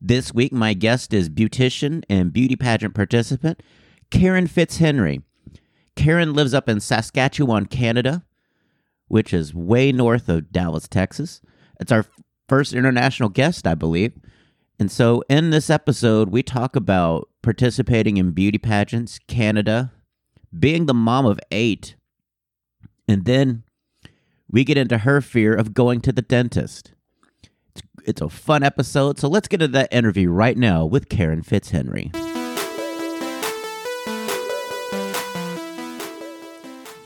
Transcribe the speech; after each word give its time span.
This 0.00 0.32
week, 0.32 0.52
my 0.52 0.74
guest 0.74 1.12
is 1.12 1.28
beautician 1.28 2.04
and 2.08 2.32
beauty 2.32 2.56
pageant 2.56 2.94
participant 2.94 3.62
Karen 4.10 4.46
Fitzhenry. 4.46 5.22
Karen 5.96 6.32
lives 6.32 6.54
up 6.54 6.68
in 6.68 6.80
Saskatchewan, 6.80 7.66
Canada, 7.66 8.24
which 9.08 9.34
is 9.34 9.54
way 9.54 9.90
north 9.90 10.28
of 10.28 10.52
Dallas, 10.52 10.86
Texas. 10.86 11.40
It's 11.80 11.90
our 11.90 12.04
first 12.48 12.72
international 12.72 13.28
guest, 13.28 13.66
I 13.66 13.74
believe. 13.74 14.12
And 14.78 14.90
so, 14.90 15.24
in 15.28 15.50
this 15.50 15.70
episode, 15.70 16.30
we 16.30 16.44
talk 16.44 16.76
about 16.76 17.28
participating 17.42 18.16
in 18.16 18.30
beauty 18.30 18.58
pageants, 18.58 19.18
Canada, 19.26 19.92
being 20.56 20.86
the 20.86 20.94
mom 20.94 21.26
of 21.26 21.40
eight, 21.50 21.96
and 23.08 23.24
then 23.24 23.64
we 24.50 24.62
get 24.62 24.78
into 24.78 24.98
her 24.98 25.20
fear 25.20 25.52
of 25.52 25.74
going 25.74 26.00
to 26.02 26.12
the 26.12 26.22
dentist. 26.22 26.92
It's, 28.08 28.22
a 28.22 28.30
fun 28.30 28.62
episode, 28.62 29.18
so 29.18 29.28
let's 29.28 29.48
get 29.48 29.60
into 29.60 29.72
that 29.72 29.92
interview 29.92 30.30
right 30.30 30.56
now 30.56 30.86
with 30.86 31.10
Karen 31.10 31.42
Fitzhenry. 31.42 32.10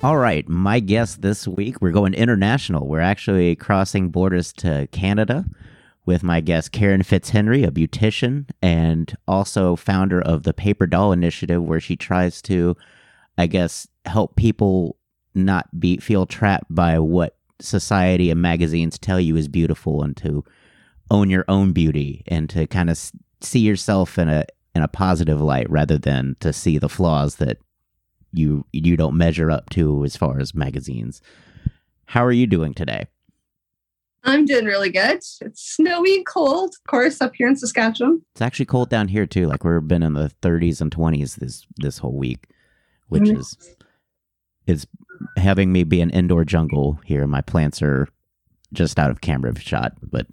All 0.01 0.17
right, 0.17 0.49
my 0.49 0.79
guest 0.79 1.21
this 1.21 1.49
week, 1.49 1.83
we're 1.83 1.91
going 1.91 2.15
international. 2.15 2.87
We're 2.87 3.01
actually 3.01 3.57
crossing 3.57 4.11
borders 4.11 4.53
to 4.59 4.87
Canada 4.93 5.45
with 6.07 6.23
my 6.23 6.41
guest 6.41 6.71
Karen 6.71 7.03
Fitzhenry, 7.03 7.67
a 7.67 7.73
beautician 7.73 8.49
and 8.63 9.13
also 9.27 9.75
founder 9.75 10.23
of 10.23 10.45
the 10.45 10.55
Paper 10.55 10.87
Doll 10.87 11.11
Initiative, 11.11 11.65
where 11.65 11.81
she 11.81 11.97
tries 11.97 12.41
to, 12.43 12.77
I 13.37 13.49
guess, 13.49 13.89
help 14.05 14.37
people 14.37 14.99
not 15.35 15.81
be 15.81 15.97
feel 15.97 16.27
trapped 16.27 16.73
by 16.73 17.01
what 17.01 17.39
society 17.59 18.31
and 18.31 18.41
magazines 18.41 19.01
tell 19.01 19.19
you 19.19 19.35
is 19.35 19.49
beautiful 19.49 20.05
and 20.05 20.17
to 20.19 20.45
own 21.13 21.31
your 21.31 21.45
own 21.47 21.73
beauty 21.73 22.25
and 22.27 22.49
to 22.51 22.67
kind 22.67 22.91
of 22.91 22.99
see 23.41 23.61
yourself 23.61 24.19
in 24.19 24.29
a 24.29 24.45
in 24.75 24.83
a 24.83 24.89
positive 24.89 25.41
light 25.41 25.69
rather 25.71 25.99
than 25.99 26.35
to 26.41 26.53
see 26.53 26.79
the 26.79 26.89
flaws 26.89 27.37
that 27.37 27.59
you 28.33 28.65
you 28.73 28.97
don't 28.97 29.17
measure 29.17 29.51
up 29.51 29.69
to 29.71 30.05
as 30.05 30.17
far 30.17 30.41
as 30.41 30.55
magazines. 30.55 31.21
How 32.07 32.25
are 32.25 32.33
you 32.33 32.47
doing 32.47 32.73
today? 32.75 33.07
I'm 34.25 34.45
doing 34.47 34.65
really 34.67 34.91
good. 34.91 35.17
It's 35.17 35.61
snowy 35.77 36.15
and 36.17 36.27
cold, 36.27 36.75
of 36.75 36.85
course, 36.89 37.21
up 37.21 37.35
here 37.35 37.49
in 37.49 37.57
Saskatchewan. 37.57 38.23
It's 38.33 38.41
actually 38.41 38.67
cold 38.67 38.89
down 38.89 39.09
here 39.09 39.27
too. 39.27 39.47
Like 39.47 39.65
we've 39.65 39.87
been 39.87 40.03
in 40.05 40.15
the 40.15 40.31
30s 40.43 40.81
and 40.81 40.91
20s 40.91 41.37
this 41.37 41.67
this 41.77 41.99
whole 41.99 42.17
week, 42.17 42.47
which 43.09 43.25
Mhm. 43.25 43.39
is 43.39 43.57
is 44.67 44.87
having 45.37 45.73
me 45.73 45.83
be 45.85 46.01
an 46.01 46.11
indoor 46.11 46.45
jungle 46.45 47.01
here. 47.05 47.27
My 47.27 47.41
plants 47.43 47.83
are 47.83 48.09
just 48.73 48.99
out 48.99 49.11
of 49.11 49.21
camera 49.21 49.59
shot, 49.59 49.93
but 50.03 50.27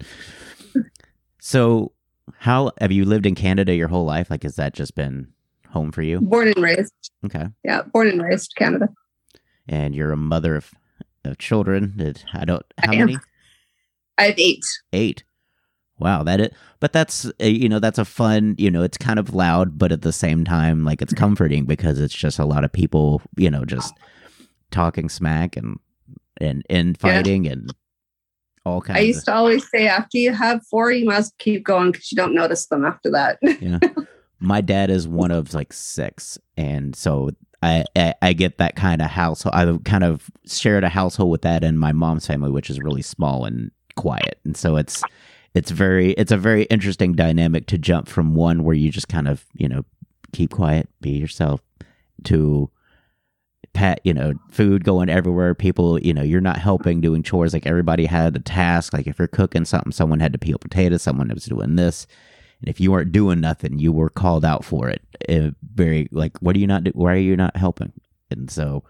so 1.39 1.91
how 2.37 2.71
have 2.79 2.91
you 2.91 3.05
lived 3.05 3.25
in 3.25 3.35
Canada 3.35 3.73
your 3.73 3.87
whole 3.87 4.05
life? 4.05 4.29
Like, 4.29 4.43
has 4.43 4.55
that 4.57 4.73
just 4.73 4.95
been 4.95 5.27
home 5.69 5.91
for 5.91 6.01
you? 6.01 6.19
Born 6.21 6.47
and 6.49 6.57
raised. 6.63 6.93
Okay, 7.25 7.47
Yeah, 7.63 7.81
born 7.93 8.07
and 8.07 8.21
raised 8.21 8.53
Canada. 8.55 8.89
and 9.67 9.93
you're 9.95 10.11
a 10.11 10.17
mother 10.17 10.55
of, 10.55 10.71
of 11.25 11.37
children. 11.37 11.95
I 12.33 12.45
don't. 12.45 12.63
How 12.83 12.91
I 12.93 12.97
many? 12.97 13.17
I 14.17 14.23
have 14.25 14.39
eight. 14.39 14.63
Eight. 14.93 15.23
Wow, 15.97 16.23
that 16.23 16.39
it. 16.39 16.53
But 16.79 16.93
that's 16.93 17.25
uh, 17.25 17.31
you 17.45 17.67
know 17.67 17.79
that's 17.79 17.99
a 17.99 18.05
fun. 18.05 18.55
You 18.57 18.71
know, 18.71 18.83
it's 18.83 18.97
kind 18.97 19.19
of 19.19 19.33
loud, 19.33 19.77
but 19.77 19.91
at 19.91 20.01
the 20.01 20.13
same 20.13 20.45
time, 20.45 20.85
like 20.85 21.01
it's 21.01 21.13
comforting 21.13 21.65
because 21.65 21.99
it's 21.99 22.13
just 22.13 22.39
a 22.39 22.45
lot 22.45 22.63
of 22.63 22.71
people. 22.71 23.21
You 23.35 23.51
know, 23.51 23.65
just 23.65 23.93
talking 24.71 25.09
smack 25.09 25.57
and 25.57 25.77
and 26.39 26.63
and 26.69 26.97
Yeah. 27.03 27.15
fighting 27.15 27.47
and 27.47 27.73
all 28.69 28.81
kinds. 28.81 28.97
I 28.97 29.01
used 29.01 29.25
to 29.25 29.33
always 29.33 29.69
say, 29.69 29.87
after 29.87 30.17
you 30.17 30.33
have 30.33 30.65
four, 30.65 30.91
you 30.91 31.05
must 31.05 31.37
keep 31.37 31.63
going 31.63 31.91
because 31.91 32.11
you 32.11 32.15
don't 32.15 32.33
notice 32.33 32.67
them 32.67 32.85
after 32.85 33.09
that. 33.11 33.39
my 34.39 34.61
dad 34.61 34.89
is 34.89 35.07
one 35.07 35.31
of 35.31 35.53
like 35.53 35.73
six, 35.73 36.37
and 36.57 36.95
so 36.95 37.31
I 37.61 37.85
I, 37.95 38.13
I 38.21 38.33
get 38.33 38.57
that 38.57 38.75
kind 38.75 39.01
of 39.01 39.09
household. 39.09 39.55
I 39.55 39.89
kind 39.89 40.03
of 40.03 40.29
shared 40.45 40.83
a 40.83 40.89
household 40.89 41.31
with 41.31 41.41
that 41.41 41.63
in 41.63 41.77
my 41.77 41.91
mom's 41.91 42.27
family, 42.27 42.51
which 42.51 42.69
is 42.69 42.79
really 42.79 43.01
small 43.01 43.45
and 43.45 43.71
quiet, 43.95 44.39
and 44.45 44.55
so 44.55 44.77
it's 44.77 45.03
it's 45.53 45.71
very 45.71 46.11
it's 46.13 46.31
a 46.31 46.37
very 46.37 46.63
interesting 46.63 47.13
dynamic 47.13 47.67
to 47.67 47.77
jump 47.77 48.07
from 48.07 48.35
one 48.35 48.63
where 48.63 48.75
you 48.75 48.91
just 48.91 49.09
kind 49.09 49.27
of 49.27 49.45
you 49.53 49.67
know 49.67 49.83
keep 50.31 50.51
quiet, 50.51 50.89
be 51.01 51.11
yourself, 51.11 51.61
to 52.25 52.69
pat 53.73 54.01
you 54.03 54.13
know 54.13 54.33
food 54.49 54.83
going 54.83 55.09
everywhere 55.09 55.53
people 55.53 55.99
you 55.99 56.13
know 56.13 56.23
you're 56.23 56.41
not 56.41 56.57
helping 56.57 57.01
doing 57.01 57.21
chores 57.23 57.53
like 57.53 57.67
everybody 57.67 58.05
had 58.05 58.35
a 58.35 58.39
task 58.39 58.93
like 58.93 59.07
if 59.07 59.19
you're 59.19 59.27
cooking 59.27 59.63
something 59.65 59.91
someone 59.91 60.19
had 60.19 60.33
to 60.33 60.39
peel 60.39 60.57
potatoes 60.57 61.01
someone 61.03 61.29
was 61.29 61.45
doing 61.45 61.75
this 61.75 62.07
and 62.61 62.67
if 62.69 62.79
you 62.79 62.91
weren't 62.91 63.11
doing 63.11 63.39
nothing 63.39 63.77
you 63.79 63.91
were 63.93 64.09
called 64.09 64.43
out 64.43 64.65
for 64.65 64.89
it 64.89 65.01
Uh, 65.29 65.51
very 65.75 66.09
like 66.11 66.37
what 66.39 66.55
are 66.55 66.59
you 66.59 66.67
not 66.67 66.83
do- 66.83 66.91
why 66.95 67.13
are 67.13 67.17
you 67.17 67.37
not 67.37 67.55
helping? 67.55 67.91
And 68.31 68.49
so 68.51 68.83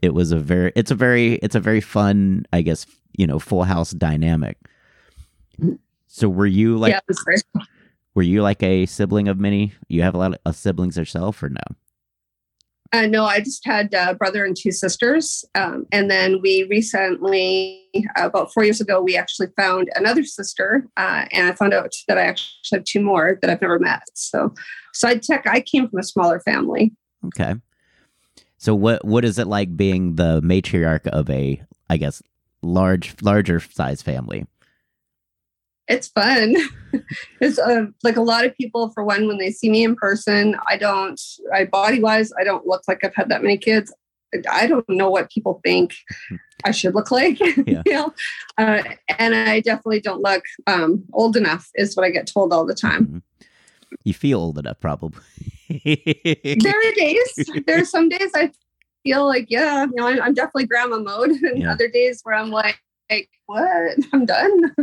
it 0.00 0.14
was 0.14 0.30
a 0.32 0.38
very 0.38 0.72
it's 0.76 0.90
a 0.90 0.94
very 0.94 1.34
it's 1.42 1.54
a 1.56 1.60
very 1.60 1.80
fun 1.80 2.44
i 2.52 2.62
guess 2.62 2.86
you 3.16 3.26
know 3.26 3.38
full 3.38 3.64
house 3.64 3.90
dynamic. 3.90 4.56
So 6.06 6.28
were 6.28 6.46
you 6.46 6.78
like 6.78 6.92
yeah, 6.92 7.00
it 7.08 7.16
were 8.14 8.22
you 8.22 8.42
like 8.42 8.62
a 8.62 8.86
sibling 8.86 9.28
of 9.28 9.38
many? 9.38 9.72
You 9.88 10.02
have 10.02 10.14
a 10.14 10.18
lot 10.18 10.40
of 10.44 10.56
siblings 10.56 10.96
yourself 10.96 11.42
or 11.42 11.50
no 11.50 11.60
Uh, 12.92 13.06
no, 13.06 13.24
I 13.24 13.40
just 13.40 13.66
had 13.66 13.92
a 13.92 14.14
brother 14.14 14.46
and 14.46 14.56
two 14.56 14.72
sisters. 14.72 15.44
Um, 15.54 15.86
and 15.92 16.10
then 16.10 16.40
we 16.40 16.64
recently, 16.70 17.86
about 18.16 18.52
four 18.52 18.64
years 18.64 18.80
ago, 18.80 19.02
we 19.02 19.16
actually 19.16 19.48
found 19.56 19.90
another 19.94 20.24
sister. 20.24 20.86
Uh, 20.96 21.26
and 21.32 21.48
I 21.48 21.52
found 21.52 21.74
out 21.74 21.92
that 22.08 22.16
I 22.16 22.22
actually 22.22 22.78
have 22.78 22.84
two 22.84 23.00
more 23.00 23.38
that 23.42 23.50
I've 23.50 23.60
never 23.60 23.78
met. 23.78 24.02
So, 24.14 24.54
side 24.94 25.22
tech, 25.22 25.46
I 25.46 25.60
came 25.60 25.88
from 25.88 25.98
a 25.98 26.02
smaller 26.02 26.40
family. 26.40 26.92
Okay. 27.26 27.56
So 28.58 28.74
what 28.74 29.04
what 29.04 29.24
is 29.24 29.38
it 29.38 29.46
like 29.46 29.76
being 29.76 30.16
the 30.16 30.40
matriarch 30.42 31.06
of 31.06 31.30
a 31.30 31.62
I 31.88 31.96
guess 31.96 32.22
large 32.60 33.14
larger 33.22 33.60
size 33.60 34.02
family? 34.02 34.46
It's 35.88 36.08
fun. 36.08 36.56
it's 37.40 37.58
uh, 37.58 37.86
like 38.02 38.16
a 38.16 38.22
lot 38.22 38.44
of 38.44 38.56
people, 38.56 38.90
for 38.90 39.04
one, 39.04 39.26
when 39.26 39.38
they 39.38 39.50
see 39.50 39.70
me 39.70 39.84
in 39.84 39.96
person, 39.96 40.56
I 40.68 40.76
don't, 40.76 41.20
I 41.52 41.64
body 41.64 42.00
wise, 42.00 42.30
I 42.38 42.44
don't 42.44 42.66
look 42.66 42.82
like 42.86 43.02
I've 43.04 43.14
had 43.14 43.30
that 43.30 43.42
many 43.42 43.56
kids. 43.56 43.92
I 44.50 44.66
don't 44.66 44.88
know 44.88 45.08
what 45.08 45.30
people 45.30 45.60
think 45.64 45.94
I 46.64 46.70
should 46.70 46.94
look 46.94 47.10
like. 47.10 47.38
Yeah. 47.66 47.82
you 47.86 47.92
know? 47.92 48.14
uh, 48.58 48.82
and 49.18 49.34
I 49.34 49.60
definitely 49.60 50.00
don't 50.00 50.22
look 50.22 50.44
um, 50.66 51.04
old 51.12 51.36
enough, 51.36 51.70
is 51.74 51.96
what 51.96 52.04
I 52.04 52.10
get 52.10 52.26
told 52.26 52.52
all 52.52 52.66
the 52.66 52.74
time. 52.74 53.22
You 54.04 54.12
feel 54.14 54.40
old 54.40 54.58
enough 54.58 54.80
probably. 54.80 55.22
there 55.68 56.78
are 56.78 56.92
days, 56.94 57.50
there 57.66 57.80
are 57.80 57.84
some 57.84 58.08
days 58.08 58.30
I 58.34 58.52
feel 59.02 59.26
like, 59.26 59.46
yeah, 59.48 59.84
you 59.84 59.92
know, 59.96 60.06
I, 60.06 60.20
I'm 60.20 60.34
definitely 60.34 60.66
grandma 60.66 60.98
mode, 60.98 61.30
and 61.30 61.62
Yeah. 61.62 61.72
other 61.72 61.88
days 61.88 62.20
where 62.22 62.34
I'm 62.34 62.50
like, 62.50 62.78
like, 63.10 63.30
what? 63.46 63.96
I'm 64.12 64.26
done. 64.26 64.74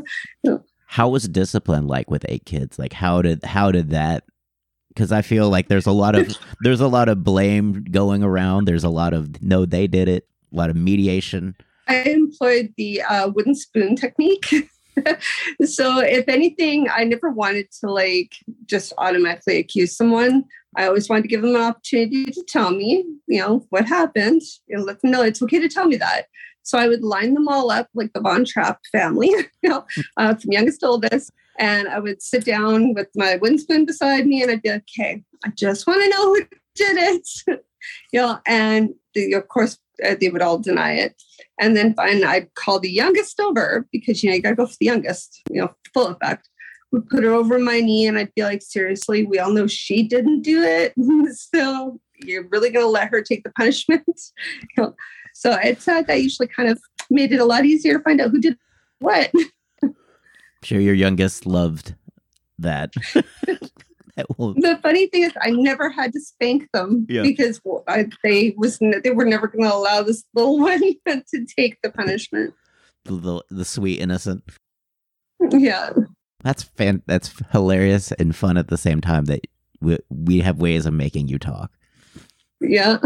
How 0.86 1.10
was 1.10 1.28
discipline 1.28 1.88
like 1.88 2.10
with 2.10 2.26
eight 2.30 2.46
kids? 2.46 2.80
Like 2.80 2.94
how 2.94 3.22
did 3.22 3.44
how 3.44 3.72
did 3.72 3.90
that 3.90 4.24
because 4.90 5.12
I 5.12 5.22
feel 5.22 5.50
like 5.50 5.68
there's 5.68 5.86
a 5.86 5.92
lot 5.92 6.16
of 6.16 6.38
there's 6.62 6.82
a 6.82 6.88
lot 6.88 7.10
of 7.10 7.24
blame 7.24 7.84
going 7.84 8.24
around. 8.24 8.66
There's 8.66 8.84
a 8.84 8.90
lot 8.90 9.14
of 9.14 9.42
no, 9.42 9.66
they 9.66 9.88
did 9.88 10.08
it. 10.08 10.28
A 10.54 10.56
lot 10.56 10.70
of 10.70 10.76
mediation. 10.76 11.56
I 11.88 11.98
employed 12.02 12.74
the 12.78 13.02
uh, 13.02 13.30
wooden 13.30 13.56
spoon 13.56 13.96
technique. 13.96 14.46
so 15.66 16.00
if 16.00 16.28
anything, 16.28 16.88
I 16.90 17.04
never 17.04 17.30
wanted 17.30 17.70
to 17.82 17.92
like 17.92 18.36
just 18.66 18.94
automatically 18.98 19.58
accuse 19.58 19.96
someone. 19.96 20.46
I 20.78 20.88
always 20.88 21.10
wanted 21.10 21.24
to 21.24 21.28
give 21.28 21.42
them 21.42 21.56
an 21.56 21.62
opportunity 21.62 22.26
to 22.26 22.44
tell 22.48 22.72
me, 22.72 23.06
you 23.28 23.40
know, 23.40 23.66
what 23.70 23.86
happened. 23.86 24.42
You 24.68 24.78
know, 24.78 24.84
let 24.84 25.02
them 25.02 25.12
know 25.12 25.22
it's 25.22 25.42
okay 25.42 25.60
to 25.60 25.70
tell 25.70 25.86
me 25.86 25.98
that. 25.98 26.28
So 26.66 26.80
I 26.80 26.88
would 26.88 27.04
line 27.04 27.36
them 27.36 27.48
all 27.48 27.72
up 27.72 27.88
like 27.94 28.12
the 28.14 28.20
Von 28.20 28.44
Trapp 28.44 28.80
family, 28.92 29.30
you 29.64 29.70
know, 29.70 29.86
uh, 30.18 30.36
from 30.36 30.52
youngest 30.52 30.82
to 30.82 30.88
oldest. 30.88 31.32
And 31.58 31.88
I 31.88 32.00
would 32.00 32.22
sit 32.22 32.44
down 32.44 32.94
with 32.94 33.08
my 33.16 33.38
wooden 33.38 33.60
spoon 33.60 33.86
beside 33.86 34.26
me 34.28 34.42
and 34.42 34.52
I'd 34.52 34.62
be 34.62 34.72
like, 34.72 34.84
okay, 35.00 35.24
I 35.46 35.50
just 35.50 35.88
want 35.88 36.02
to 36.04 36.10
know 36.10 36.34
who 36.34 36.42
did 36.76 36.98
it. 36.98 37.28
you 38.12 38.20
know, 38.20 38.40
and 38.46 38.90
the, 39.14 39.34
of 39.34 39.48
course, 39.48 39.78
uh, 40.04 40.16
they 40.20 40.30
would 40.30 40.42
all 40.42 40.58
deny 40.58 40.94
it. 40.94 41.22
And 41.60 41.78
then 41.78 41.94
finally, 41.94 42.26
I'd 42.26 42.54
call 42.56 42.80
the 42.80 42.92
youngest 42.92 43.40
over 43.40 43.88
because, 43.92 44.24
you 44.24 44.30
know, 44.30 44.36
you 44.36 44.42
got 44.42 44.50
to 44.50 44.56
go 44.56 44.66
for 44.66 44.76
the 44.80 44.88
youngest, 44.88 45.42
you 45.50 45.62
know, 45.62 45.74
full 45.94 46.08
effect. 46.08 46.50
would 46.92 47.08
put 47.08 47.24
her 47.24 47.32
over 47.32 47.60
my 47.60 47.80
knee 47.80 48.08
and 48.08 48.18
I'd 48.18 48.34
be 48.36 48.44
like, 48.44 48.62
seriously, 48.62 49.26
we 49.26 49.40
all 49.40 49.54
know 49.54 49.68
she 49.68 50.04
didn't 50.04 50.42
do 50.42 50.64
it. 50.64 50.94
so 51.54 52.02
you're 52.22 52.48
really 52.50 52.72
going 52.72 52.86
to 52.86 52.90
let 52.90 53.12
her 53.12 53.22
take 53.22 53.44
the 53.44 53.52
punishment? 53.52 54.04
you 54.08 54.84
know, 54.84 54.96
so 55.36 55.52
it's 55.62 55.86
uh, 55.86 56.02
that 56.04 56.22
usually 56.22 56.48
kind 56.48 56.70
of 56.70 56.80
made 57.10 57.34
it 57.34 57.42
a 57.42 57.46
lot 57.46 57.66
easier 57.66 57.98
to 57.98 58.04
find 58.04 58.22
out 58.22 58.32
who 58.32 58.40
did 58.40 58.58
what. 59.00 59.30
I'm 59.84 59.94
sure 60.64 60.80
your 60.80 60.94
youngest 60.94 61.46
loved 61.46 61.94
that. 62.58 62.94
the 64.16 64.80
funny 64.82 65.08
thing 65.08 65.24
is, 65.24 65.34
I 65.42 65.52
never 65.52 65.90
had 65.90 66.14
to 66.14 66.22
spank 66.22 66.70
them 66.72 67.06
yeah. 67.10 67.22
because 67.22 67.60
I, 67.90 68.08
they 68.24 68.56
was 68.58 68.80
they 68.80 69.12
were 69.12 69.26
never 69.26 69.48
going 69.48 69.70
to 69.70 69.76
allow 69.76 70.04
this 70.04 70.24
little 70.34 70.58
one 70.58 70.80
to 71.06 71.46
take 71.46 71.82
the 71.82 71.92
punishment. 71.92 72.54
The, 73.04 73.16
the, 73.16 73.44
the 73.50 73.66
sweet 73.66 74.00
innocent. 74.00 74.42
Yeah, 75.52 75.92
that's 76.46 76.64
fan. 76.64 77.04
That's 77.08 77.34
hilarious 77.52 78.14
and 78.14 78.34
fun 78.34 78.56
at 78.56 78.70
the 78.70 78.78
same 78.78 79.02
time. 79.02 79.26
That 79.26 79.42
we, 79.82 80.00
we 80.10 80.40
have 80.40 80.62
ways 80.62 80.86
of 80.86 80.94
making 80.94 81.28
you 81.28 81.38
talk. 81.38 81.72
Yeah. 82.62 83.00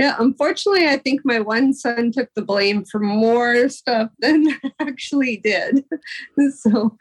Yeah, 0.00 0.16
unfortunately, 0.18 0.88
I 0.88 0.96
think 0.96 1.20
my 1.24 1.40
one 1.40 1.74
son 1.74 2.10
took 2.10 2.32
the 2.32 2.40
blame 2.40 2.86
for 2.86 3.00
more 3.00 3.68
stuff 3.68 4.10
than 4.20 4.46
actually 4.80 5.36
did. 5.36 5.84
so 6.56 6.96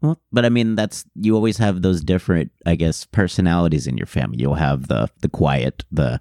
well, 0.00 0.18
but 0.32 0.46
I 0.46 0.48
mean, 0.48 0.74
that's 0.74 1.04
you 1.16 1.34
always 1.34 1.58
have 1.58 1.82
those 1.82 2.02
different, 2.02 2.50
I 2.64 2.76
guess, 2.76 3.04
personalities 3.04 3.86
in 3.86 3.98
your 3.98 4.06
family. 4.06 4.38
You'll 4.38 4.54
have 4.54 4.88
the 4.88 5.10
the 5.20 5.28
quiet, 5.28 5.84
the 5.92 6.18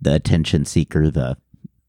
the 0.00 0.16
attention 0.16 0.64
seeker, 0.64 1.08
the 1.08 1.36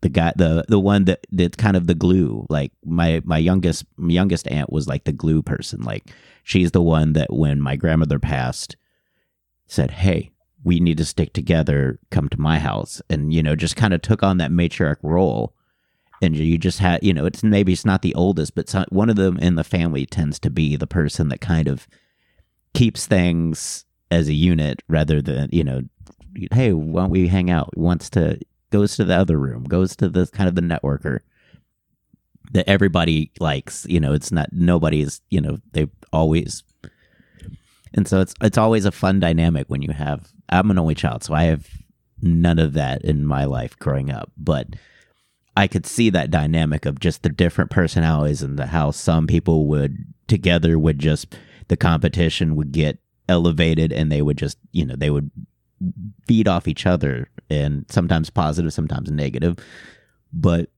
the 0.01 0.09
guy, 0.09 0.33
the 0.35 0.63
the 0.67 0.79
one 0.79 1.05
that 1.05 1.25
that's 1.31 1.57
kind 1.57 1.75
of 1.75 1.87
the 1.87 1.95
glue. 1.95 2.45
Like 2.51 2.71
my 2.85 3.23
my 3.25 3.39
youngest 3.39 3.83
my 3.97 4.13
youngest 4.13 4.47
aunt 4.47 4.71
was 4.71 4.87
like 4.87 5.05
the 5.05 5.11
glue 5.11 5.41
person. 5.41 5.81
Like 5.81 6.11
she's 6.43 6.69
the 6.69 6.83
one 6.83 7.13
that 7.13 7.33
when 7.33 7.59
my 7.59 7.77
grandmother 7.77 8.19
passed, 8.19 8.75
said, 9.65 9.89
"Hey, 9.89 10.33
we 10.65 10.81
need 10.81 10.97
to 10.97 11.05
stick 11.05 11.31
together. 11.31 11.99
Come 12.11 12.27
to 12.29 12.39
my 12.39 12.59
house," 12.59 13.01
and 13.09 13.33
you 13.33 13.41
know, 13.41 13.55
just 13.55 13.77
kind 13.77 13.93
of 13.93 14.01
took 14.01 14.21
on 14.23 14.37
that 14.39 14.51
matriarch 14.51 14.97
role 15.01 15.55
and 16.21 16.35
you 16.35 16.57
just 16.57 16.79
had 16.79 17.03
you 17.03 17.13
know 17.13 17.25
it's 17.25 17.43
maybe 17.43 17.73
it's 17.73 17.85
not 17.85 18.01
the 18.01 18.15
oldest 18.15 18.55
but 18.55 18.69
some, 18.69 18.85
one 18.89 19.09
of 19.09 19.15
them 19.15 19.37
in 19.39 19.55
the 19.55 19.63
family 19.63 20.05
tends 20.05 20.39
to 20.39 20.49
be 20.49 20.75
the 20.75 20.87
person 20.87 21.29
that 21.29 21.41
kind 21.41 21.67
of 21.67 21.87
keeps 22.73 23.05
things 23.05 23.85
as 24.11 24.27
a 24.27 24.33
unit 24.33 24.81
rather 24.87 25.21
than 25.21 25.49
you 25.51 25.63
know 25.63 25.81
hey 26.53 26.73
why 26.73 27.01
don't 27.01 27.09
we 27.09 27.27
hang 27.27 27.49
out 27.49 27.75
wants 27.77 28.09
to 28.09 28.39
goes 28.71 28.95
to 28.95 29.05
the 29.05 29.15
other 29.15 29.37
room 29.37 29.63
goes 29.63 29.95
to 29.95 30.09
the 30.09 30.27
kind 30.27 30.49
of 30.49 30.55
the 30.55 30.61
networker 30.61 31.19
that 32.51 32.67
everybody 32.69 33.31
likes 33.39 33.85
you 33.89 33.99
know 33.99 34.13
it's 34.13 34.31
not 34.31 34.49
nobody's 34.51 35.21
you 35.29 35.41
know 35.41 35.57
they 35.71 35.87
always 36.11 36.63
and 37.93 38.07
so 38.07 38.19
it's 38.19 38.33
it's 38.41 38.57
always 38.57 38.85
a 38.85 38.91
fun 38.91 39.19
dynamic 39.19 39.65
when 39.67 39.81
you 39.81 39.91
have 39.91 40.31
i'm 40.49 40.71
an 40.71 40.79
only 40.79 40.95
child 40.95 41.23
so 41.23 41.33
i 41.33 41.43
have 41.43 41.67
none 42.21 42.59
of 42.59 42.73
that 42.73 43.03
in 43.03 43.25
my 43.25 43.45
life 43.45 43.77
growing 43.79 44.09
up 44.09 44.31
but 44.37 44.67
I 45.57 45.67
could 45.67 45.85
see 45.85 46.09
that 46.09 46.31
dynamic 46.31 46.85
of 46.85 46.99
just 46.99 47.23
the 47.23 47.29
different 47.29 47.71
personalities 47.71 48.41
and 48.41 48.59
the 48.59 48.65
how 48.65 48.91
some 48.91 49.25
people 49.25 49.67
would 49.67 49.97
together 50.27 50.77
would 50.77 50.99
just 50.99 51.37
the 51.67 51.77
competition 51.77 52.55
would 52.55 52.71
get 52.71 52.99
elevated 53.29 53.91
and 53.91 54.11
they 54.11 54.21
would 54.21 54.37
just 54.37 54.57
you 54.71 54.85
know 54.85 54.95
they 54.95 55.09
would 55.09 55.31
feed 56.27 56.47
off 56.47 56.67
each 56.67 56.85
other 56.85 57.29
and 57.49 57.85
sometimes 57.89 58.29
positive 58.29 58.73
sometimes 58.73 59.11
negative. 59.11 59.57
But 60.33 60.69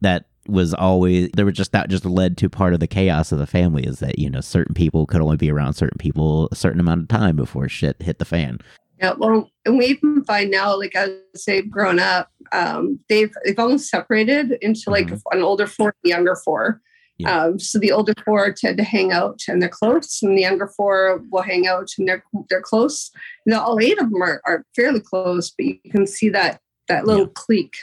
that 0.00 0.26
was 0.46 0.74
always 0.74 1.30
there 1.34 1.46
was 1.46 1.56
just 1.56 1.72
that 1.72 1.88
just 1.88 2.04
led 2.04 2.36
to 2.36 2.48
part 2.48 2.74
of 2.74 2.80
the 2.80 2.86
chaos 2.86 3.32
of 3.32 3.38
the 3.38 3.46
family 3.46 3.82
is 3.84 3.98
that 4.00 4.18
you 4.18 4.28
know 4.28 4.42
certain 4.42 4.74
people 4.74 5.06
could 5.06 5.22
only 5.22 5.38
be 5.38 5.50
around 5.50 5.72
certain 5.72 5.96
people 5.96 6.50
a 6.52 6.54
certain 6.54 6.80
amount 6.80 7.00
of 7.00 7.08
time 7.08 7.34
before 7.34 7.66
shit 7.66 8.00
hit 8.02 8.18
the 8.18 8.26
fan 8.26 8.58
yeah, 9.04 9.12
well, 9.18 9.50
and 9.66 9.76
we 9.78 9.86
even 9.86 10.24
find 10.24 10.50
now, 10.50 10.78
like 10.78 10.94
as 10.94 11.10
they've 11.46 11.70
grown 11.70 11.98
up, 11.98 12.30
um, 12.52 12.98
they've 13.08 13.32
they've 13.44 13.58
almost 13.58 13.88
separated 13.88 14.56
into 14.62 14.88
like 14.88 15.06
mm-hmm. 15.06 15.36
an 15.36 15.42
older 15.42 15.66
four, 15.66 15.94
and 16.02 16.10
younger 16.10 16.36
four. 16.36 16.80
Yeah. 17.18 17.42
Um, 17.42 17.58
so 17.58 17.78
the 17.78 17.92
older 17.92 18.14
four 18.24 18.52
tend 18.52 18.78
to 18.78 18.84
hang 18.84 19.12
out 19.12 19.42
and 19.46 19.60
they're 19.60 19.68
close, 19.68 20.22
and 20.22 20.36
the 20.36 20.42
younger 20.42 20.68
four 20.68 21.22
will 21.30 21.42
hang 21.42 21.66
out 21.66 21.90
and 21.98 22.08
they're 22.08 22.24
they're 22.48 22.62
close. 22.62 23.10
Now 23.44 23.62
all 23.62 23.78
eight 23.78 24.00
of 24.00 24.10
them 24.10 24.22
are, 24.22 24.40
are 24.46 24.64
fairly 24.74 25.00
close, 25.00 25.50
but 25.50 25.66
you 25.66 25.78
can 25.90 26.06
see 26.06 26.30
that 26.30 26.60
that 26.88 27.06
little 27.06 27.26
yeah. 27.26 27.32
clique. 27.34 27.76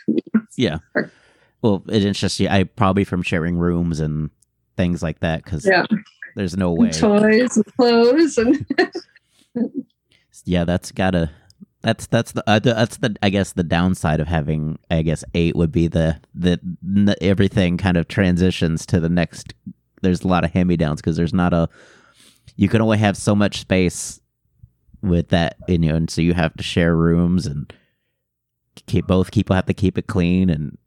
Yeah. 0.57 0.77
Well, 1.61 1.83
it's 1.87 2.05
interesting. 2.05 2.47
I 2.47 2.63
probably 2.63 3.03
from 3.03 3.21
sharing 3.21 3.57
rooms 3.57 3.99
and 3.99 4.31
things 4.75 5.03
like 5.03 5.19
that 5.19 5.43
because 5.43 5.65
yeah. 5.65 5.85
there's 6.35 6.57
no 6.57 6.71
way 6.71 6.89
toys 6.89 7.57
and 7.57 7.65
clothes 7.77 8.37
and 8.39 8.65
yeah, 10.45 10.63
that's 10.63 10.91
gotta. 10.91 11.31
That's 11.81 12.05
that's 12.07 12.31
the 12.33 12.43
uh, 12.47 12.59
that's 12.59 12.97
the 12.97 13.15
I 13.23 13.29
guess 13.29 13.53
the 13.53 13.63
downside 13.63 14.19
of 14.19 14.27
having 14.27 14.77
I 14.91 15.01
guess 15.01 15.23
eight 15.33 15.55
would 15.55 15.71
be 15.71 15.87
the 15.87 16.19
the, 16.33 16.59
the 16.83 17.17
everything 17.21 17.77
kind 17.77 17.97
of 17.97 18.07
transitions 18.07 18.85
to 18.87 18.99
the 18.99 19.09
next. 19.09 19.53
There's 20.01 20.21
a 20.21 20.27
lot 20.27 20.43
of 20.43 20.51
hand 20.51 20.67
me 20.67 20.77
downs 20.77 21.01
because 21.01 21.17
there's 21.17 21.33
not 21.33 21.53
a. 21.53 21.69
You 22.55 22.69
can 22.69 22.81
only 22.81 22.97
have 22.99 23.17
so 23.17 23.35
much 23.35 23.61
space 23.61 24.19
with 25.01 25.29
that 25.29 25.57
you, 25.67 25.95
and 25.95 26.09
so 26.09 26.21
you 26.21 26.33
have 26.33 26.55
to 26.55 26.63
share 26.63 26.95
rooms 26.95 27.47
and 27.47 27.73
keep 28.85 29.07
both 29.07 29.31
people 29.31 29.55
have 29.55 29.65
to 29.65 29.73
keep 29.73 29.97
it 29.97 30.07
clean 30.07 30.49
and. 30.49 30.77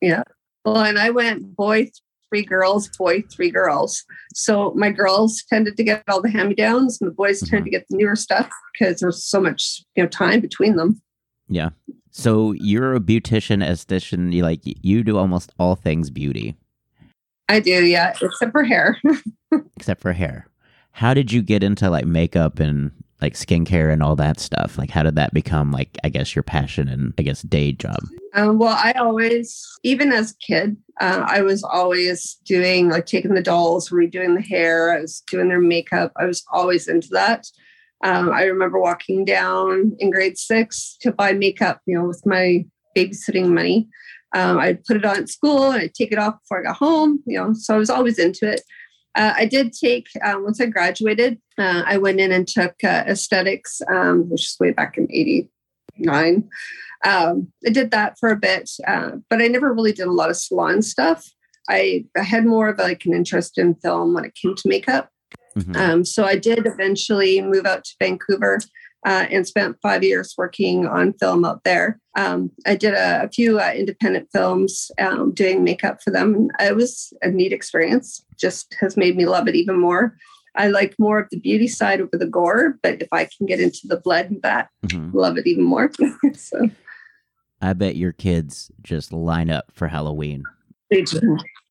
Yeah, 0.00 0.22
well, 0.64 0.78
and 0.78 0.98
I 0.98 1.10
went 1.10 1.56
boy 1.56 1.90
three 2.30 2.44
girls, 2.44 2.88
boy, 2.96 3.22
three 3.30 3.50
girls. 3.50 4.02
So 4.34 4.72
my 4.74 4.90
girls 4.90 5.44
tended 5.48 5.76
to 5.76 5.84
get 5.84 6.04
all 6.08 6.22
the 6.22 6.30
hand 6.30 6.48
me 6.48 6.54
downs, 6.54 6.98
and 7.00 7.10
the 7.10 7.14
boys 7.14 7.42
mm-hmm. 7.42 7.50
tended 7.50 7.64
to 7.66 7.70
get 7.70 7.86
the 7.90 7.96
newer 7.96 8.16
stuff 8.16 8.48
because 8.72 9.00
there's 9.00 9.22
so 9.22 9.40
much 9.40 9.82
you 9.96 10.02
know 10.02 10.08
time 10.08 10.40
between 10.40 10.76
them. 10.76 11.02
Yeah. 11.48 11.70
So 12.10 12.52
you're 12.52 12.94
a 12.94 13.00
beautician, 13.00 13.64
esthetician. 13.64 14.32
You 14.32 14.42
like 14.42 14.60
you 14.64 15.04
do 15.04 15.18
almost 15.18 15.52
all 15.58 15.76
things 15.76 16.10
beauty. 16.10 16.56
I 17.48 17.60
do, 17.60 17.84
yeah, 17.84 18.14
except 18.22 18.52
for 18.52 18.62
hair. 18.62 18.96
except 19.76 20.00
for 20.00 20.12
hair. 20.12 20.46
How 20.92 21.14
did 21.14 21.32
you 21.32 21.42
get 21.42 21.62
into 21.62 21.90
like 21.90 22.06
makeup 22.06 22.60
and 22.60 22.92
like 23.20 23.34
skincare 23.34 23.92
and 23.92 24.02
all 24.02 24.16
that 24.16 24.40
stuff? 24.40 24.78
Like, 24.78 24.90
how 24.90 25.02
did 25.02 25.16
that 25.16 25.34
become 25.34 25.72
like, 25.72 25.96
I 26.04 26.08
guess, 26.08 26.34
your 26.34 26.42
passion 26.42 26.88
and 26.88 27.14
I 27.18 27.22
guess 27.22 27.42
day 27.42 27.72
job? 27.72 27.98
Um, 28.34 28.58
well, 28.58 28.76
I 28.76 28.92
always, 28.92 29.66
even 29.82 30.12
as 30.12 30.32
a 30.32 30.36
kid, 30.38 30.76
uh, 31.00 31.24
I 31.26 31.42
was 31.42 31.64
always 31.64 32.38
doing 32.44 32.88
like 32.88 33.06
taking 33.06 33.34
the 33.34 33.42
dolls, 33.42 33.90
redoing 33.90 34.36
the 34.36 34.42
hair. 34.42 34.92
I 34.92 35.00
was 35.00 35.22
doing 35.30 35.48
their 35.48 35.60
makeup. 35.60 36.12
I 36.16 36.26
was 36.26 36.44
always 36.52 36.88
into 36.88 37.08
that. 37.12 37.46
Um, 38.02 38.30
I 38.30 38.44
remember 38.44 38.78
walking 38.78 39.24
down 39.24 39.96
in 39.98 40.10
grade 40.10 40.38
six 40.38 40.96
to 41.00 41.12
buy 41.12 41.32
makeup, 41.32 41.80
you 41.86 41.98
know, 41.98 42.06
with 42.06 42.22
my 42.24 42.64
babysitting 42.96 43.48
money. 43.48 43.88
Um, 44.34 44.58
I'd 44.58 44.84
put 44.84 44.96
it 44.96 45.04
on 45.04 45.16
at 45.16 45.28
school 45.28 45.72
and 45.72 45.82
I'd 45.82 45.94
take 45.94 46.12
it 46.12 46.18
off 46.18 46.40
before 46.40 46.60
I 46.60 46.64
got 46.64 46.76
home, 46.76 47.20
you 47.26 47.36
know, 47.36 47.52
so 47.52 47.74
I 47.74 47.78
was 47.78 47.90
always 47.90 48.18
into 48.18 48.50
it. 48.50 48.62
Uh, 49.16 49.34
I 49.36 49.44
did 49.44 49.72
take, 49.72 50.06
uh, 50.22 50.36
once 50.38 50.60
I 50.60 50.66
graduated, 50.66 51.40
uh, 51.58 51.82
I 51.84 51.98
went 51.98 52.20
in 52.20 52.32
and 52.32 52.46
took 52.46 52.74
uh, 52.84 53.04
aesthetics, 53.06 53.82
um, 53.92 54.30
which 54.30 54.42
is 54.42 54.56
way 54.60 54.72
back 54.72 54.96
in 54.96 55.08
89. 55.10 56.48
Um, 57.04 57.52
I 57.66 57.70
did 57.70 57.90
that 57.90 58.18
for 58.18 58.28
a 58.30 58.36
bit, 58.36 58.70
uh, 58.86 59.12
but 59.28 59.42
I 59.42 59.48
never 59.48 59.72
really 59.72 59.92
did 59.92 60.06
a 60.06 60.12
lot 60.12 60.30
of 60.30 60.36
salon 60.36 60.82
stuff. 60.82 61.28
I, 61.68 62.04
I 62.16 62.22
had 62.22 62.44
more 62.44 62.68
of 62.68 62.78
like 62.78 63.04
an 63.04 63.14
interest 63.14 63.58
in 63.58 63.74
film 63.76 64.14
when 64.14 64.24
it 64.24 64.34
came 64.34 64.54
to 64.54 64.68
makeup. 64.68 65.08
Mm-hmm. 65.56 65.76
Um, 65.76 66.04
so 66.04 66.24
I 66.24 66.36
did 66.36 66.66
eventually 66.66 67.40
move 67.42 67.66
out 67.66 67.84
to 67.84 67.94
Vancouver 67.98 68.60
uh, 69.06 69.26
and 69.30 69.46
spent 69.46 69.76
five 69.82 70.02
years 70.02 70.34
working 70.36 70.86
on 70.86 71.12
film 71.14 71.44
out 71.44 71.64
there. 71.64 71.98
Um, 72.16 72.50
I 72.66 72.74
did 72.74 72.94
a, 72.94 73.24
a 73.24 73.28
few 73.28 73.58
uh, 73.58 73.72
independent 73.74 74.28
films 74.32 74.90
um, 74.98 75.32
doing 75.32 75.64
makeup 75.64 76.02
for 76.02 76.10
them. 76.10 76.48
It 76.58 76.76
was 76.76 77.12
a 77.22 77.30
neat 77.30 77.52
experience, 77.52 78.24
just 78.36 78.76
has 78.80 78.96
made 78.96 79.16
me 79.16 79.26
love 79.26 79.48
it 79.48 79.54
even 79.54 79.78
more. 79.78 80.16
I 80.56 80.68
like 80.68 80.96
more 80.98 81.20
of 81.20 81.28
the 81.30 81.38
beauty 81.38 81.68
side 81.68 82.00
over 82.00 82.16
the 82.16 82.26
gore, 82.26 82.78
but 82.82 83.00
if 83.00 83.08
I 83.12 83.24
can 83.36 83.46
get 83.46 83.60
into 83.60 83.80
the 83.84 84.00
blood 84.00 84.26
and 84.26 84.42
that, 84.42 84.68
mm-hmm. 84.84 85.16
love 85.16 85.38
it 85.38 85.46
even 85.46 85.64
more. 85.64 85.90
so. 86.34 86.68
I 87.62 87.72
bet 87.72 87.96
your 87.96 88.12
kids 88.12 88.70
just 88.82 89.12
line 89.12 89.50
up 89.50 89.66
for 89.72 89.88
Halloween. 89.88 90.42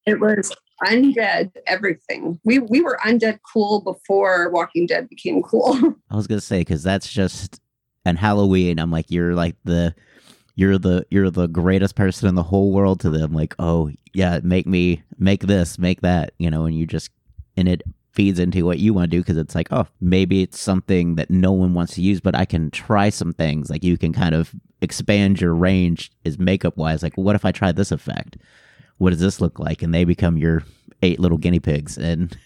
It 0.05 0.19
was 0.19 0.51
undead 0.85 1.51
everything. 1.67 2.39
We 2.43 2.59
we 2.59 2.81
were 2.81 2.99
undead 3.05 3.39
cool 3.51 3.81
before 3.81 4.49
Walking 4.49 4.85
Dead 4.85 5.09
became 5.09 5.41
cool. 5.41 5.77
I 6.09 6.15
was 6.15 6.27
gonna 6.27 6.41
say 6.41 6.59
because 6.59 6.83
that's 6.83 7.11
just 7.11 7.61
and 8.05 8.17
Halloween. 8.17 8.79
I'm 8.79 8.91
like 8.91 9.09
you're 9.09 9.33
like 9.33 9.55
the 9.63 9.93
you're 10.55 10.77
the 10.77 11.05
you're 11.09 11.29
the 11.29 11.47
greatest 11.47 11.95
person 11.95 12.27
in 12.27 12.35
the 12.35 12.43
whole 12.43 12.71
world 12.71 12.99
to 13.01 13.09
them. 13.09 13.33
Like 13.33 13.55
oh 13.59 13.91
yeah, 14.13 14.39
make 14.43 14.67
me 14.67 15.03
make 15.17 15.41
this, 15.41 15.77
make 15.77 16.01
that, 16.01 16.33
you 16.37 16.49
know, 16.49 16.65
and 16.65 16.77
you 16.77 16.85
just 16.85 17.11
and 17.57 17.67
it 17.67 17.81
feeds 18.11 18.39
into 18.39 18.65
what 18.65 18.79
you 18.79 18.93
want 18.93 19.09
to 19.09 19.15
do 19.15 19.21
because 19.21 19.37
it's 19.37 19.55
like 19.55 19.67
oh 19.71 19.87
maybe 20.01 20.41
it's 20.41 20.59
something 20.59 21.15
that 21.15 21.29
no 21.29 21.51
one 21.51 21.73
wants 21.73 21.93
to 21.95 22.01
use, 22.01 22.19
but 22.19 22.35
I 22.35 22.45
can 22.45 22.71
try 22.71 23.09
some 23.09 23.33
things. 23.33 23.69
Like 23.69 23.83
you 23.83 23.97
can 23.97 24.13
kind 24.13 24.35
of 24.35 24.53
expand 24.81 25.41
your 25.41 25.53
range 25.53 26.11
is 26.23 26.39
makeup 26.39 26.77
wise. 26.77 27.03
Like 27.03 27.17
what 27.17 27.35
if 27.35 27.45
I 27.45 27.51
try 27.51 27.71
this 27.71 27.91
effect? 27.91 28.37
What 28.99 29.09
does 29.09 29.19
this 29.19 29.41
look 29.41 29.57
like? 29.59 29.81
And 29.81 29.93
they 29.93 30.03
become 30.05 30.37
your 30.37 30.63
eight 31.01 31.19
little 31.19 31.37
guinea 31.37 31.59
pigs. 31.59 31.97
And 31.97 32.37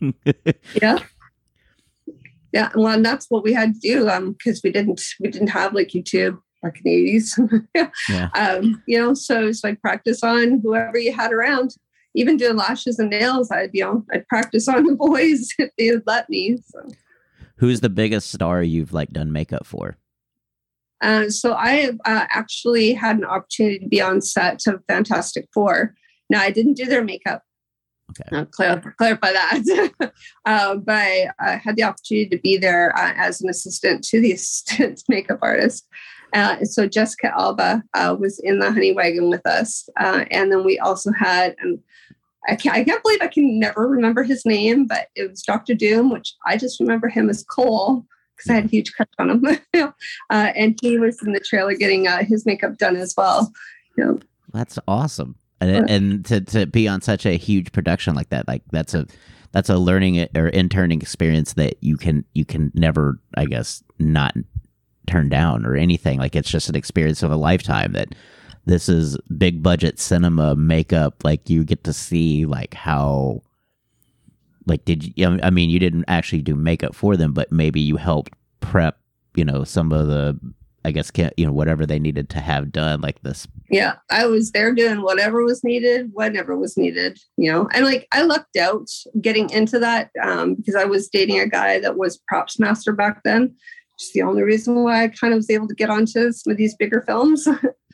yeah 0.82 0.98
yeah 2.52 2.70
well 2.74 2.92
and 2.92 3.04
that's 3.04 3.26
what 3.28 3.42
we 3.42 3.52
had 3.52 3.74
to 3.74 3.80
do 3.80 4.08
um 4.08 4.32
because 4.32 4.60
we 4.62 4.70
didn't 4.70 5.00
we 5.20 5.30
didn't 5.30 5.48
have 5.48 5.74
like 5.74 5.88
youtube 5.88 6.38
back 6.62 6.80
in 6.84 6.92
the 6.92 7.20
80s 7.20 7.90
Yeah. 8.08 8.28
um 8.34 8.82
you 8.86 8.98
know 8.98 9.14
so 9.14 9.46
it's 9.46 9.64
like 9.64 9.80
practice 9.80 10.22
on 10.22 10.60
whoever 10.62 10.98
you 10.98 11.12
had 11.12 11.32
around 11.32 11.74
even 12.14 12.36
doing 12.36 12.56
lashes 12.56 12.98
and 12.98 13.10
nails 13.10 13.50
i'd 13.50 13.70
you 13.72 13.84
know 13.84 14.04
i'd 14.12 14.28
practice 14.28 14.68
on 14.68 14.84
the 14.84 14.94
boys 14.96 15.48
if 15.58 15.70
they 15.78 15.90
would 15.90 16.02
let 16.06 16.28
me 16.28 16.58
so 16.66 16.86
Who's 17.56 17.80
the 17.80 17.90
biggest 17.90 18.32
star 18.32 18.62
you've 18.62 18.94
like 18.94 19.10
done 19.10 19.32
makeup 19.32 19.66
for? 19.66 19.96
uh, 21.02 21.28
so 21.28 21.52
i 21.52 21.90
uh, 22.04 22.26
actually 22.30 22.92
had 22.92 23.16
an 23.16 23.24
opportunity 23.24 23.78
to 23.78 23.88
be 23.88 24.00
on 24.00 24.20
set 24.20 24.66
of 24.66 24.82
fantastic 24.88 25.46
four 25.54 25.94
now 26.30 26.40
i 26.40 26.50
didn't 26.50 26.74
do 26.74 26.86
their 26.86 27.04
makeup 27.04 27.42
Okay. 28.10 28.36
I'll 28.36 28.46
clar- 28.46 28.94
clarify 28.98 29.32
that. 29.32 30.12
uh, 30.44 30.74
but 30.86 30.92
I 31.38 31.60
had 31.62 31.76
the 31.76 31.84
opportunity 31.84 32.28
to 32.28 32.38
be 32.38 32.56
there 32.56 32.96
uh, 32.96 33.12
as 33.16 33.40
an 33.40 33.48
assistant 33.48 34.04
to 34.04 34.20
the 34.20 34.32
assistant 34.32 35.02
makeup 35.08 35.38
artist. 35.42 35.86
Uh, 36.32 36.64
so 36.64 36.86
Jessica 36.86 37.32
Alba 37.36 37.82
uh, 37.94 38.16
was 38.18 38.38
in 38.38 38.60
the 38.60 38.70
honey 38.70 38.92
wagon 38.92 39.30
with 39.30 39.44
us, 39.46 39.88
uh, 39.98 40.24
and 40.30 40.52
then 40.52 40.64
we 40.64 40.78
also 40.78 41.10
had, 41.12 41.56
and 41.58 41.80
I 42.48 42.54
can't, 42.54 42.76
I 42.76 42.84
can't 42.84 43.02
believe 43.02 43.20
I 43.20 43.26
can 43.26 43.58
never 43.58 43.88
remember 43.88 44.22
his 44.22 44.46
name, 44.46 44.86
but 44.86 45.08
it 45.16 45.28
was 45.28 45.42
Doctor 45.42 45.74
Doom, 45.74 46.10
which 46.10 46.34
I 46.46 46.56
just 46.56 46.78
remember 46.78 47.08
him 47.08 47.28
as 47.28 47.42
Cole 47.42 48.06
because 48.36 48.48
I 48.48 48.54
had 48.54 48.66
a 48.66 48.68
huge 48.68 48.92
crush 48.94 49.08
on 49.18 49.30
him, 49.30 49.44
uh, 49.74 49.92
and 50.30 50.78
he 50.80 50.98
was 50.98 51.20
in 51.22 51.32
the 51.32 51.40
trailer 51.40 51.74
getting 51.74 52.06
his 52.20 52.46
makeup 52.46 52.78
done 52.78 52.94
as 52.94 53.12
well. 53.16 53.52
You 53.98 54.04
know, 54.04 54.18
That's 54.52 54.78
awesome. 54.86 55.34
And, 55.60 55.90
and 55.90 56.24
to, 56.26 56.40
to 56.40 56.66
be 56.66 56.88
on 56.88 57.02
such 57.02 57.26
a 57.26 57.36
huge 57.36 57.72
production 57.72 58.14
like 58.14 58.30
that, 58.30 58.48
like 58.48 58.62
that's 58.70 58.94
a 58.94 59.06
that's 59.52 59.68
a 59.68 59.76
learning 59.76 60.26
or 60.34 60.48
interning 60.48 61.00
experience 61.00 61.54
that 61.54 61.74
you 61.80 61.96
can 61.96 62.24
you 62.34 62.44
can 62.44 62.72
never, 62.74 63.18
I 63.36 63.44
guess, 63.44 63.82
not 63.98 64.34
turn 65.06 65.28
down 65.28 65.66
or 65.66 65.76
anything. 65.76 66.18
Like 66.18 66.36
it's 66.36 66.50
just 66.50 66.68
an 66.68 66.76
experience 66.76 67.22
of 67.22 67.32
a 67.32 67.36
lifetime 67.36 67.92
that 67.92 68.14
this 68.66 68.88
is 68.88 69.18
big 69.36 69.62
budget 69.62 69.98
cinema 69.98 70.54
makeup. 70.54 71.24
Like 71.24 71.50
you 71.50 71.64
get 71.64 71.84
to 71.84 71.92
see 71.92 72.46
like 72.46 72.74
how 72.74 73.42
like 74.66 74.84
did 74.84 75.18
you 75.18 75.40
I 75.42 75.50
mean 75.50 75.68
you 75.68 75.78
didn't 75.78 76.04
actually 76.08 76.42
do 76.42 76.54
makeup 76.54 76.94
for 76.94 77.16
them, 77.16 77.32
but 77.32 77.50
maybe 77.50 77.80
you 77.80 77.96
helped 77.96 78.32
prep, 78.60 78.98
you 79.34 79.44
know, 79.44 79.64
some 79.64 79.92
of 79.92 80.06
the 80.06 80.38
I 80.84 80.92
guess 80.92 81.10
can't 81.10 81.34
you 81.36 81.46
know 81.46 81.52
whatever 81.52 81.86
they 81.86 81.98
needed 81.98 82.28
to 82.30 82.40
have 82.40 82.72
done 82.72 83.00
like 83.00 83.22
this 83.22 83.46
yeah, 83.70 83.96
I 84.10 84.26
was 84.26 84.50
there 84.50 84.74
doing 84.74 85.02
whatever 85.02 85.44
was 85.44 85.62
needed, 85.62 86.10
whenever 86.12 86.56
was 86.56 86.76
needed, 86.76 87.18
you 87.36 87.50
know. 87.50 87.68
And 87.72 87.84
like 87.84 88.08
I 88.10 88.22
lucked 88.22 88.56
out 88.56 88.88
getting 89.20 89.48
into 89.50 89.78
that 89.78 90.10
um, 90.20 90.56
because 90.56 90.74
I 90.74 90.84
was 90.84 91.08
dating 91.08 91.38
a 91.38 91.46
guy 91.46 91.78
that 91.78 91.96
was 91.96 92.20
props 92.26 92.58
master 92.58 92.92
back 92.92 93.22
then. 93.24 93.42
Which 93.42 94.06
is 94.06 94.12
the 94.12 94.22
only 94.22 94.42
reason 94.42 94.82
why 94.82 95.04
I 95.04 95.08
kind 95.08 95.32
of 95.32 95.38
was 95.38 95.50
able 95.50 95.68
to 95.68 95.74
get 95.74 95.88
onto 95.88 96.32
some 96.32 96.50
of 96.50 96.56
these 96.56 96.74
bigger 96.74 97.02
films. 97.02 97.46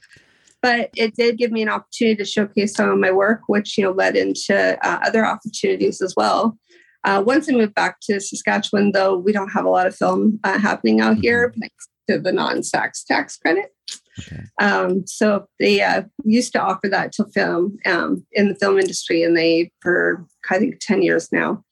but 0.63 0.91
it 0.97 1.15
did 1.15 1.37
give 1.37 1.53
me 1.53 1.61
an 1.61 1.69
opportunity 1.69 2.17
to 2.17 2.25
showcase 2.25 2.75
some 2.75 2.89
of 2.89 2.99
my 2.99 3.13
work, 3.13 3.43
which 3.49 3.77
you 3.77 3.85
know 3.85 3.93
led 3.93 4.17
into 4.17 4.79
uh, 4.83 4.99
other 5.05 5.27
opportunities 5.27 6.01
as 6.01 6.15
well. 6.17 6.59
Uh, 7.05 7.23
once 7.25 7.51
I 7.51 7.53
moved 7.53 7.75
back 7.75 7.99
to 8.05 8.19
Saskatchewan, 8.19 8.93
though, 8.93 9.17
we 9.17 9.31
don't 9.31 9.51
have 9.51 9.67
a 9.67 9.71
lot 9.71 9.87
of 9.87 9.95
film 9.95 10.41
uh, 10.43 10.59
happening 10.59 11.01
out 11.01 11.19
here, 11.19 11.53
thanks 11.61 11.89
to 12.09 12.19
the 12.19 12.33
non-tax 12.33 13.05
tax 13.05 13.37
credit. 13.37 13.75
Okay. 14.19 14.43
Um, 14.61 15.07
so 15.07 15.47
they 15.61 15.83
uh, 15.83 16.03
used 16.25 16.53
to 16.53 16.61
offer 16.61 16.89
that 16.89 17.13
to 17.13 17.25
film 17.27 17.77
um, 17.87 18.25
in 18.33 18.49
the 18.49 18.55
film 18.55 18.79
industry, 18.79 19.23
and 19.23 19.37
they 19.37 19.71
for 19.81 20.27
I 20.51 20.59
think 20.59 20.79
ten 20.81 21.03
years 21.03 21.31
now. 21.33 21.63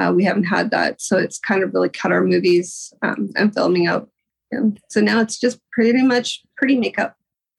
Uh, 0.00 0.12
we 0.14 0.24
haven't 0.24 0.44
had 0.44 0.70
that, 0.70 1.00
so 1.00 1.18
it's 1.18 1.38
kind 1.38 1.62
of 1.62 1.74
really 1.74 1.90
cut 1.90 2.10
our 2.10 2.24
movies 2.24 2.92
um, 3.02 3.28
and 3.36 3.52
filming 3.52 3.86
out. 3.86 4.08
Yeah. 4.50 4.60
So 4.88 5.00
now 5.00 5.20
it's 5.20 5.38
just 5.38 5.60
pretty 5.72 6.02
much 6.02 6.40
pretty 6.56 6.76
makeup 6.76 7.16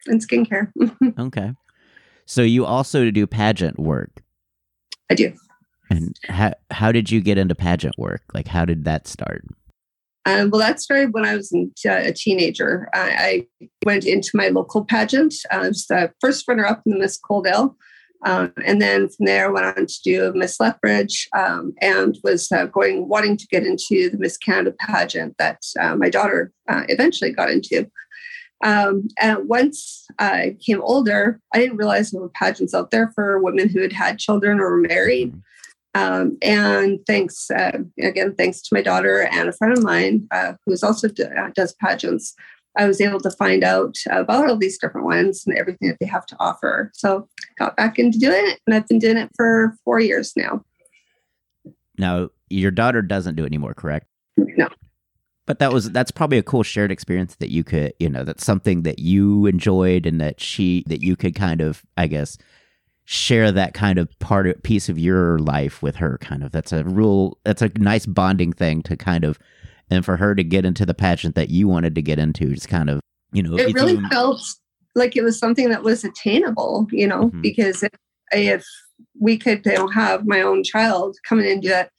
and 0.07 0.25
skincare. 0.25 0.71
Okay. 1.19 1.53
So 2.25 2.41
you 2.41 2.65
also 2.65 3.11
do 3.11 3.27
pageant 3.27 3.77
work. 3.77 4.23
I 5.09 5.15
do. 5.15 5.33
And 5.89 6.15
how 6.29 6.53
how 6.69 6.91
did 6.91 7.11
you 7.11 7.19
get 7.19 7.37
into 7.37 7.55
pageant 7.55 7.95
work? 7.97 8.21
Like 8.33 8.47
how 8.47 8.63
did 8.63 8.85
that 8.85 9.07
start? 9.07 9.43
Um, 10.25 10.51
well, 10.51 10.59
that 10.59 10.79
started 10.79 11.13
when 11.13 11.25
I 11.25 11.35
was 11.35 11.51
uh, 11.53 11.89
a 11.89 12.13
teenager. 12.13 12.89
I, 12.93 13.47
I 13.59 13.67
went 13.85 14.05
into 14.05 14.31
my 14.35 14.49
local 14.49 14.85
pageant. 14.85 15.33
I 15.49 15.67
was 15.67 15.87
the 15.87 16.11
first 16.21 16.47
runner 16.47 16.65
up 16.65 16.81
in 16.85 16.93
the 16.93 16.99
Miss 16.99 17.19
Coaldale. 17.19 17.75
Um, 18.23 18.53
and 18.63 18.79
then 18.79 19.09
from 19.09 19.25
there, 19.25 19.51
went 19.51 19.65
on 19.65 19.87
to 19.87 19.99
do 20.03 20.31
Miss 20.35 20.59
Lethbridge 20.59 21.27
um, 21.35 21.73
and 21.81 22.17
was 22.23 22.51
uh, 22.51 22.65
going, 22.65 23.07
wanting 23.09 23.35
to 23.37 23.47
get 23.47 23.65
into 23.65 24.11
the 24.11 24.17
Miss 24.19 24.37
Canada 24.37 24.75
pageant 24.79 25.35
that 25.39 25.63
uh, 25.79 25.95
my 25.95 26.09
daughter 26.09 26.51
uh, 26.69 26.83
eventually 26.87 27.31
got 27.31 27.49
into. 27.49 27.89
Um, 28.63 29.07
and 29.19 29.49
once 29.49 30.05
I 30.19 30.51
became 30.51 30.81
older, 30.83 31.39
I 31.51 31.57
didn't 31.57 31.77
realize 31.77 32.11
there 32.11 32.21
were 32.21 32.29
pageants 32.29 32.75
out 32.75 32.91
there 32.91 33.11
for 33.15 33.41
women 33.41 33.69
who 33.69 33.81
had 33.81 33.93
had 33.93 34.19
children 34.19 34.59
or 34.59 34.71
were 34.71 34.87
married. 34.87 35.33
Um, 35.93 36.37
and 36.41 36.99
thanks 37.05 37.51
uh, 37.51 37.79
again, 38.01 38.35
thanks 38.35 38.61
to 38.61 38.69
my 38.73 38.81
daughter 38.81 39.27
and 39.31 39.49
a 39.49 39.53
friend 39.53 39.77
of 39.77 39.83
mine 39.83 40.27
uh, 40.31 40.53
who 40.65 40.71
is 40.71 40.83
also 40.83 41.09
d- 41.09 41.23
uh, 41.23 41.49
does 41.53 41.73
pageants, 41.73 42.33
I 42.77 42.87
was 42.87 43.01
able 43.01 43.19
to 43.19 43.31
find 43.31 43.63
out 43.63 43.97
about 44.09 44.49
all 44.49 44.57
these 44.57 44.77
different 44.77 45.05
ones 45.05 45.43
and 45.45 45.57
everything 45.57 45.89
that 45.89 45.97
they 45.99 46.05
have 46.05 46.25
to 46.27 46.37
offer. 46.39 46.91
So 46.93 47.27
got 47.59 47.75
back 47.75 47.99
into 47.99 48.17
doing 48.17 48.47
it, 48.47 48.59
and 48.65 48.73
I've 48.73 48.87
been 48.87 48.99
doing 48.99 49.17
it 49.17 49.29
for 49.35 49.75
four 49.83 49.99
years 49.99 50.33
now. 50.37 50.63
Now 51.97 52.29
your 52.49 52.71
daughter 52.71 53.01
doesn't 53.01 53.35
do 53.35 53.43
it 53.43 53.47
anymore, 53.47 53.73
correct? 53.73 54.07
No, 54.37 54.69
But 55.45 55.59
that 55.59 55.73
was 55.73 55.91
that's 55.91 56.11
probably 56.11 56.37
a 56.37 56.43
cool 56.43 56.63
shared 56.63 56.91
experience 56.91 57.35
that 57.35 57.51
you 57.51 57.63
could, 57.65 57.93
you 57.99 58.09
know, 58.09 58.23
that's 58.23 58.45
something 58.45 58.83
that 58.83 58.99
you 58.99 59.45
enjoyed 59.45 60.05
and 60.05 60.21
that 60.21 60.39
she 60.39 60.85
that 60.87 61.01
you 61.01 61.17
could 61.17 61.35
kind 61.35 61.59
of, 61.59 61.83
I 61.97 62.07
guess, 62.07 62.37
share 63.05 63.51
that 63.51 63.73
kind 63.73 63.99
of 63.99 64.07
part 64.19 64.47
of 64.47 64.61
piece 64.63 64.87
of 64.89 64.97
your 64.97 65.39
life 65.39 65.81
with 65.81 65.95
her 65.97 66.17
kind 66.21 66.43
of. 66.43 66.51
That's 66.51 66.71
a 66.71 66.83
real 66.83 67.37
that's 67.43 67.61
a 67.61 67.69
nice 67.77 68.05
bonding 68.05 68.53
thing 68.53 68.81
to 68.83 68.95
kind 68.95 69.23
of 69.23 69.37
and 69.89 70.05
for 70.05 70.17
her 70.17 70.33
to 70.35 70.43
get 70.43 70.63
into 70.65 70.85
the 70.85 70.93
pageant 70.93 71.35
that 71.35 71.49
you 71.49 71.67
wanted 71.67 71.95
to 71.95 72.01
get 72.01 72.19
into 72.19 72.45
is 72.51 72.65
kind 72.65 72.89
of, 72.89 73.01
you 73.33 73.43
know, 73.43 73.57
it 73.57 73.65
it's 73.65 73.73
really 73.73 73.93
even- 73.93 74.07
felt 74.09 74.41
like 74.95 75.15
it 75.17 75.23
was 75.23 75.37
something 75.39 75.69
that 75.69 75.83
was 75.83 76.03
attainable, 76.03 76.87
you 76.91 77.07
know, 77.07 77.29
Mhm. 77.29 77.41
because 77.41 77.83
if, 77.83 77.91
if 78.31 78.65
we 79.19 79.37
could 79.37 79.65
you 79.65 79.73
know, 79.73 79.87
have 79.87 80.25
my 80.25 80.41
own 80.41 80.63
child 80.63 81.17
coming 81.27 81.45
in 81.45 81.51
and 81.53 81.61
do 81.61 81.69
that, 81.69 81.89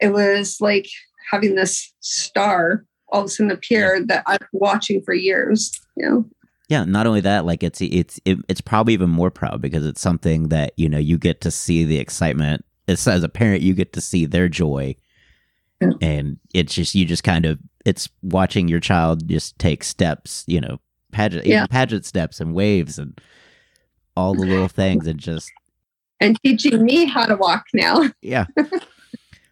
it 0.00 0.12
was 0.12 0.58
like 0.60 0.86
having 1.30 1.54
this 1.56 1.92
star 2.00 2.84
all 3.08 3.20
of 3.20 3.26
a 3.26 3.28
sudden 3.28 3.50
appear 3.50 4.04
that 4.06 4.22
I've 4.26 4.38
been 4.38 4.48
watching 4.52 5.02
for 5.02 5.14
years, 5.14 5.70
you 5.96 6.08
know. 6.08 6.24
Yeah, 6.68 6.84
not 6.84 7.06
only 7.06 7.20
that, 7.20 7.44
like 7.46 7.62
it's 7.62 7.80
it's 7.80 8.18
it, 8.24 8.38
it's 8.48 8.60
probably 8.60 8.92
even 8.94 9.10
more 9.10 9.30
proud 9.30 9.60
because 9.60 9.86
it's 9.86 10.00
something 10.00 10.48
that 10.48 10.72
you 10.76 10.88
know 10.88 10.98
you 10.98 11.16
get 11.18 11.40
to 11.42 11.50
see 11.50 11.84
the 11.84 11.98
excitement. 11.98 12.64
It's 12.88 13.06
as 13.06 13.22
a 13.22 13.28
parent, 13.28 13.62
you 13.62 13.72
get 13.74 13.92
to 13.94 14.00
see 14.00 14.26
their 14.26 14.48
joy, 14.48 14.96
Yeah. 15.80 15.90
and 16.00 16.38
it's 16.54 16.74
just 16.74 16.94
you 16.94 17.04
just 17.04 17.22
kind 17.24 17.46
of 17.46 17.58
it's 17.84 18.08
watching 18.22 18.66
your 18.66 18.80
child 18.80 19.28
just 19.28 19.58
take 19.60 19.84
steps, 19.84 20.42
you 20.48 20.60
know, 20.60 20.80
pageant 21.12 21.46
Yeah. 21.46 21.66
pageant 21.66 22.04
steps 22.04 22.40
and 22.40 22.52
waves 22.52 22.98
and 22.98 23.20
all 24.16 24.34
the 24.34 24.42
little 24.44 24.68
things, 24.68 25.06
and 25.06 25.20
just 25.20 25.52
And 26.20 26.36
teaching 26.42 26.84
me 26.84 27.04
how 27.04 27.26
to 27.26 27.36
walk 27.36 27.64
now. 27.74 28.10
yeah. 28.22 28.46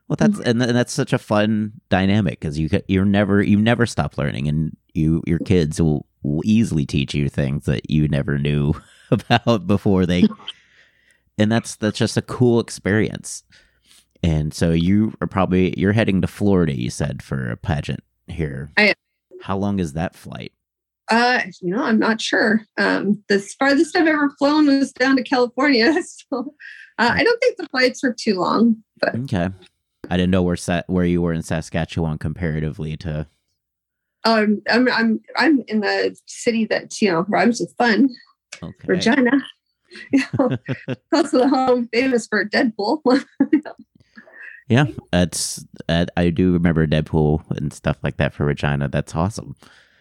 Well, 0.08 0.16
that's 0.18 0.40
and, 0.40 0.60
and 0.62 0.76
that's 0.76 0.92
such 0.92 1.12
a 1.12 1.18
fun 1.18 1.72
dynamic 1.90 2.40
because 2.40 2.58
you 2.58 2.68
you're 2.88 3.04
never 3.04 3.40
you 3.40 3.58
never 3.60 3.86
stop 3.86 4.18
learning, 4.18 4.48
and 4.48 4.76
you 4.94 5.22
your 5.28 5.38
kids 5.38 5.80
will, 5.80 6.06
will 6.24 6.42
easily 6.44 6.86
teach 6.86 7.14
you 7.14 7.28
things 7.28 7.66
that 7.66 7.88
you 7.88 8.08
never 8.08 8.38
knew 8.38 8.74
about 9.10 9.66
before 9.66 10.06
they, 10.06 10.24
and 11.38 11.52
that's 11.52 11.76
that's 11.76 11.98
just 11.98 12.16
a 12.16 12.22
cool 12.22 12.58
experience. 12.58 13.44
And 14.22 14.54
so 14.54 14.70
you 14.70 15.14
are 15.20 15.26
probably 15.26 15.78
you're 15.78 15.92
heading 15.92 16.22
to 16.22 16.26
Florida. 16.26 16.74
You 16.74 16.90
said 16.90 17.22
for 17.22 17.50
a 17.50 17.56
pageant 17.56 18.02
here. 18.26 18.70
I. 18.76 18.94
How 19.42 19.58
long 19.58 19.78
is 19.78 19.92
that 19.92 20.16
flight? 20.16 20.52
Uh, 21.10 21.42
you 21.60 21.74
know, 21.74 21.82
I'm 21.82 21.98
not 21.98 22.18
sure. 22.20 22.62
Um, 22.78 23.22
the 23.28 23.38
farthest 23.58 23.94
I've 23.94 24.06
ever 24.06 24.30
flown 24.38 24.66
was 24.66 24.90
down 24.92 25.16
to 25.16 25.22
California. 25.22 25.94
So 26.30 26.54
uh, 26.98 27.10
I 27.12 27.24
don't 27.24 27.40
think 27.40 27.56
the 27.58 27.68
flights 27.68 28.02
are 28.04 28.14
too 28.14 28.36
long, 28.38 28.82
but 29.00 29.14
Okay, 29.16 29.50
I 30.08 30.16
didn't 30.16 30.30
know 30.30 30.42
where 30.42 30.56
Sa- 30.56 30.82
where 30.86 31.04
you 31.04 31.20
were 31.20 31.32
in 31.32 31.42
Saskatchewan 31.42 32.18
comparatively 32.18 32.96
to. 32.98 33.26
Um, 34.24 34.62
I'm, 34.68 34.88
I'm, 34.90 35.20
I'm 35.36 35.62
in 35.68 35.80
the 35.80 36.16
city 36.26 36.64
that, 36.66 37.00
you 37.00 37.10
know, 37.10 37.24
rhymes 37.28 37.60
with 37.60 37.74
fun, 37.76 38.08
Okay. 38.62 38.86
Regina. 38.86 39.32
You 40.12 40.24
know, 40.38 40.56
close 41.12 41.30
to 41.30 41.38
the 41.38 41.48
home, 41.48 41.88
famous 41.92 42.26
for 42.26 42.44
Deadpool. 42.44 43.00
Yeah, 44.66 44.86
that's 45.12 45.62
uh, 45.90 46.06
I 46.16 46.30
do 46.30 46.52
remember 46.54 46.86
Deadpool 46.86 47.42
and 47.50 47.70
stuff 47.70 47.98
like 48.02 48.16
that 48.16 48.32
for 48.32 48.46
Regina. 48.46 48.88
That's 48.88 49.14
awesome. 49.14 49.54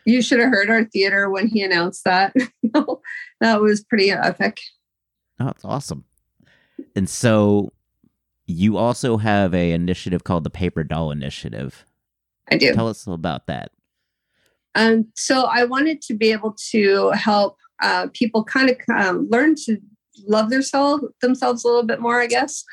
you 0.06 0.22
should 0.22 0.40
have 0.40 0.52
heard 0.52 0.70
our 0.70 0.86
theater 0.86 1.30
when 1.30 1.48
he 1.48 1.62
announced 1.64 2.06
that. 2.06 2.34
That 3.42 3.60
was 3.60 3.84
pretty 3.84 4.10
epic. 4.10 4.62
Oh, 5.38 5.50
it's 5.50 5.66
awesome. 5.66 6.06
And 6.96 7.10
so, 7.10 7.74
you 8.48 8.78
also 8.78 9.18
have 9.18 9.54
a 9.54 9.74
initiative 9.74 10.24
called 10.24 10.46
the 10.46 10.50
Paper 10.50 10.86
Doll 10.86 11.12
Initiative. 11.12 11.84
I 12.50 12.56
do. 12.56 12.74
Tell 12.74 12.88
us 12.88 13.06
about 13.06 13.48
that. 13.48 13.73
Um, 14.76 15.08
so 15.16 15.44
I 15.44 15.66
wanted 15.66 16.02
to 16.04 16.14
be 16.14 16.32
able 16.32 16.56
to 16.72 17.12
help 17.12 17.58
uh, 17.82 18.08
people 18.14 18.44
kind 18.44 18.70
of 18.70 18.78
um, 18.96 19.28
learn 19.30 19.56
to 19.66 19.78
love 20.28 20.50
themselves 20.50 21.04
themselves 21.22 21.64
a 21.64 21.68
little 21.68 21.84
bit 21.84 22.00
more, 22.00 22.22
I 22.22 22.28
guess. 22.28 22.64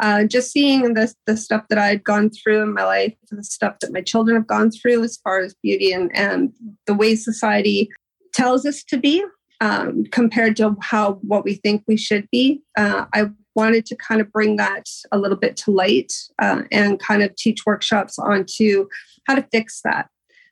Uh, 0.00 0.24
just 0.24 0.52
seeing 0.52 0.94
the, 0.94 1.12
the 1.26 1.36
stuff 1.36 1.64
that 1.68 1.78
I 1.78 1.88
had 1.88 2.04
gone 2.04 2.30
through 2.30 2.62
in 2.62 2.72
my 2.72 2.84
life, 2.84 3.14
the 3.30 3.42
stuff 3.42 3.76
that 3.80 3.92
my 3.92 4.00
children 4.00 4.36
have 4.36 4.46
gone 4.46 4.70
through 4.70 5.02
as 5.02 5.16
far 5.16 5.40
as 5.40 5.56
beauty 5.60 5.92
and, 5.92 6.14
and 6.14 6.52
the 6.86 6.94
way 6.94 7.16
society 7.16 7.90
tells 8.32 8.64
us 8.64 8.84
to 8.84 8.96
be 8.96 9.24
um, 9.60 10.04
compared 10.12 10.56
to 10.58 10.76
how 10.80 11.14
what 11.22 11.44
we 11.44 11.54
think 11.54 11.82
we 11.88 11.96
should 11.96 12.28
be. 12.30 12.62
Uh, 12.76 13.06
I 13.12 13.30
wanted 13.56 13.86
to 13.86 13.96
kind 13.96 14.20
of 14.20 14.30
bring 14.30 14.54
that 14.56 14.84
a 15.10 15.18
little 15.18 15.36
bit 15.36 15.56
to 15.56 15.72
light 15.72 16.12
uh, 16.38 16.62
and 16.70 17.00
kind 17.00 17.24
of 17.24 17.34
teach 17.34 17.66
workshops 17.66 18.16
on 18.18 18.46
to 18.56 18.88
how 19.26 19.34
to 19.34 19.46
fix 19.50 19.80
that. 19.82 20.08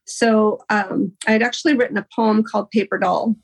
So 0.06 0.60
um, 0.70 1.12
I 1.26 1.32
had 1.32 1.42
actually 1.42 1.75
written 1.75 1.96
a 1.96 2.06
poem 2.14 2.42
called 2.42 2.70
Paper 2.70 2.98
Doll 2.98 3.36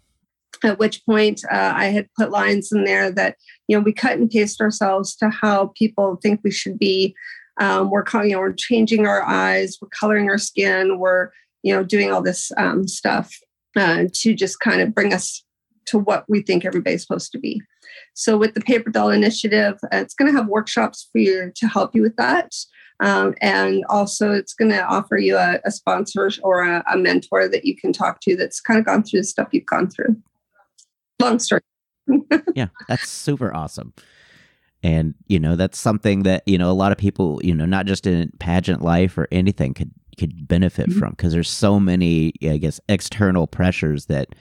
at 0.65 0.79
which 0.79 1.05
point 1.05 1.43
uh, 1.51 1.73
I 1.75 1.87
had 1.87 2.09
put 2.17 2.31
lines 2.31 2.71
in 2.73 2.85
there 2.85 3.11
that 3.11 3.37
you 3.69 3.77
know 3.77 3.83
we 3.83 3.93
cut 3.93 4.19
and 4.19 4.31
paste 4.31 4.61
ourselves 4.61 5.17
to 5.17 5.31
how 5.31 5.73
people 5.77 6.19
think 6.23 6.41
we 6.43 6.51
should 6.51 6.79
be. 6.79 7.15
Um, 7.61 7.91
we're 7.91 8.05
you 8.25 8.33
know 8.33 8.41
we're 8.41 8.53
changing 8.53 9.07
our 9.07 9.23
eyes, 9.23 9.79
we're 9.81 9.89
coloring 9.89 10.31
our 10.31 10.39
skin, 10.39 10.99
we're 10.99 11.31
you 11.63 11.75
know 11.75 11.83
doing 11.83 12.13
all 12.13 12.23
this 12.23 12.51
um, 12.57 12.87
stuff 12.87 13.35
uh, 13.77 14.05
to 14.13 14.35
just 14.35 14.61
kind 14.61 14.81
of 14.81 14.95
bring 14.95 15.13
us 15.13 15.45
to 15.87 15.99
what 15.99 16.25
we 16.29 16.43
think 16.43 16.65
everybody's 16.65 17.03
supposed 17.03 17.33
to 17.33 17.39
be. 17.39 17.61
So 18.15 18.37
with 18.37 18.55
the 18.55 18.61
Paper 18.61 18.91
Doll 18.91 19.11
Initiative, 19.11 19.79
uh, 19.85 19.97
it's 19.97 20.15
going 20.15 20.31
to 20.31 20.39
have 20.39 20.49
workshops 20.49 21.09
for 21.11 21.19
you 21.19 21.51
to 21.55 21.67
help 21.67 21.95
you 21.95 22.03
with 22.03 22.17
that. 22.17 22.55
Um, 23.03 23.35
and 23.41 23.85
also, 23.89 24.31
it's 24.31 24.55
going 24.55 24.71
to 24.71 24.83
offer 24.83 25.17
you 25.17 25.37
a, 25.37 25.59
a 25.65 25.73
sponsor 25.73 26.31
or 26.43 26.63
a, 26.63 26.85
a, 26.91 26.97
mentor 26.97 27.49
that 27.49 27.65
you 27.65 27.77
can 27.77 27.93
talk 27.93 28.21
to 28.21 28.37
that's 28.37 28.61
kind 28.61 28.79
of 28.79 28.87
gone 28.87 29.03
through 29.03 29.21
the 29.21 29.25
stuff 29.25 29.49
you've 29.51 29.67
gone 29.67 29.91
through 29.91 30.17
long 31.23 31.39
story. 31.39 31.63
yeah, 32.55 32.69
that's 32.89 33.09
super 33.09 33.55
awesome. 33.55 33.95
And 34.83 35.15
you 35.29 35.39
know, 35.39 35.57
that's 35.57 35.79
something 35.79 36.25
that, 36.25 36.43
you 36.47 36.59
know, 36.59 36.71
a 36.71 36.75
lot 36.75 36.93
of 36.93 36.99
people, 36.99 37.41
you 37.43 37.55
know, 37.55 37.65
not 37.65 37.87
just 37.87 38.07
in 38.07 38.31
pageant 38.41 38.83
life 38.83 39.17
or 39.17 39.29
anything 39.31 39.75
could 39.75 39.93
could 40.19 40.47
benefit 40.47 40.91
mm-hmm. 40.91 40.99
from 40.99 41.11
because 41.11 41.33
there's 41.33 41.51
so 41.51 41.81
many, 41.81 42.35
I 42.43 42.59
guess, 42.59 42.81
external 42.89 43.47
pressures 43.47 44.07
that 44.07 44.35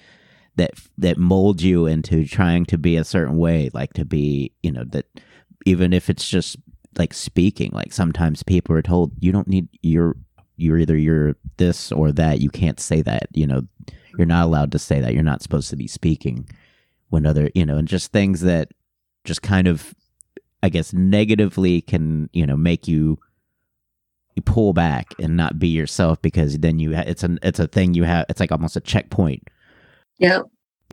that 0.55 0.71
that 0.97 1.17
mold 1.17 1.61
you 1.61 1.85
into 1.85 2.25
trying 2.25 2.65
to 2.65 2.77
be 2.77 2.97
a 2.97 3.03
certain 3.03 3.37
way, 3.37 3.69
like 3.73 3.93
to 3.93 4.05
be, 4.05 4.51
you 4.63 4.71
know, 4.71 4.83
that 4.89 5.05
even 5.65 5.93
if 5.93 6.09
it's 6.09 6.27
just 6.27 6.57
like 6.97 7.13
speaking, 7.13 7.71
like 7.73 7.93
sometimes 7.93 8.43
people 8.43 8.75
are 8.75 8.81
told 8.81 9.11
you 9.19 9.31
don't 9.31 9.47
need 9.47 9.67
you're 9.81 10.15
you're 10.57 10.77
either 10.77 10.97
you're 10.97 11.35
this 11.57 11.91
or 11.91 12.11
that, 12.11 12.39
you 12.39 12.49
can't 12.49 12.79
say 12.79 13.01
that, 13.01 13.27
you 13.31 13.47
know, 13.47 13.61
you're 14.17 14.27
not 14.27 14.45
allowed 14.45 14.71
to 14.73 14.79
say 14.79 14.99
that. 14.99 15.13
You're 15.13 15.23
not 15.23 15.41
supposed 15.41 15.69
to 15.71 15.75
be 15.75 15.87
speaking 15.87 16.47
when 17.11 17.25
other 17.25 17.51
you 17.53 17.65
know 17.65 17.77
and 17.77 17.87
just 17.87 18.11
things 18.11 18.41
that 18.41 18.69
just 19.23 19.41
kind 19.43 19.67
of 19.67 19.93
i 20.63 20.69
guess 20.69 20.93
negatively 20.93 21.81
can 21.81 22.29
you 22.33 22.45
know 22.45 22.57
make 22.57 22.87
you 22.87 23.19
you 24.35 24.41
pull 24.41 24.73
back 24.73 25.13
and 25.19 25.35
not 25.35 25.59
be 25.59 25.67
yourself 25.67 26.21
because 26.21 26.57
then 26.59 26.79
you 26.79 26.95
ha- 26.95 27.03
it's 27.05 27.23
a 27.23 27.37
it's 27.43 27.59
a 27.59 27.67
thing 27.67 27.93
you 27.93 28.03
have 28.03 28.25
it's 28.29 28.39
like 28.39 28.51
almost 28.51 28.77
a 28.77 28.81
checkpoint. 28.81 29.45
Yeah 30.17 30.41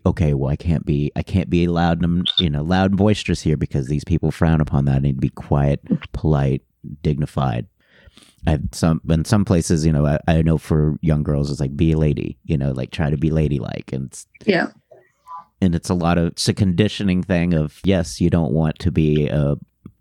okay 0.08 0.34
well 0.34 0.50
i 0.50 0.56
can't 0.56 0.86
be 0.86 1.12
i 1.16 1.22
can't 1.22 1.50
be 1.50 1.68
loud 1.68 2.02
and 2.02 2.28
you 2.38 2.48
know 2.50 2.62
loud 2.62 2.90
and 2.90 2.98
boisterous 2.98 3.42
here 3.42 3.56
because 3.56 3.86
these 3.86 4.04
people 4.04 4.30
frown 4.30 4.60
upon 4.60 4.84
that. 4.84 4.96
I 4.96 5.00
need 5.00 5.16
to 5.16 5.20
be 5.20 5.30
quiet 5.30 5.80
polite 6.12 6.62
dignified. 7.02 7.66
I've 8.46 8.62
some 8.72 9.00
in 9.08 9.24
some 9.24 9.44
places, 9.44 9.84
you 9.84 9.92
know, 9.92 10.06
I, 10.06 10.18
I 10.28 10.42
know 10.42 10.58
for 10.58 10.96
young 11.02 11.22
girls 11.22 11.50
it's 11.50 11.60
like 11.60 11.76
be 11.76 11.92
a 11.92 11.98
lady, 11.98 12.38
you 12.44 12.56
know, 12.56 12.72
like 12.72 12.90
try 12.90 13.10
to 13.10 13.16
be 13.16 13.30
ladylike. 13.30 13.92
And 13.92 14.24
yeah. 14.46 14.68
and 15.60 15.74
it's 15.74 15.90
a 15.90 15.94
lot 15.94 16.18
of 16.18 16.28
it's 16.28 16.48
a 16.48 16.54
conditioning 16.54 17.22
thing 17.22 17.52
of 17.52 17.80
yes 17.84 18.20
you 18.20 18.30
don't 18.30 18.52
want 18.52 18.78
to 18.78 18.92
be 18.92 19.28
a, 19.28 19.56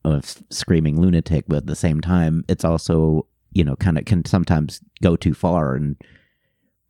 a 0.06 0.22
screaming 0.50 1.02
lunatic 1.02 1.46
but 1.48 1.58
at 1.58 1.66
the 1.66 1.76
same 1.76 2.00
time 2.00 2.46
it's 2.48 2.64
also 2.64 3.26
you 3.54 3.64
know 3.64 3.76
kind 3.76 3.98
of 3.98 4.06
can 4.06 4.24
sometimes 4.24 4.82
go 5.02 5.16
too 5.16 5.34
far 5.34 5.76
and 5.76 5.96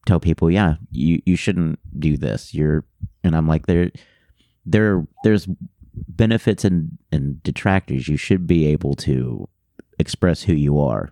tell 0.08 0.20
people 0.20 0.50
yeah 0.50 0.76
you 0.91 1.22
you 1.26 1.36
shouldn't 1.36 1.80
do 2.00 2.17
this 2.17 2.54
you're 2.54 2.84
and 3.24 3.36
i'm 3.36 3.48
like 3.48 3.67
there 3.67 3.91
there 4.65 5.06
there's 5.24 5.48
benefits 6.08 6.63
and 6.63 6.98
and 7.12 7.41
detractors 7.43 8.08
you 8.08 8.17
should 8.17 8.48
be 8.48 8.65
able 8.65 8.96
to 8.96 9.48
express 10.00 10.43
who 10.43 10.54
you 10.54 10.80
are 10.80 11.12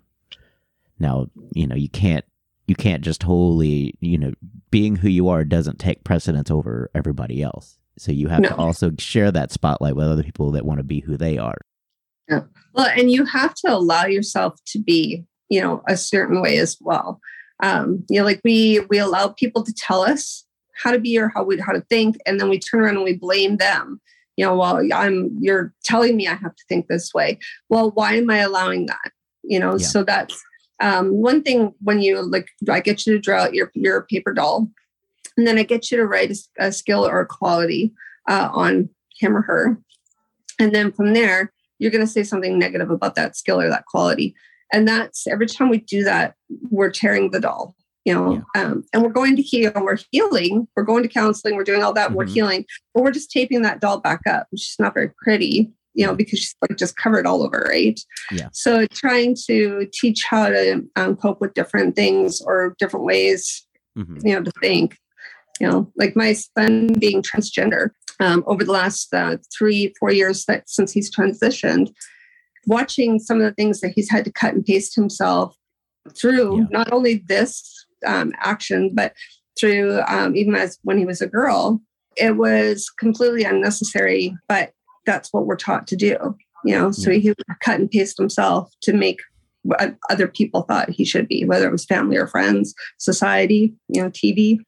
now 0.99 1.27
you 1.53 1.67
know 1.67 1.75
you 1.75 1.89
can't 1.89 2.25
you 2.67 2.75
can't 2.75 3.03
just 3.03 3.23
wholly, 3.23 3.95
you 3.99 4.17
know, 4.17 4.31
being 4.71 4.95
who 4.95 5.09
you 5.09 5.29
are 5.29 5.43
doesn't 5.43 5.79
take 5.79 6.03
precedence 6.03 6.49
over 6.49 6.89
everybody 6.95 7.41
else. 7.41 7.77
So 7.97 8.11
you 8.11 8.27
have 8.27 8.41
no. 8.41 8.49
to 8.49 8.55
also 8.55 8.91
share 8.97 9.31
that 9.31 9.51
spotlight 9.51 9.95
with 9.95 10.07
other 10.07 10.23
people 10.23 10.51
that 10.51 10.65
want 10.65 10.79
to 10.79 10.83
be 10.83 10.99
who 10.99 11.15
they 11.15 11.37
are. 11.37 11.57
Yeah. 12.27 12.41
Well, 12.73 12.87
and 12.87 13.11
you 13.11 13.25
have 13.25 13.53
to 13.55 13.73
allow 13.73 14.05
yourself 14.05 14.59
to 14.67 14.79
be, 14.79 15.23
you 15.49 15.61
know, 15.61 15.83
a 15.87 15.95
certain 15.95 16.41
way 16.41 16.57
as 16.57 16.77
well. 16.81 17.21
Um, 17.63 18.03
you 18.09 18.19
know, 18.19 18.25
like 18.25 18.41
we 18.43 18.81
we 18.89 18.97
allow 18.97 19.29
people 19.29 19.63
to 19.63 19.73
tell 19.73 20.01
us 20.01 20.45
how 20.75 20.91
to 20.91 20.99
be 20.99 21.17
or 21.17 21.29
how 21.29 21.43
we 21.43 21.59
how 21.59 21.71
to 21.71 21.81
think, 21.81 22.17
and 22.25 22.39
then 22.39 22.49
we 22.49 22.59
turn 22.59 22.81
around 22.81 22.95
and 22.95 23.03
we 23.03 23.15
blame 23.15 23.57
them. 23.57 24.01
You 24.37 24.45
know, 24.45 24.55
well, 24.55 24.81
I'm 24.93 25.37
you're 25.39 25.73
telling 25.83 26.17
me 26.17 26.27
I 26.27 26.35
have 26.35 26.55
to 26.55 26.63
think 26.67 26.87
this 26.87 27.13
way. 27.13 27.39
Well, 27.69 27.91
why 27.91 28.15
am 28.15 28.29
I 28.29 28.39
allowing 28.39 28.87
that? 28.87 29.11
You 29.43 29.59
know, 29.59 29.77
yeah. 29.77 29.85
so 29.85 30.03
that's 30.03 30.41
um, 30.81 31.11
one 31.11 31.41
thing 31.41 31.73
when 31.81 32.01
you 32.01 32.21
like, 32.21 32.47
I 32.69 32.81
get 32.81 33.05
you 33.05 33.13
to 33.13 33.19
draw 33.19 33.43
out 33.43 33.53
your 33.53 33.71
your 33.73 34.03
paper 34.03 34.33
doll, 34.33 34.69
and 35.37 35.47
then 35.47 35.57
I 35.57 35.63
get 35.63 35.91
you 35.91 35.97
to 35.97 36.05
write 36.05 36.31
a, 36.31 36.65
a 36.67 36.71
skill 36.71 37.07
or 37.07 37.21
a 37.21 37.25
quality 37.25 37.93
uh, 38.27 38.49
on 38.51 38.89
him 39.17 39.37
or 39.37 39.41
her, 39.43 39.77
and 40.59 40.75
then 40.75 40.91
from 40.91 41.13
there 41.13 41.53
you're 41.79 41.91
going 41.91 42.05
to 42.05 42.11
say 42.11 42.23
something 42.23 42.57
negative 42.57 42.89
about 42.89 43.15
that 43.15 43.35
skill 43.35 43.59
or 43.59 43.69
that 43.69 43.85
quality, 43.85 44.35
and 44.73 44.87
that's 44.87 45.27
every 45.27 45.47
time 45.47 45.69
we 45.69 45.79
do 45.79 46.03
that, 46.03 46.35
we're 46.69 46.91
tearing 46.91 47.31
the 47.31 47.39
doll. 47.39 47.75
You 48.03 48.13
know, 48.13 48.43
yeah. 48.55 48.61
um, 48.63 48.83
and 48.93 49.01
we're 49.01 49.09
going 49.09 49.35
to 49.35 49.41
heal. 49.41 49.71
We're 49.75 49.97
healing. 50.11 50.67
We're 50.75 50.83
going 50.83 51.01
to 51.01 51.09
counseling. 51.09 51.55
We're 51.55 51.63
doing 51.63 51.81
all 51.81 51.93
that. 51.93 52.09
Mm-hmm. 52.09 52.15
We're 52.15 52.27
healing, 52.27 52.65
but 52.93 53.03
we're 53.03 53.11
just 53.11 53.31
taping 53.31 53.63
that 53.63 53.81
doll 53.81 53.99
back 53.99 54.21
up, 54.27 54.47
she's 54.55 54.75
not 54.77 54.93
very 54.93 55.09
pretty 55.23 55.73
you 55.95 56.05
know, 56.05 56.13
because 56.13 56.39
she's 56.39 56.55
like 56.61 56.77
just 56.77 56.97
covered 56.97 57.25
all 57.25 57.41
over, 57.41 57.65
right? 57.69 57.99
Yeah. 58.31 58.49
So 58.51 58.85
trying 58.87 59.35
to 59.47 59.87
teach 59.93 60.25
how 60.29 60.49
to 60.49 60.83
um, 60.97 61.15
cope 61.15 61.41
with 61.41 61.53
different 61.53 61.95
things 61.95 62.41
or 62.41 62.75
different 62.77 63.05
ways, 63.05 63.65
mm-hmm. 63.97 64.27
you 64.27 64.35
know, 64.35 64.43
to 64.43 64.51
think. 64.61 64.97
You 65.61 65.69
know, 65.69 65.91
like 65.95 66.17
my 66.17 66.33
son 66.33 66.93
being 66.99 67.23
transgender 67.23 67.91
um, 68.19 68.43
over 68.45 68.65
the 68.65 68.73
last 68.73 69.13
uh, 69.13 69.37
three, 69.57 69.93
four 69.97 70.11
years 70.11 70.43
that 70.45 70.69
since 70.69 70.91
he's 70.91 71.09
transitioned, 71.09 71.93
watching 72.65 73.19
some 73.19 73.37
of 73.37 73.43
the 73.43 73.53
things 73.53 73.81
that 73.81 73.93
he's 73.95 74.09
had 74.09 74.25
to 74.25 74.31
cut 74.31 74.53
and 74.53 74.65
paste 74.65 74.95
himself 74.95 75.55
through 76.15 76.59
yeah. 76.59 76.65
not 76.69 76.91
only 76.91 77.23
this 77.27 77.85
um, 78.05 78.31
action, 78.39 78.91
but 78.93 79.13
through 79.59 80.01
um, 80.07 80.35
even 80.35 80.55
as 80.55 80.77
when 80.83 80.97
he 80.97 81.05
was 81.05 81.21
a 81.21 81.27
girl, 81.27 81.81
it 82.17 82.37
was 82.37 82.89
completely 82.89 83.43
unnecessary. 83.43 84.35
But 84.47 84.71
that's 85.05 85.31
what 85.31 85.45
we're 85.45 85.55
taught 85.55 85.87
to 85.87 85.95
do 85.95 86.35
you 86.65 86.75
know 86.77 86.91
so 86.91 87.11
he 87.11 87.33
cut 87.61 87.79
and 87.79 87.89
paste 87.89 88.17
himself 88.17 88.73
to 88.81 88.91
make 88.91 89.21
what 89.63 89.95
other 90.09 90.27
people 90.27 90.63
thought 90.63 90.89
he 90.89 91.05
should 91.05 91.27
be 91.27 91.45
whether 91.45 91.67
it 91.67 91.71
was 91.71 91.85
family 91.85 92.17
or 92.17 92.27
friends 92.27 92.73
society 92.97 93.73
you 93.87 94.01
know 94.01 94.09
tv 94.09 94.59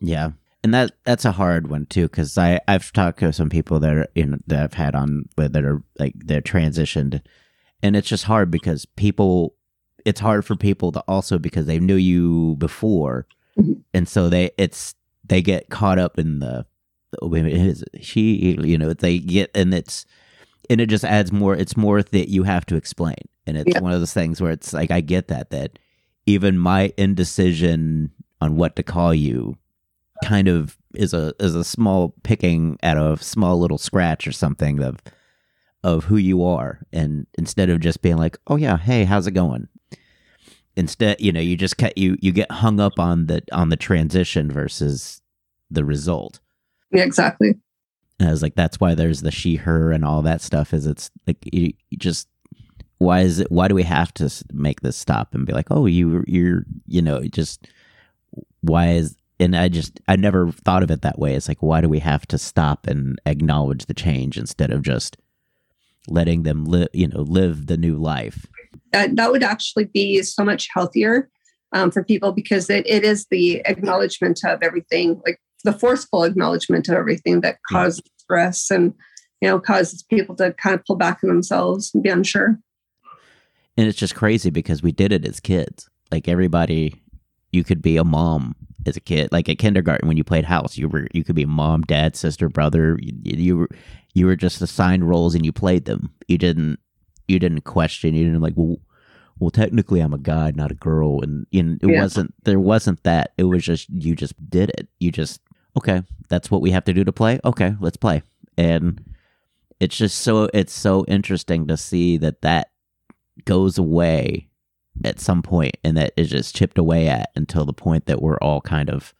yeah 0.00 0.30
and 0.64 0.74
that 0.74 0.92
that's 1.04 1.24
a 1.24 1.32
hard 1.32 1.68
one 1.68 1.86
too 1.86 2.08
because 2.08 2.36
i 2.36 2.58
i've 2.66 2.92
talked 2.92 3.20
to 3.20 3.32
some 3.32 3.48
people 3.48 3.78
that 3.78 3.92
are 3.92 4.08
in 4.16 4.42
that 4.46 4.62
i've 4.62 4.74
had 4.74 4.94
on 4.96 5.28
that 5.36 5.64
are 5.64 5.82
like 5.98 6.14
they're 6.16 6.40
transitioned 6.40 7.20
and 7.82 7.94
it's 7.94 8.08
just 8.08 8.24
hard 8.24 8.50
because 8.50 8.84
people 8.84 9.54
it's 10.04 10.20
hard 10.20 10.44
for 10.44 10.56
people 10.56 10.90
to 10.90 11.00
also 11.06 11.38
because 11.38 11.66
they 11.66 11.78
knew 11.78 11.94
you 11.94 12.56
before 12.56 13.26
mm-hmm. 13.56 13.74
and 13.92 14.08
so 14.08 14.28
they 14.28 14.50
it's 14.58 14.94
they 15.24 15.40
get 15.40 15.70
caught 15.70 15.98
up 15.98 16.18
in 16.18 16.40
the 16.40 16.66
his, 17.22 17.84
she, 18.00 18.56
you 18.62 18.78
know, 18.78 18.92
they 18.92 19.18
get, 19.18 19.50
and 19.54 19.74
it's, 19.74 20.06
and 20.70 20.80
it 20.80 20.86
just 20.86 21.04
adds 21.04 21.32
more, 21.32 21.54
it's 21.54 21.76
more 21.76 22.02
that 22.02 22.28
you 22.28 22.44
have 22.44 22.66
to 22.66 22.76
explain. 22.76 23.16
And 23.46 23.56
it's 23.56 23.74
yeah. 23.74 23.80
one 23.80 23.92
of 23.92 24.00
those 24.00 24.14
things 24.14 24.40
where 24.40 24.52
it's 24.52 24.72
like, 24.72 24.90
I 24.90 25.00
get 25.00 25.28
that, 25.28 25.50
that 25.50 25.78
even 26.26 26.58
my 26.58 26.92
indecision 26.96 28.10
on 28.40 28.56
what 28.56 28.76
to 28.76 28.82
call 28.82 29.14
you 29.14 29.56
kind 30.22 30.48
of 30.48 30.76
is 30.94 31.14
a, 31.14 31.34
is 31.40 31.54
a 31.54 31.64
small 31.64 32.14
picking 32.22 32.78
at 32.82 32.96
a 32.96 33.16
small 33.18 33.58
little 33.58 33.78
scratch 33.78 34.26
or 34.26 34.32
something 34.32 34.82
of, 34.82 35.00
of 35.82 36.04
who 36.04 36.16
you 36.16 36.44
are. 36.44 36.80
And 36.92 37.26
instead 37.36 37.70
of 37.70 37.80
just 37.80 38.02
being 38.02 38.16
like, 38.16 38.38
oh 38.46 38.56
yeah, 38.56 38.76
hey, 38.76 39.04
how's 39.04 39.26
it 39.26 39.32
going? 39.32 39.68
Instead, 40.76 41.20
you 41.20 41.32
know, 41.32 41.40
you 41.40 41.56
just 41.56 41.78
cut, 41.78 41.96
you, 41.96 42.16
you 42.20 42.32
get 42.32 42.50
hung 42.50 42.80
up 42.80 42.98
on 42.98 43.26
the, 43.26 43.42
on 43.52 43.68
the 43.68 43.76
transition 43.76 44.50
versus 44.50 45.20
the 45.70 45.84
result. 45.84 46.40
Yeah, 46.92 47.04
exactly. 47.04 47.54
And 48.18 48.28
I 48.28 48.32
was 48.32 48.42
like, 48.42 48.54
that's 48.54 48.80
why 48.80 48.94
there's 48.94 49.22
the 49.22 49.30
she, 49.30 49.56
her, 49.56 49.92
and 49.92 50.04
all 50.04 50.22
that 50.22 50.40
stuff. 50.40 50.72
Is 50.72 50.86
it's 50.86 51.10
like 51.26 51.38
you, 51.52 51.72
you 51.90 51.98
just 51.98 52.28
why 52.98 53.20
is 53.20 53.40
it 53.40 53.50
why 53.50 53.68
do 53.68 53.74
we 53.74 53.82
have 53.82 54.14
to 54.14 54.30
make 54.52 54.80
this 54.80 54.96
stop 54.96 55.34
and 55.34 55.46
be 55.46 55.52
like 55.52 55.66
oh 55.70 55.86
you 55.86 56.24
you're 56.26 56.64
you 56.86 57.02
know 57.02 57.22
just 57.24 57.66
why 58.60 58.90
is 58.90 59.16
and 59.40 59.56
i 59.56 59.68
just 59.68 60.00
i 60.08 60.16
never 60.16 60.50
thought 60.50 60.82
of 60.82 60.90
it 60.90 61.02
that 61.02 61.18
way. 61.18 61.34
It's 61.34 61.48
like 61.48 61.62
why 61.62 61.80
do 61.80 61.88
we 61.88 62.00
have 62.00 62.26
to 62.28 62.38
stop 62.38 62.86
and 62.86 63.20
acknowledge 63.26 63.86
the 63.86 63.94
change 63.94 64.38
instead 64.38 64.70
of 64.70 64.82
just 64.82 65.16
letting 66.08 66.42
them 66.42 66.64
live 66.64 66.88
you 66.92 67.08
know 67.08 67.20
live 67.20 67.66
the 67.66 67.76
new 67.76 67.96
life? 67.96 68.46
That 68.92 69.16
that 69.16 69.30
would 69.30 69.42
actually 69.42 69.86
be 69.86 70.22
so 70.22 70.44
much 70.44 70.68
healthier 70.72 71.28
um, 71.72 71.90
for 71.90 72.04
people 72.04 72.32
because 72.32 72.70
it, 72.70 72.86
it 72.86 73.04
is 73.04 73.26
the 73.30 73.60
acknowledgement 73.66 74.40
of 74.44 74.62
everything 74.62 75.20
like 75.26 75.40
the 75.64 75.72
forceful 75.72 76.24
acknowledgement 76.24 76.88
of 76.88 76.94
everything 76.94 77.40
that 77.40 77.56
causes 77.70 78.02
stress 78.18 78.70
and 78.70 78.94
you 79.40 79.48
know 79.48 79.58
causes 79.58 80.02
people 80.02 80.36
to 80.36 80.52
kind 80.54 80.74
of 80.74 80.84
pull 80.86 80.96
back 80.96 81.18
on 81.22 81.28
themselves 81.28 81.90
and 81.92 82.02
be 82.02 82.10
unsure. 82.10 82.58
And 83.76 83.88
it's 83.88 83.98
just 83.98 84.14
crazy 84.14 84.50
because 84.50 84.82
we 84.82 84.92
did 84.92 85.12
it 85.12 85.26
as 85.26 85.40
kids. 85.40 85.88
Like 86.12 86.28
everybody 86.28 87.02
you 87.54 87.64
could 87.64 87.80
be 87.80 87.96
a 87.96 88.04
mom 88.04 88.54
as 88.86 88.96
a 88.96 89.00
kid 89.00 89.30
like 89.32 89.48
at 89.48 89.58
kindergarten 89.58 90.06
when 90.08 90.16
you 90.18 90.24
played 90.24 90.44
house 90.44 90.76
you 90.76 90.88
were 90.88 91.06
you 91.14 91.24
could 91.24 91.34
be 91.36 91.46
mom 91.46 91.80
dad 91.82 92.14
sister 92.16 92.48
brother 92.50 92.98
you, 93.00 93.12
you 93.22 93.56
were 93.56 93.68
you 94.12 94.26
were 94.26 94.36
just 94.36 94.60
assigned 94.60 95.08
roles 95.08 95.34
and 95.34 95.44
you 95.44 95.52
played 95.52 95.86
them. 95.86 96.12
You 96.28 96.38
didn't 96.38 96.78
you 97.26 97.38
didn't 97.38 97.62
question 97.62 98.14
you 98.14 98.24
didn't 98.24 98.42
like 98.42 98.52
well 98.56 98.76
well 99.40 99.50
technically 99.50 100.00
i'm 100.00 100.12
a 100.14 100.18
guy 100.18 100.52
not 100.54 100.70
a 100.70 100.74
girl 100.74 101.20
and, 101.22 101.46
and 101.52 101.82
it 101.82 101.88
Yeah. 101.88 102.02
wasn't 102.02 102.34
there 102.44 102.60
wasn't 102.60 103.02
that. 103.04 103.32
It 103.38 103.44
was 103.44 103.64
just 103.64 103.88
you 103.90 104.14
just 104.14 104.34
did 104.50 104.68
it. 104.78 104.88
You 105.00 105.10
just 105.10 105.40
okay 105.76 106.02
that's 106.28 106.50
what 106.50 106.60
we 106.60 106.70
have 106.72 106.84
to 106.84 106.92
do 106.92 107.04
to 107.04 107.12
play? 107.12 107.40
Okay 107.44 107.74
let's 107.80 107.96
play. 107.96 108.22
And 108.58 109.02
it's 109.80 109.96
just 109.96 110.18
so 110.18 110.48
it's 110.54 110.72
so 110.72 111.04
interesting 111.08 111.66
to 111.68 111.76
see 111.76 112.18
that 112.18 112.42
that 112.42 112.70
goes 113.44 113.78
away 113.78 114.48
at 115.04 115.18
some 115.20 115.42
point 115.42 115.76
and 115.82 115.96
that 115.96 116.12
is 116.16 116.30
just 116.30 116.54
chipped 116.54 116.78
away 116.78 117.08
at 117.08 117.30
until 117.34 117.64
the 117.64 117.72
point 117.72 118.06
that 118.06 118.22
we're 118.22 118.38
all 118.38 118.60
kind 118.60 118.88
of 118.88 119.12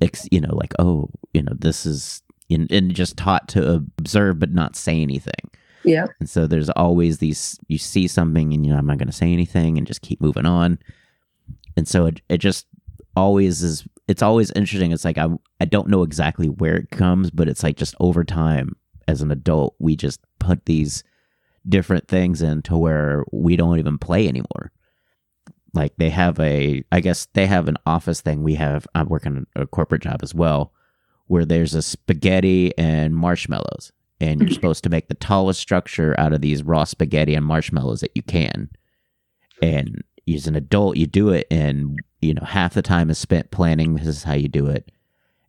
ex, 0.00 0.28
you 0.30 0.40
know 0.40 0.54
like 0.54 0.72
oh 0.78 1.08
you 1.34 1.42
know 1.42 1.52
this 1.58 1.84
is 1.84 2.22
and, 2.50 2.70
and 2.70 2.94
just 2.94 3.16
taught 3.16 3.48
to 3.48 3.74
observe 3.98 4.38
but 4.38 4.52
not 4.52 4.76
say 4.76 5.00
anything. 5.00 5.50
Yeah. 5.84 6.06
And 6.18 6.28
so 6.28 6.46
there's 6.46 6.68
always 6.70 7.18
these 7.18 7.58
you 7.68 7.78
see 7.78 8.06
something 8.06 8.52
and 8.52 8.66
you 8.66 8.72
know 8.72 8.78
i'm 8.78 8.86
not 8.86 8.98
going 8.98 9.08
to 9.08 9.14
say 9.14 9.32
anything 9.32 9.78
and 9.78 9.86
just 9.86 10.02
keep 10.02 10.20
moving 10.20 10.46
on. 10.46 10.78
And 11.76 11.88
so 11.88 12.06
it, 12.06 12.20
it 12.28 12.38
just 12.38 12.66
always 13.16 13.62
is 13.62 13.86
it's 14.08 14.22
always 14.22 14.50
interesting. 14.52 14.92
It's 14.92 15.04
like 15.04 15.18
I, 15.18 15.28
I 15.60 15.64
don't 15.64 15.88
know 15.88 16.02
exactly 16.02 16.48
where 16.48 16.76
it 16.76 16.90
comes 16.90 17.30
but 17.30 17.48
it's 17.48 17.62
like 17.62 17.76
just 17.76 17.94
over 18.00 18.24
time 18.24 18.76
as 19.08 19.22
an 19.22 19.30
adult 19.30 19.74
we 19.78 19.96
just 19.96 20.20
put 20.38 20.66
these 20.66 21.02
different 21.68 22.08
things 22.08 22.42
into 22.42 22.76
where 22.76 23.24
we 23.32 23.56
don't 23.56 23.78
even 23.78 23.98
play 23.98 24.28
anymore. 24.28 24.72
Like 25.72 25.94
they 25.98 26.10
have 26.10 26.40
a 26.40 26.82
i 26.90 27.00
guess 27.00 27.26
they 27.34 27.46
have 27.46 27.68
an 27.68 27.76
office 27.86 28.20
thing 28.20 28.42
we 28.42 28.54
have. 28.56 28.86
I'm 28.94 29.08
working 29.08 29.46
a 29.54 29.66
corporate 29.66 30.02
job 30.02 30.20
as 30.22 30.34
well 30.34 30.72
where 31.26 31.44
there's 31.44 31.74
a 31.74 31.82
spaghetti 31.82 32.76
and 32.76 33.14
marshmallows 33.14 33.92
and 34.20 34.40
you're 34.40 34.50
supposed 34.54 34.82
to 34.82 34.90
make 34.90 35.06
the 35.06 35.14
tallest 35.14 35.60
structure 35.60 36.18
out 36.18 36.32
of 36.32 36.40
these 36.40 36.64
raw 36.64 36.82
spaghetti 36.82 37.36
and 37.36 37.46
marshmallows 37.46 38.00
that 38.00 38.10
you 38.16 38.22
can. 38.22 38.68
And 39.62 40.02
as 40.28 40.46
an 40.46 40.56
adult 40.56 40.96
you 40.96 41.06
do 41.06 41.30
it 41.30 41.46
and 41.50 41.98
you 42.20 42.34
know 42.34 42.44
half 42.44 42.74
the 42.74 42.82
time 42.82 43.10
is 43.10 43.18
spent 43.18 43.50
planning 43.50 43.94
this 43.94 44.06
is 44.06 44.24
how 44.24 44.34
you 44.34 44.48
do 44.48 44.66
it. 44.66 44.90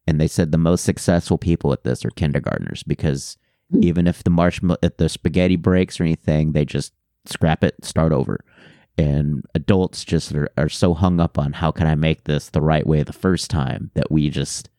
And 0.08 0.20
they 0.20 0.28
said 0.28 0.52
the 0.52 0.58
most 0.58 0.84
successful 0.84 1.38
people 1.38 1.74
at 1.74 1.84
this 1.84 2.04
are 2.06 2.12
kindergartners 2.12 2.84
because 2.84 3.38
even 3.80 4.08
if 4.08 4.24
the 4.24 4.30
marshmallow 4.30 4.78
if 4.82 4.98
the 4.98 5.10
spaghetti 5.10 5.56
breaks 5.56 6.00
or 6.00 6.04
anything 6.04 6.52
they 6.52 6.66
just 6.66 6.94
scrap 7.26 7.64
it 7.64 7.76
start 7.84 8.12
over. 8.12 8.44
And 8.98 9.46
adults 9.56 10.04
just 10.04 10.34
are, 10.34 10.50
are 10.58 10.70
so 10.70 10.94
hung 10.94 11.20
up 11.20 11.38
on 11.38 11.54
how 11.54 11.72
can 11.72 11.88
i 11.88 11.96
make 11.96 12.26
this 12.26 12.50
the 12.50 12.62
right 12.62 12.86
way 12.86 13.04
the 13.04 13.14
first 13.14 13.50
time 13.50 13.92
that 13.94 14.12
we 14.12 14.30
just 14.30 14.70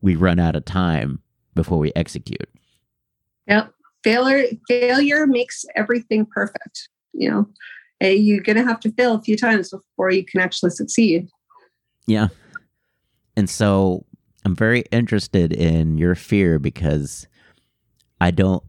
we 0.00 0.16
run 0.16 0.38
out 0.38 0.56
of 0.56 0.64
time 0.64 1.20
before 1.54 1.78
we 1.78 1.92
execute. 1.94 2.48
Yeah 3.46 3.68
failure 4.02 4.46
failure 4.66 5.26
makes 5.26 5.64
everything 5.76 6.24
perfect 6.24 6.88
you 7.12 7.30
know? 7.30 7.48
You're 8.00 8.42
to 8.42 8.64
have 8.64 8.80
to 8.80 8.92
fail 8.92 9.14
a 9.14 9.22
few 9.22 9.36
times 9.36 9.70
before 9.70 10.10
you 10.10 10.24
can 10.24 10.40
actually 10.40 10.70
succeed. 10.70 11.28
Yeah. 12.06 12.28
And 13.36 13.48
so 13.48 14.06
I'm 14.44 14.56
very 14.56 14.84
interested 14.90 15.52
in 15.52 15.98
your 15.98 16.14
fear 16.14 16.58
because 16.58 17.26
I 18.20 18.30
don't 18.30 18.62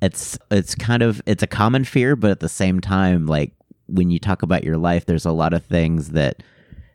it's 0.00 0.38
it's 0.50 0.74
kind 0.74 1.02
of 1.02 1.20
it's 1.26 1.42
a 1.42 1.46
common 1.46 1.84
fear 1.84 2.14
but 2.14 2.30
at 2.30 2.40
the 2.40 2.48
same 2.48 2.80
time 2.80 3.26
like 3.26 3.52
when 3.86 4.10
you 4.10 4.18
talk 4.18 4.42
about 4.42 4.62
your 4.62 4.76
life 4.76 5.06
there's 5.06 5.24
a 5.24 5.32
lot 5.32 5.52
of 5.52 5.64
things 5.64 6.10
that 6.10 6.42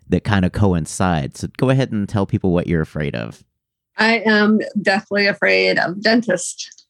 that 0.10 0.23
kind 0.23 0.45
of 0.45 0.52
coincide. 0.52 1.38
So 1.38 1.47
go 1.58 1.69
ahead 1.69 1.91
and 1.91 2.08
tell 2.08 2.26
people 2.26 2.52
what 2.52 2.67
you're 2.67 2.82
afraid 2.82 3.15
of. 3.15 3.43
I 3.97 4.19
am 4.19 4.60
deathly 4.82 5.28
afraid 5.28 5.78
of 5.78 6.02
dentists. 6.02 6.86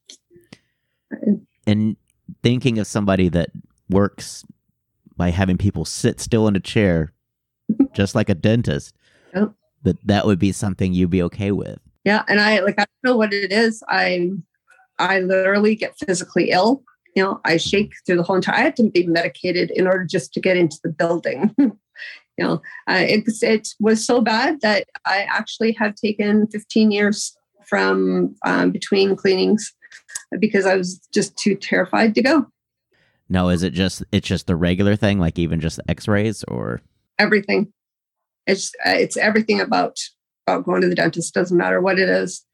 And 1.68 1.96
thinking 2.42 2.80
of 2.80 2.88
somebody 2.88 3.30
that 3.30 3.50
works 3.90 4.44
by 5.16 5.30
having 5.30 5.58
people 5.58 5.86
sit 5.86 6.20
still 6.20 6.48
in 6.48 6.56
a 6.56 6.60
chair 6.60 7.14
just 7.94 8.16
like 8.16 8.30
a 8.30 8.36
dentist. 8.36 8.96
Yep. 9.36 9.54
That 9.84 10.08
that 10.08 10.26
would 10.26 10.40
be 10.40 10.52
something 10.52 10.94
you'd 10.94 11.10
be 11.10 11.24
okay 11.24 11.52
with. 11.52 11.80
Yeah, 12.06 12.24
and 12.28 12.40
I 12.40 12.60
like 12.60 12.76
I 12.78 12.86
don't 12.86 13.12
know 13.12 13.18
what 13.18 13.34
it 13.34 13.52
is. 13.52 13.84
I 13.90 14.32
I 15.00 15.20
literally 15.20 15.76
get 15.76 15.98
physically 15.98 16.52
ill. 16.52 16.84
You 17.16 17.24
know, 17.24 17.42
I 17.46 17.58
shake 17.58 17.94
through 18.06 18.18
the 18.18 18.24
whole 18.24 18.36
entire. 18.36 18.56
I 18.56 18.62
had 18.62 18.76
to 18.78 18.90
be 18.90 19.06
medicated 19.06 19.72
in 19.72 19.88
order 19.88 20.06
just 20.06 20.34
to 20.34 20.42
get 20.42 20.58
into 20.58 20.78
the 20.84 20.90
building. 20.90 21.54
you 21.58 21.74
know, 22.40 22.62
uh, 22.90 23.04
it 23.08 23.24
it 23.42 23.70
was 23.80 24.06
so 24.06 24.22
bad 24.22 24.62
that 24.62 24.88
I 25.06 25.28
actually 25.30 25.74
have 25.74 25.96
taken 25.96 26.48
15 26.48 26.92
years 26.92 27.36
from 27.68 28.36
um, 28.46 28.72
between 28.72 29.16
cleanings 29.16 29.74
because 30.40 30.66
I 30.66 30.76
was 30.76 31.00
just 31.14 31.38
too 31.38 31.56
terrified 31.56 32.16
to 32.16 32.22
go. 32.22 32.48
No, 33.30 33.50
is 33.50 33.64
it 33.64 33.74
just 33.74 34.04
it's 34.12 34.28
just 34.28 34.48
the 34.48 34.56
regular 34.56 34.96
thing, 34.96 35.20
like 35.20 35.40
even 35.40 35.60
just 35.60 35.80
X-rays, 35.88 36.44
or 36.48 36.82
Everything. 37.20 37.72
It's 38.48 38.72
it's 38.86 39.18
everything 39.18 39.62
about 39.62 39.98
about 40.46 40.66
going 40.66 40.82
to 40.82 40.90
the 40.90 40.96
dentist. 40.96 41.34
Doesn't 41.34 41.58
matter 41.58 41.82
what 41.82 42.00
it 42.00 42.10
is. 42.10 42.46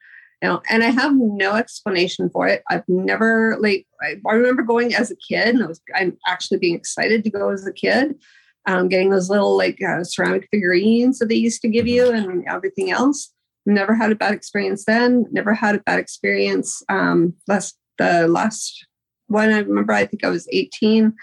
You 0.42 0.50
know, 0.50 0.62
and 0.70 0.84
I 0.84 0.90
have 0.90 1.14
no 1.16 1.56
explanation 1.56 2.30
for 2.30 2.48
it. 2.48 2.64
I've 2.70 2.88
never 2.88 3.58
like 3.60 3.86
I, 4.02 4.16
I 4.26 4.34
remember 4.34 4.64
going 4.64 4.96
as 4.96 5.12
a 5.12 5.16
kid, 5.16 5.56
and 5.56 5.64
I 5.64 5.68
was 5.68 5.82
I'm 5.96 6.18
actually 6.28 6.60
being 6.60 6.76
excited 6.76 7.24
to 7.24 7.30
go 7.30 7.50
as 7.50 7.68
a 7.68 7.74
kid, 7.74 8.16
um, 8.66 8.88
getting 8.88 9.10
those 9.10 9.30
little 9.30 9.58
like 9.58 9.80
uh, 9.82 10.04
ceramic 10.04 10.48
figurines 10.50 11.20
that 11.20 11.28
they 11.28 11.36
used 11.36 11.62
to 11.64 11.68
give 11.68 11.88
you, 11.88 12.10
and 12.12 12.46
everything 12.48 12.90
else. 12.90 13.34
Never 13.66 13.94
had 13.94 14.12
a 14.12 14.16
bad 14.16 14.34
experience 14.34 14.86
then. 14.86 15.26
Never 15.32 15.54
had 15.54 15.76
a 15.76 15.80
bad 15.80 16.00
experience. 16.00 16.82
Um, 16.88 17.34
last 17.48 17.78
the 17.98 18.28
last 18.30 18.86
one 19.28 19.50
I 19.50 19.60
remember, 19.60 19.92
I 19.92 20.06
think 20.06 20.24
I 20.24 20.30
was 20.30 20.48
18. 20.52 21.14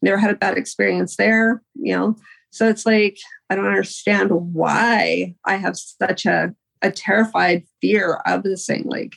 Never 0.00 0.16
had 0.16 0.30
a 0.30 0.36
bad 0.36 0.56
experience 0.56 1.16
there. 1.16 1.60
You 1.74 1.96
know, 1.96 2.16
so 2.52 2.68
it's 2.68 2.86
like 2.86 3.18
I 3.50 3.56
don't 3.56 3.66
understand 3.66 4.30
why 4.30 5.34
I 5.44 5.56
have 5.56 5.76
such 5.76 6.24
a 6.24 6.54
a 6.84 6.92
terrified 6.92 7.64
fear 7.80 8.20
of 8.26 8.42
this 8.42 8.66
thing. 8.66 8.84
Like, 8.84 9.16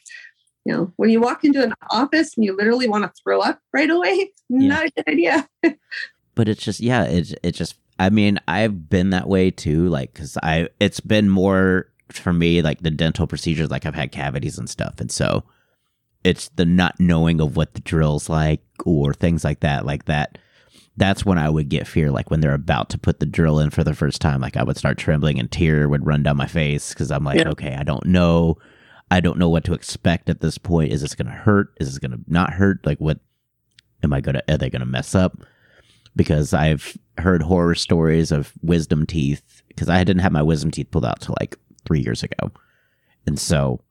you 0.66 0.74
know, 0.74 0.92
when 0.96 1.10
you 1.10 1.22
walk 1.22 1.44
into 1.44 1.64
an 1.64 1.74
office 1.92 2.36
and 2.36 2.46
you 2.46 2.56
literally 2.56 2.88
want 2.88 3.04
to 3.04 3.22
throw 3.22 3.42
up 3.42 3.60
right 3.74 3.90
away, 3.90 4.32
not 4.50 4.86
a 4.86 4.92
good 4.92 5.08
idea. 5.08 5.48
but 6.36 6.50
it's 6.50 6.64
just 6.64 6.80
yeah, 6.80 7.04
it's 7.04 7.36
it 7.44 7.52
just. 7.52 7.76
I 8.00 8.12
mean, 8.12 8.40
I've 8.48 8.90
been 8.90 9.10
that 9.10 9.28
way 9.28 9.50
too, 9.50 9.88
like 9.90 10.14
because 10.14 10.38
I 10.44 10.70
it's 10.80 11.00
been 11.00 11.30
more 11.30 11.90
for 12.12 12.32
me 12.32 12.62
like 12.62 12.82
the 12.82 12.92
dental 12.92 13.26
procedures, 13.26 13.72
like 13.72 13.86
I've 13.86 13.96
had 13.96 14.12
cavities 14.12 14.58
and 14.58 14.70
stuff, 14.70 15.00
and 15.00 15.12
so 15.12 15.44
it's 16.24 16.50
the 16.50 16.66
not 16.66 17.00
knowing 17.00 17.42
of 17.42 17.56
what 17.56 17.74
the 17.74 17.82
drill's 17.82 18.30
like 18.30 18.62
or 18.86 19.14
things 19.14 19.44
like 19.44 19.62
that, 19.62 19.86
like 19.86 20.06
that. 20.06 20.38
That's 20.98 21.24
when 21.24 21.38
I 21.38 21.48
would 21.50 21.70
get 21.70 21.88
fear, 21.88 22.10
like 22.10 22.32
when 22.32 22.40
they're 22.42 22.54
about 22.54 22.90
to 22.90 22.98
put 22.98 23.20
the 23.20 23.26
drill 23.28 23.60
in 23.60 23.70
for 23.70 23.84
the 23.84 23.94
first 23.94 24.20
time. 24.20 24.42
Like 24.42 24.58
I 24.58 24.64
would 24.64 24.78
start 24.78 24.98
trembling 24.98 25.40
and 25.40 25.52
tear 25.52 25.88
would 25.88 26.06
run 26.06 26.24
down 26.24 26.38
my 26.38 26.48
face 26.48 26.90
because 26.90 27.12
I'm 27.12 27.24
like, 27.24 27.38
Yeah. 27.40 27.50
okay, 27.50 27.76
I 27.76 27.84
don't 27.84 28.08
know, 28.08 28.58
I 29.12 29.20
don't 29.20 29.38
know 29.38 29.48
what 29.50 29.64
to 29.66 29.74
expect 29.74 30.28
at 30.30 30.42
this 30.42 30.58
point. 30.58 30.92
Is 30.92 31.02
this 31.02 31.14
gonna 31.16 31.30
hurt? 31.32 31.70
Is 31.80 31.90
this 31.90 32.00
gonna 32.00 32.20
not 32.28 32.54
hurt? 32.54 32.86
Like 32.86 32.98
what? 33.00 33.20
Am 34.04 34.12
I 34.12 34.22
gonna? 34.22 34.42
Are 34.50 34.58
they 34.58 34.70
gonna 34.70 34.86
mess 34.86 35.14
up? 35.16 35.38
Because 36.16 36.54
I've 36.54 36.98
heard 37.20 37.44
horror 37.44 37.76
stories 37.76 38.32
of 38.32 38.52
wisdom 38.64 39.06
teeth 39.06 39.62
because 39.68 39.90
I 39.90 40.04
didn't 40.04 40.24
have 40.24 40.32
my 40.32 40.42
wisdom 40.42 40.72
teeth 40.72 40.90
pulled 40.92 41.06
out 41.06 41.22
till 41.22 41.36
like 41.40 41.58
three 41.86 42.02
years 42.02 42.24
ago, 42.24 42.52
and 43.28 43.40
so 43.40 43.82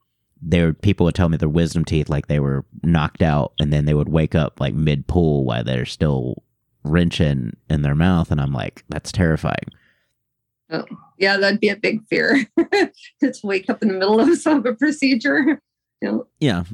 there 0.42 0.72
people 0.74 1.04
would 1.04 1.14
tell 1.14 1.28
me 1.28 1.36
their 1.36 1.48
wisdom 1.48 1.84
teeth 1.84 2.08
like 2.08 2.26
they 2.26 2.40
were 2.40 2.64
knocked 2.82 3.22
out 3.22 3.52
and 3.58 3.72
then 3.72 3.84
they 3.86 3.94
would 3.94 4.08
wake 4.08 4.34
up 4.34 4.60
like 4.60 4.74
mid 4.74 5.06
pull 5.06 5.44
while 5.44 5.64
they're 5.64 5.86
still 5.86 6.42
wrenching 6.88 7.26
in 7.26 7.56
in 7.68 7.82
their 7.82 7.94
mouth 7.94 8.30
and 8.30 8.40
i'm 8.40 8.52
like 8.52 8.84
that's 8.88 9.12
terrifying 9.12 9.66
oh, 10.70 10.84
yeah, 11.18 11.38
that'd 11.38 11.60
be 11.60 11.68
a 11.68 11.76
big 11.76 12.04
fear. 12.08 12.44
to 13.22 13.32
wake 13.44 13.70
up 13.70 13.82
in 13.82 13.88
the 13.88 13.94
middle 13.94 14.20
of 14.20 14.36
some 14.36 14.66
a 14.66 14.74
procedure. 14.76 15.62
You 16.02 16.08
know, 16.08 16.26
yeah 16.40 16.64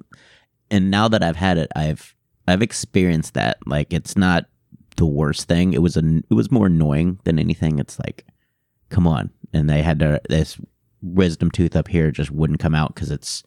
and 0.69 0.91
now 0.91 1.07
that 1.07 1.23
i've 1.23 1.37
had 1.37 1.59
it 1.59 1.71
i've 1.77 2.17
i've 2.49 2.61
experienced 2.61 3.35
that 3.35 3.59
like 3.67 3.93
it's 3.93 4.17
not 4.17 4.47
the 4.97 5.07
worst 5.07 5.49
thing. 5.49 5.73
It 5.73 5.83
was 5.83 5.97
a 5.97 6.23
it 6.31 6.35
was 6.35 6.51
more 6.51 6.67
annoying 6.67 7.19
than 7.25 7.39
anything. 7.39 7.79
It's 7.79 7.99
like, 7.99 8.25
come 8.89 9.07
on, 9.07 9.31
and 9.53 9.69
they 9.69 9.83
had 9.83 9.99
to 10.01 10.21
this 10.29 10.59
wisdom 11.03 11.51
tooth 11.51 11.75
up 11.75 11.89
here 11.89 12.11
just 12.11 12.31
wouldn't 12.31 12.61
come 12.61 12.75
out 12.75 12.95
because 12.95 13.11
it's, 13.11 13.43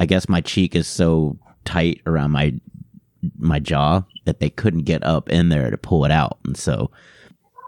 I 0.00 0.06
guess 0.06 0.28
my 0.28 0.40
cheek 0.40 0.74
is 0.74 0.88
so 0.88 1.38
tight 1.64 2.00
around 2.06 2.32
my 2.32 2.54
my 3.36 3.60
jaw 3.60 4.02
that 4.24 4.40
they 4.40 4.50
couldn't 4.50 4.82
get 4.82 5.04
up 5.04 5.28
in 5.28 5.48
there 5.48 5.70
to 5.70 5.76
pull 5.78 6.04
it 6.04 6.10
out, 6.10 6.38
and 6.44 6.56
so 6.56 6.90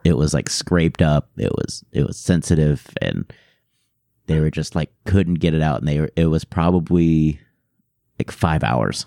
it 0.04 0.16
was 0.16 0.34
like 0.34 0.50
scraped 0.50 1.02
up. 1.02 1.28
It 1.36 1.52
was 1.52 1.84
it 1.92 2.06
was 2.06 2.16
sensitive, 2.16 2.88
and 3.00 3.32
they 4.26 4.40
were 4.40 4.50
just 4.50 4.74
like 4.74 4.90
couldn't 5.04 5.34
get 5.34 5.54
it 5.54 5.62
out, 5.62 5.80
and 5.80 5.88
they 5.88 6.00
were, 6.00 6.10
it 6.16 6.26
was 6.26 6.44
probably 6.44 7.40
like 8.18 8.30
five 8.30 8.62
hours 8.62 9.06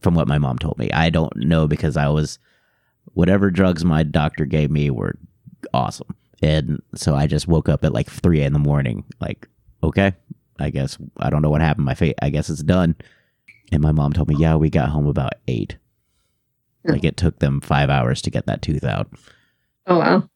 from 0.00 0.14
what 0.14 0.28
my 0.28 0.38
mom 0.38 0.58
told 0.58 0.78
me. 0.78 0.90
I 0.92 1.10
don't 1.10 1.36
know 1.36 1.66
because 1.66 1.96
I 1.96 2.08
was 2.08 2.38
whatever 3.12 3.50
drugs 3.50 3.84
my 3.84 4.02
doctor 4.02 4.44
gave 4.44 4.70
me 4.70 4.90
were 4.90 5.16
awesome. 5.74 6.14
And 6.42 6.80
so 6.94 7.14
I 7.14 7.26
just 7.26 7.48
woke 7.48 7.68
up 7.68 7.84
at 7.84 7.92
like 7.92 8.08
three 8.08 8.40
in 8.40 8.52
the 8.52 8.58
morning, 8.58 9.04
like, 9.20 9.46
okay, 9.82 10.14
I 10.58 10.70
guess 10.70 10.96
I 11.18 11.30
don't 11.30 11.42
know 11.42 11.50
what 11.50 11.60
happened. 11.60 11.84
My 11.84 11.94
face, 11.94 12.14
I 12.22 12.30
guess 12.30 12.48
it's 12.48 12.62
done. 12.62 12.96
And 13.72 13.82
my 13.82 13.92
mom 13.92 14.12
told 14.12 14.28
me, 14.28 14.36
yeah, 14.38 14.56
we 14.56 14.70
got 14.70 14.88
home 14.88 15.06
about 15.06 15.34
eight. 15.48 15.76
Like 16.84 17.04
it 17.04 17.16
took 17.16 17.38
them 17.40 17.60
five 17.60 17.90
hours 17.90 18.22
to 18.22 18.30
get 18.30 18.46
that 18.46 18.62
tooth 18.62 18.84
out. 18.84 19.08
Oh 19.86 19.98
wow. 19.98 20.28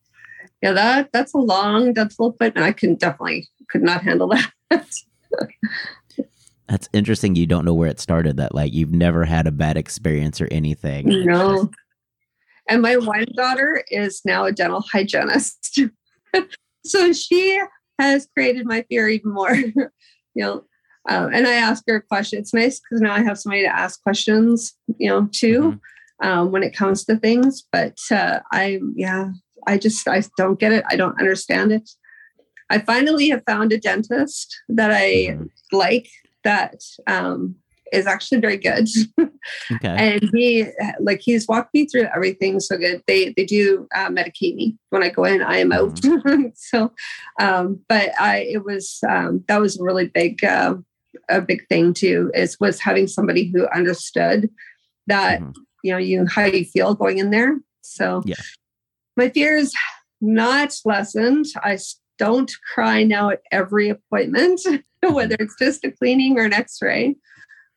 Yeah, 0.62 0.72
that 0.72 1.10
that's 1.12 1.34
a 1.34 1.38
long 1.38 1.92
dental 1.92 2.26
appointment. 2.26 2.66
I 2.66 2.72
can 2.72 2.94
definitely 2.94 3.48
could 3.70 3.82
not 3.82 4.02
handle 4.02 4.28
that. 4.70 4.90
That's 6.68 6.88
interesting. 6.92 7.36
You 7.36 7.46
don't 7.46 7.64
know 7.64 7.74
where 7.74 7.90
it 7.90 8.00
started. 8.00 8.36
That 8.38 8.54
like 8.54 8.72
you've 8.72 8.92
never 8.92 9.24
had 9.24 9.46
a 9.46 9.52
bad 9.52 9.76
experience 9.76 10.40
or 10.40 10.48
anything. 10.50 11.06
No. 11.26 11.70
And 12.68 12.80
my 12.80 12.96
one 12.96 13.26
daughter 13.36 13.84
is 13.90 14.22
now 14.24 14.46
a 14.46 14.52
dental 14.52 14.82
hygienist. 14.90 15.80
so 16.86 17.12
she 17.12 17.60
has 17.98 18.26
created 18.34 18.66
my 18.66 18.84
fear 18.88 19.08
even 19.08 19.32
more. 19.32 19.54
you 19.54 19.90
know, 20.36 20.64
um, 21.08 21.32
and 21.32 21.46
I 21.46 21.54
ask 21.54 21.84
her 21.88 22.00
questions. 22.00 22.40
It's 22.40 22.54
nice 22.54 22.80
because 22.80 23.02
now 23.02 23.12
I 23.12 23.22
have 23.22 23.38
somebody 23.38 23.62
to 23.62 23.68
ask 23.68 24.02
questions, 24.02 24.74
you 24.96 25.10
know, 25.10 25.28
too, 25.32 25.60
mm-hmm. 25.60 25.76
Um, 26.22 26.52
when 26.52 26.62
it 26.62 26.76
comes 26.76 27.04
to 27.04 27.16
things. 27.16 27.62
But 27.72 27.98
uh, 28.10 28.40
I, 28.52 28.80
yeah, 28.94 29.30
I 29.66 29.78
just 29.78 30.06
I 30.08 30.22
don't 30.36 30.58
get 30.58 30.72
it. 30.72 30.84
I 30.88 30.96
don't 30.96 31.18
understand 31.18 31.72
it. 31.72 31.88
I 32.70 32.78
finally 32.78 33.28
have 33.28 33.42
found 33.46 33.72
a 33.72 33.78
dentist 33.78 34.60
that 34.68 34.90
I 34.90 35.28
mm-hmm. 35.28 35.44
like 35.72 36.08
that 36.44 36.80
um, 37.06 37.56
is 37.92 38.06
actually 38.06 38.40
very 38.40 38.56
good. 38.56 38.88
okay. 39.72 39.96
And 39.96 40.30
he, 40.34 40.66
like, 41.00 41.20
he's 41.22 41.46
walked 41.46 41.74
me 41.74 41.86
through 41.86 42.08
everything 42.14 42.60
so 42.60 42.76
good. 42.76 43.02
They 43.06 43.32
they 43.36 43.44
do 43.44 43.86
uh, 43.94 44.08
medicate 44.08 44.54
me 44.54 44.76
when 44.90 45.02
I 45.02 45.10
go 45.10 45.24
in. 45.24 45.42
I 45.42 45.58
am 45.58 45.72
out. 45.72 45.94
Mm-hmm. 45.96 46.48
so, 46.54 46.92
um, 47.40 47.80
but 47.88 48.10
I 48.20 48.38
it 48.50 48.64
was 48.64 48.98
um, 49.08 49.44
that 49.48 49.60
was 49.60 49.78
a 49.78 49.84
really 49.84 50.08
big 50.08 50.42
uh, 50.44 50.76
a 51.28 51.40
big 51.40 51.66
thing 51.68 51.94
too. 51.94 52.30
Is 52.34 52.58
was 52.60 52.80
having 52.80 53.06
somebody 53.06 53.50
who 53.54 53.68
understood 53.68 54.50
that 55.06 55.40
mm-hmm. 55.40 55.50
You 55.84 55.92
know 55.92 55.98
you 55.98 56.26
how 56.26 56.44
you 56.44 56.64
feel 56.64 56.94
going 56.94 57.18
in 57.18 57.30
there. 57.30 57.58
So 57.82 58.22
yeah, 58.24 58.34
my 59.16 59.28
fears 59.28 59.72
not 60.20 60.74
lessened. 60.84 61.46
I 61.62 61.78
don't 62.18 62.50
cry 62.72 63.04
now 63.04 63.30
at 63.30 63.42
every 63.52 63.88
appointment. 63.88 64.60
whether 65.12 65.36
it's 65.38 65.56
just 65.58 65.84
a 65.84 65.90
cleaning 65.90 66.38
or 66.38 66.44
an 66.44 66.52
X-ray. 66.52 67.16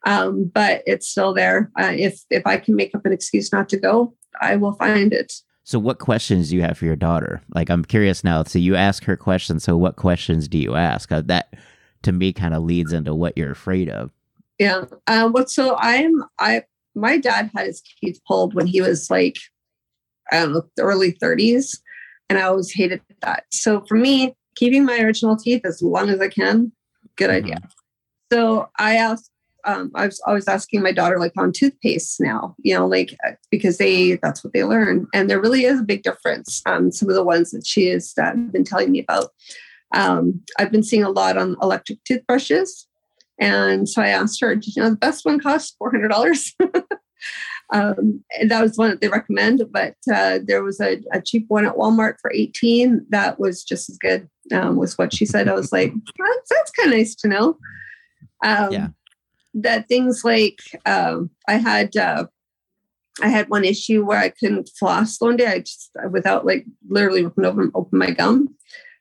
Um, 0.05 0.49
but 0.53 0.83
it's 0.85 1.07
still 1.09 1.33
there. 1.33 1.71
Uh, 1.79 1.93
if 1.95 2.21
if 2.29 2.45
I 2.45 2.57
can 2.57 2.75
make 2.75 2.95
up 2.95 3.05
an 3.05 3.11
excuse 3.11 3.51
not 3.51 3.67
to 3.69 3.77
go, 3.77 4.13
I 4.39 4.55
will 4.55 4.73
find 4.73 5.11
it. 5.11 5.33
So, 5.63 5.79
what 5.79 5.99
questions 5.99 6.49
do 6.49 6.55
you 6.55 6.61
have 6.61 6.77
for 6.77 6.85
your 6.85 6.95
daughter? 6.95 7.41
Like, 7.53 7.69
I'm 7.69 7.83
curious 7.83 8.23
now. 8.23 8.43
So, 8.43 8.57
you 8.59 8.75
ask 8.75 9.03
her 9.03 9.17
questions. 9.17 9.63
So, 9.63 9.75
what 9.75 9.97
questions 9.97 10.47
do 10.47 10.57
you 10.57 10.75
ask? 10.75 11.11
Uh, 11.11 11.21
that 11.25 11.55
to 12.03 12.11
me 12.11 12.31
kind 12.31 12.53
of 12.53 12.63
leads 12.63 12.93
into 12.93 13.13
what 13.13 13.37
you're 13.37 13.51
afraid 13.51 13.89
of. 13.89 14.11
Yeah. 14.59 14.85
Uh, 15.07 15.29
what? 15.29 15.49
So, 15.49 15.75
I'm 15.77 16.23
I 16.39 16.63
my 16.97 17.17
dad 17.17 17.49
had 17.55 17.67
his 17.67 17.81
teeth 18.01 18.19
pulled 18.27 18.53
when 18.53 18.67
he 18.67 18.81
was 18.81 19.09
like 19.09 19.37
I 20.31 20.39
don't 20.39 20.53
know 20.53 20.63
the 20.75 20.83
early 20.83 21.13
30s, 21.13 21.77
and 22.29 22.37
I 22.37 22.41
always 22.41 22.71
hated 22.73 23.01
that. 23.21 23.45
So, 23.51 23.85
for 23.87 23.95
me, 23.95 24.35
keeping 24.55 24.83
my 24.83 24.99
original 24.99 25.37
teeth 25.37 25.61
as 25.63 25.81
long 25.81 26.09
as 26.09 26.19
I 26.19 26.27
can 26.27 26.73
Good 27.17 27.29
mm-hmm. 27.29 27.45
idea. 27.45 27.57
So 28.31 28.69
I 28.77 28.95
asked, 28.95 29.31
um, 29.65 29.91
I 29.95 30.05
was 30.05 30.21
always 30.25 30.47
asking 30.47 30.81
my 30.81 30.91
daughter, 30.91 31.19
like 31.19 31.33
on 31.37 31.51
toothpaste 31.51 32.21
now, 32.21 32.55
you 32.59 32.73
know, 32.73 32.87
like 32.87 33.15
uh, 33.27 33.31
because 33.51 33.77
they 33.77 34.15
that's 34.21 34.43
what 34.43 34.53
they 34.53 34.63
learn, 34.63 35.07
and 35.13 35.29
there 35.29 35.41
really 35.41 35.65
is 35.65 35.81
a 35.81 35.83
big 35.83 36.03
difference. 36.03 36.61
Um, 36.65 36.91
some 36.91 37.09
of 37.09 37.15
the 37.15 37.23
ones 37.23 37.51
that 37.51 37.67
she 37.67 37.87
has 37.87 38.13
uh, 38.21 38.33
been 38.33 38.63
telling 38.63 38.91
me 38.91 38.99
about. 39.01 39.31
Um, 39.93 40.41
I've 40.59 40.71
been 40.71 40.83
seeing 40.83 41.03
a 41.03 41.09
lot 41.09 41.37
on 41.37 41.55
electric 41.61 42.03
toothbrushes, 42.03 42.86
and 43.39 43.87
so 43.87 44.01
I 44.01 44.09
asked 44.09 44.41
her, 44.41 44.55
"Did 44.55 44.75
you 44.75 44.83
know 44.83 44.89
the 44.89 44.95
best 44.95 45.25
one 45.25 45.39
costs 45.39 45.75
four 45.77 45.91
hundred 45.91 46.09
dollars?" 46.09 46.53
um, 47.73 48.23
and 48.39 48.49
that 48.49 48.61
was 48.61 48.77
one 48.77 48.89
that 48.89 49.01
they 49.01 49.09
recommend. 49.09 49.63
But 49.71 49.95
uh, 50.13 50.39
there 50.43 50.63
was 50.63 50.79
a, 50.79 51.01
a, 51.11 51.21
cheap 51.21 51.45
one 51.47 51.65
at 51.65 51.75
Walmart 51.75 52.15
for 52.21 52.31
18 52.31 53.05
that 53.09 53.39
was 53.39 53.63
just 53.63 53.89
as 53.89 53.97
good, 53.97 54.29
um, 54.53 54.77
was 54.77 54.97
what 54.97 55.13
she 55.13 55.25
said. 55.25 55.47
I 55.47 55.53
was 55.53 55.71
like, 55.71 55.93
that's, 56.17 56.49
that's 56.49 56.71
kind 56.71 56.93
of 56.93 56.97
nice 56.97 57.15
to 57.15 57.27
know. 57.27 57.57
Um, 58.43 58.71
yeah. 58.71 58.87
That 59.53 59.87
things 59.87 60.23
like 60.23 60.59
um, 60.85 61.31
I 61.47 61.55
had, 61.55 61.95
uh, 61.97 62.27
I 63.21 63.29
had 63.29 63.49
one 63.49 63.65
issue 63.65 64.05
where 64.05 64.19
I 64.19 64.29
couldn't 64.29 64.69
floss 64.77 65.19
one 65.19 65.37
day. 65.37 65.47
I 65.47 65.59
just 65.59 65.89
without 66.11 66.45
like 66.45 66.65
literally 66.87 67.25
open 67.25 67.71
open 67.73 67.97
my 67.97 68.11
gum. 68.11 68.55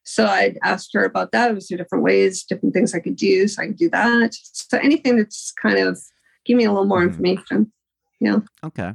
So 0.07 0.25
I 0.25 0.55
asked 0.63 0.91
her 0.95 1.05
about 1.05 1.33
that. 1.33 1.51
It 1.51 1.55
was 1.55 1.67
two 1.67 1.77
different 1.77 2.05
ways, 2.05 2.45
different 2.45 2.73
things 2.73 2.95
I 2.95 3.01
could 3.01 3.17
do. 3.17 3.49
So 3.49 3.63
I 3.63 3.67
could 3.67 3.77
do 3.77 3.91
that. 3.91 4.35
So 4.53 4.79
anything 4.79 5.17
that's 5.17 5.53
kind 5.61 5.79
of 5.79 5.99
give 6.45 6.57
me 6.57 6.65
a 6.65 6.71
little 6.71 6.87
more 6.87 7.01
mm-hmm. 7.01 7.09
information. 7.09 7.73
Yeah. 8.21 8.39
Okay. 8.65 8.93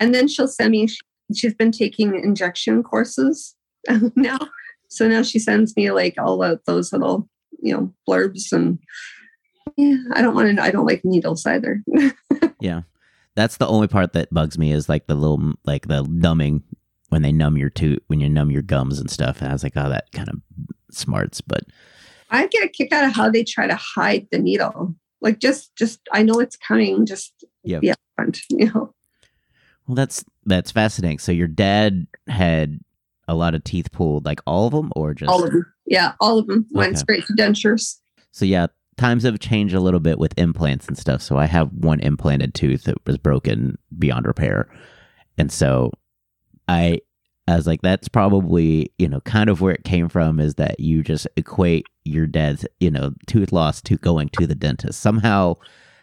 And 0.00 0.14
then 0.14 0.26
she'll 0.26 0.48
send 0.48 0.72
me, 0.72 0.88
she's 1.34 1.54
been 1.54 1.70
taking 1.70 2.14
injection 2.16 2.82
courses 2.82 3.54
now. 4.16 4.38
So 4.88 5.06
now 5.06 5.22
she 5.22 5.38
sends 5.38 5.76
me 5.76 5.92
like 5.92 6.14
all 6.18 6.42
of 6.42 6.60
those 6.66 6.92
little, 6.92 7.28
you 7.62 7.72
know, 7.72 7.94
blurbs 8.08 8.52
and 8.52 8.80
yeah, 9.76 9.98
I 10.14 10.22
don't 10.22 10.34
want 10.34 10.56
to, 10.56 10.62
I 10.62 10.72
don't 10.72 10.86
like 10.86 11.04
needles 11.04 11.46
either. 11.46 11.84
yeah. 12.60 12.82
That's 13.36 13.58
the 13.58 13.68
only 13.68 13.86
part 13.86 14.12
that 14.14 14.34
bugs 14.34 14.58
me 14.58 14.72
is 14.72 14.88
like 14.88 15.06
the 15.06 15.14
little, 15.14 15.52
like 15.64 15.86
the 15.86 16.02
numbing 16.02 16.64
when 17.08 17.22
they 17.22 17.32
numb 17.32 17.56
your 17.56 17.70
tooth, 17.70 18.00
when 18.06 18.20
you 18.20 18.28
numb 18.28 18.50
your 18.50 18.62
gums 18.62 18.98
and 18.98 19.10
stuff. 19.10 19.40
And 19.40 19.48
I 19.48 19.52
was 19.52 19.62
like, 19.62 19.74
oh, 19.76 19.88
that 19.88 20.12
kind 20.12 20.28
of 20.28 20.36
smarts, 20.90 21.40
but 21.40 21.64
I 22.30 22.46
get 22.46 22.64
a 22.64 22.68
kick 22.68 22.92
out 22.92 23.04
of 23.04 23.14
how 23.14 23.30
they 23.30 23.44
try 23.44 23.66
to 23.66 23.74
hide 23.74 24.28
the 24.30 24.38
needle. 24.38 24.94
Like 25.20 25.38
just, 25.38 25.74
just, 25.76 26.00
I 26.12 26.22
know 26.22 26.40
it's 26.40 26.56
coming. 26.56 27.06
Just 27.06 27.44
yep. 27.64 27.82
yeah, 27.82 27.94
you 28.50 28.66
know. 28.66 28.94
Well, 29.86 29.94
that's 29.94 30.24
that's 30.44 30.70
fascinating. 30.70 31.18
So 31.18 31.32
your 31.32 31.48
dad 31.48 32.06
had 32.26 32.80
a 33.26 33.34
lot 33.34 33.54
of 33.54 33.64
teeth 33.64 33.90
pulled, 33.90 34.24
like 34.24 34.40
all 34.46 34.66
of 34.66 34.72
them, 34.72 34.92
or 34.94 35.14
just 35.14 35.30
all 35.30 35.44
of 35.44 35.50
them? 35.50 35.66
Yeah, 35.86 36.12
all 36.20 36.38
of 36.38 36.46
them 36.46 36.66
went 36.72 36.90
okay. 36.90 36.98
straight 36.98 37.26
to 37.26 37.32
dentures. 37.32 37.96
So 38.30 38.44
yeah, 38.44 38.66
times 38.96 39.22
have 39.22 39.38
changed 39.40 39.74
a 39.74 39.80
little 39.80 40.00
bit 40.00 40.18
with 40.18 40.38
implants 40.38 40.86
and 40.86 40.98
stuff. 40.98 41.22
So 41.22 41.38
I 41.38 41.46
have 41.46 41.70
one 41.72 42.00
implanted 42.00 42.54
tooth 42.54 42.84
that 42.84 42.96
was 43.06 43.16
broken 43.16 43.78
beyond 43.98 44.26
repair, 44.26 44.68
and 45.38 45.50
so 45.50 45.92
I 46.68 47.00
I 47.48 47.56
was 47.56 47.66
like, 47.66 47.80
that's 47.80 48.08
probably, 48.08 48.92
you 48.98 49.08
know, 49.08 49.20
kind 49.20 49.48
of 49.48 49.62
where 49.62 49.72
it 49.72 49.84
came 49.84 50.10
from 50.10 50.38
is 50.38 50.56
that 50.56 50.80
you 50.80 51.02
just 51.02 51.26
equate 51.36 51.86
your 52.04 52.26
dad's, 52.26 52.66
you 52.78 52.90
know, 52.90 53.14
tooth 53.26 53.52
loss 53.52 53.80
to 53.82 53.96
going 53.96 54.28
to 54.34 54.46
the 54.46 54.54
dentist. 54.54 55.00
Somehow 55.00 55.54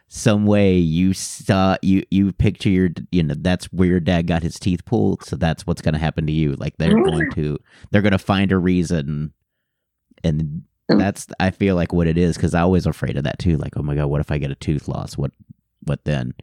some 0.07 0.47
way 0.47 0.75
you 0.75 1.13
saw 1.13 1.77
you 1.81 2.03
you 2.09 2.31
picture 2.31 2.69
your 2.69 2.89
you 3.11 3.23
know 3.23 3.33
that's 3.37 3.65
where 3.65 3.87
your 3.87 3.99
dad 3.99 4.27
got 4.27 4.43
his 4.43 4.59
teeth 4.59 4.85
pulled 4.85 5.23
so 5.23 5.35
that's 5.35 5.65
what's 5.65 5.81
going 5.81 5.93
to 5.93 5.99
happen 5.99 6.25
to 6.25 6.31
you. 6.31 6.53
Like 6.53 6.77
they're 6.77 6.93
mm-hmm. 6.93 7.09
going 7.09 7.31
to 7.33 7.59
they're 7.91 8.01
going 8.01 8.11
to 8.11 8.17
find 8.17 8.51
a 8.51 8.57
reason. 8.57 9.33
And 10.23 10.63
mm. 10.91 10.97
that's 10.97 11.27
i 11.39 11.51
feel 11.51 11.75
like 11.75 11.93
what 11.93 12.07
it 12.07 12.17
is 12.17 12.35
because 12.35 12.55
i 12.55 12.65
was 12.65 12.87
afraid 12.87 13.17
of 13.17 13.25
that 13.25 13.37
too 13.37 13.57
like 13.57 13.77
oh 13.77 13.83
my 13.83 13.93
god 13.93 14.07
what 14.07 14.21
if 14.21 14.31
i 14.31 14.39
get 14.39 14.49
a 14.49 14.55
tooth 14.55 14.87
loss? 14.87 15.15
What 15.15 15.31
what 15.83 16.03
then? 16.05 16.33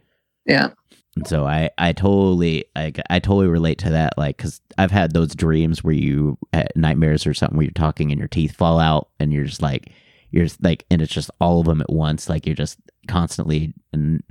Yeah 0.45 0.69
and 1.15 1.27
so 1.27 1.45
i 1.45 1.69
i 1.77 1.91
totally 1.91 2.65
i, 2.75 2.91
I 3.09 3.19
totally 3.19 3.47
relate 3.47 3.77
to 3.79 3.89
that 3.91 4.17
like 4.17 4.37
because 4.37 4.61
i've 4.77 4.91
had 4.91 5.13
those 5.13 5.35
dreams 5.35 5.83
where 5.83 5.93
you 5.93 6.37
nightmares 6.75 7.27
or 7.27 7.33
something 7.33 7.57
where 7.57 7.65
you're 7.65 7.71
talking 7.71 8.11
and 8.11 8.19
your 8.19 8.27
teeth 8.27 8.55
fall 8.55 8.79
out 8.79 9.09
and 9.19 9.31
you're 9.31 9.45
just 9.45 9.61
like 9.61 9.91
you're 10.31 10.45
just 10.45 10.63
like 10.63 10.85
and 10.89 11.01
it's 11.01 11.13
just 11.13 11.29
all 11.39 11.59
of 11.59 11.67
them 11.67 11.81
at 11.81 11.91
once 11.91 12.29
like 12.29 12.45
you're 12.45 12.55
just 12.55 12.79
constantly 13.07 13.73
and 13.91 14.23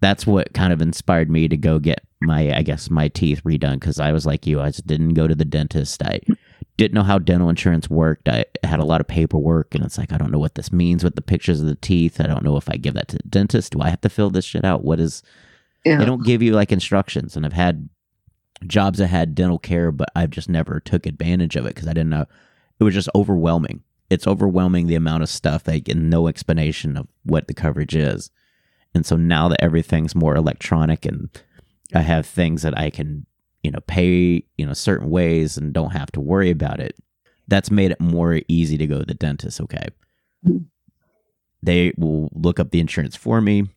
that's 0.00 0.26
what 0.26 0.52
kind 0.52 0.72
of 0.72 0.82
inspired 0.82 1.30
me 1.30 1.46
to 1.46 1.56
go 1.56 1.78
get 1.78 2.04
my 2.20 2.54
i 2.56 2.62
guess 2.62 2.90
my 2.90 3.08
teeth 3.08 3.42
redone 3.44 3.74
because 3.74 4.00
i 4.00 4.10
was 4.10 4.26
like 4.26 4.46
you 4.46 4.60
i 4.60 4.68
just 4.68 4.86
didn't 4.86 5.14
go 5.14 5.26
to 5.26 5.34
the 5.34 5.44
dentist. 5.44 6.02
I 6.02 6.20
didn't 6.78 6.94
know 6.94 7.02
how 7.02 7.18
dental 7.18 7.50
insurance 7.50 7.90
worked. 7.90 8.28
I 8.28 8.46
had 8.64 8.80
a 8.80 8.84
lot 8.84 9.00
of 9.00 9.06
paperwork 9.06 9.74
and 9.74 9.84
it's 9.84 9.98
like 9.98 10.12
i 10.12 10.16
don't 10.16 10.30
know 10.30 10.38
what 10.38 10.54
this 10.54 10.72
means 10.72 11.04
with 11.04 11.14
the 11.14 11.22
pictures 11.22 11.60
of 11.60 11.66
the 11.66 11.76
teeth. 11.76 12.20
I 12.20 12.26
don't 12.26 12.44
know 12.44 12.56
if 12.56 12.70
i 12.70 12.76
give 12.76 12.94
that 12.94 13.08
to 13.08 13.16
the 13.16 13.28
dentist. 13.28 13.72
Do 13.72 13.82
i 13.82 13.90
have 13.90 14.00
to 14.00 14.08
fill 14.08 14.30
this 14.30 14.44
shit 14.44 14.64
out? 14.64 14.84
What 14.84 14.98
is 14.98 15.22
yeah. 15.84 15.98
they 15.98 16.04
don't 16.04 16.24
give 16.24 16.42
you 16.42 16.52
like 16.52 16.72
instructions 16.72 17.36
and 17.36 17.44
i've 17.44 17.52
had 17.52 17.88
jobs 18.66 18.98
that 18.98 19.08
had 19.08 19.34
dental 19.34 19.58
care, 19.58 19.92
but 19.92 20.08
I've 20.14 20.30
just 20.30 20.48
never 20.48 20.80
took 20.80 21.06
advantage 21.06 21.56
of 21.56 21.66
it 21.66 21.74
because 21.74 21.88
I 21.88 21.92
didn't 21.92 22.10
know. 22.10 22.26
It 22.78 22.84
was 22.84 22.94
just 22.94 23.08
overwhelming. 23.14 23.82
It's 24.10 24.26
overwhelming 24.26 24.86
the 24.86 24.94
amount 24.94 25.22
of 25.22 25.28
stuff 25.28 25.64
they 25.64 25.80
get 25.80 25.96
no 25.96 26.28
explanation 26.28 26.96
of 26.96 27.08
what 27.24 27.48
the 27.48 27.54
coverage 27.54 27.94
is. 27.94 28.30
And 28.94 29.06
so 29.06 29.16
now 29.16 29.48
that 29.48 29.62
everything's 29.62 30.14
more 30.14 30.36
electronic 30.36 31.06
and 31.06 31.30
I 31.94 32.00
have 32.00 32.26
things 32.26 32.62
that 32.62 32.78
I 32.78 32.90
can, 32.90 33.26
you 33.62 33.70
know, 33.70 33.80
pay, 33.86 34.44
you 34.58 34.66
know, 34.66 34.74
certain 34.74 35.08
ways 35.08 35.56
and 35.56 35.72
don't 35.72 35.92
have 35.92 36.12
to 36.12 36.20
worry 36.20 36.50
about 36.50 36.80
it, 36.80 36.96
that's 37.48 37.70
made 37.70 37.90
it 37.90 38.00
more 38.00 38.40
easy 38.48 38.76
to 38.78 38.86
go 38.86 38.98
to 38.98 39.06
the 39.06 39.14
dentist. 39.14 39.60
Okay. 39.60 39.88
Mhm. 40.46 40.66
They 41.62 41.92
will 41.96 42.28
look 42.34 42.58
up 42.58 42.70
the 42.70 42.80
insurance 42.80 43.16
for 43.16 43.40
me, 43.40 43.68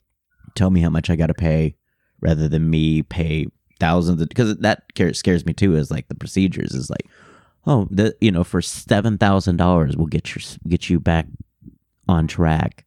tell 0.56 0.70
me 0.70 0.82
how 0.82 0.90
much 0.90 1.10
I 1.10 1.16
got 1.16 1.28
to 1.28 1.34
pay 1.34 1.76
rather 2.22 2.48
than 2.48 2.70
me 2.70 3.02
pay 3.04 3.48
thousands 3.80 4.26
because 4.26 4.56
that 4.58 4.84
scares 5.14 5.46
me 5.46 5.54
too 5.54 5.76
is 5.76 5.92
like 5.92 6.08
the 6.08 6.16
procedures 6.16 6.74
is 6.74 6.90
like, 6.90 7.08
oh, 7.68 7.88
the, 7.92 8.16
you 8.22 8.32
know, 8.32 8.44
for 8.44 8.62
$7,000 8.62 9.96
we'll 9.98 10.08
get 10.08 10.34
your, 10.36 10.42
get 10.68 10.90
you 10.90 11.00
back 11.00 11.28
on 12.08 12.28
track 12.28 12.86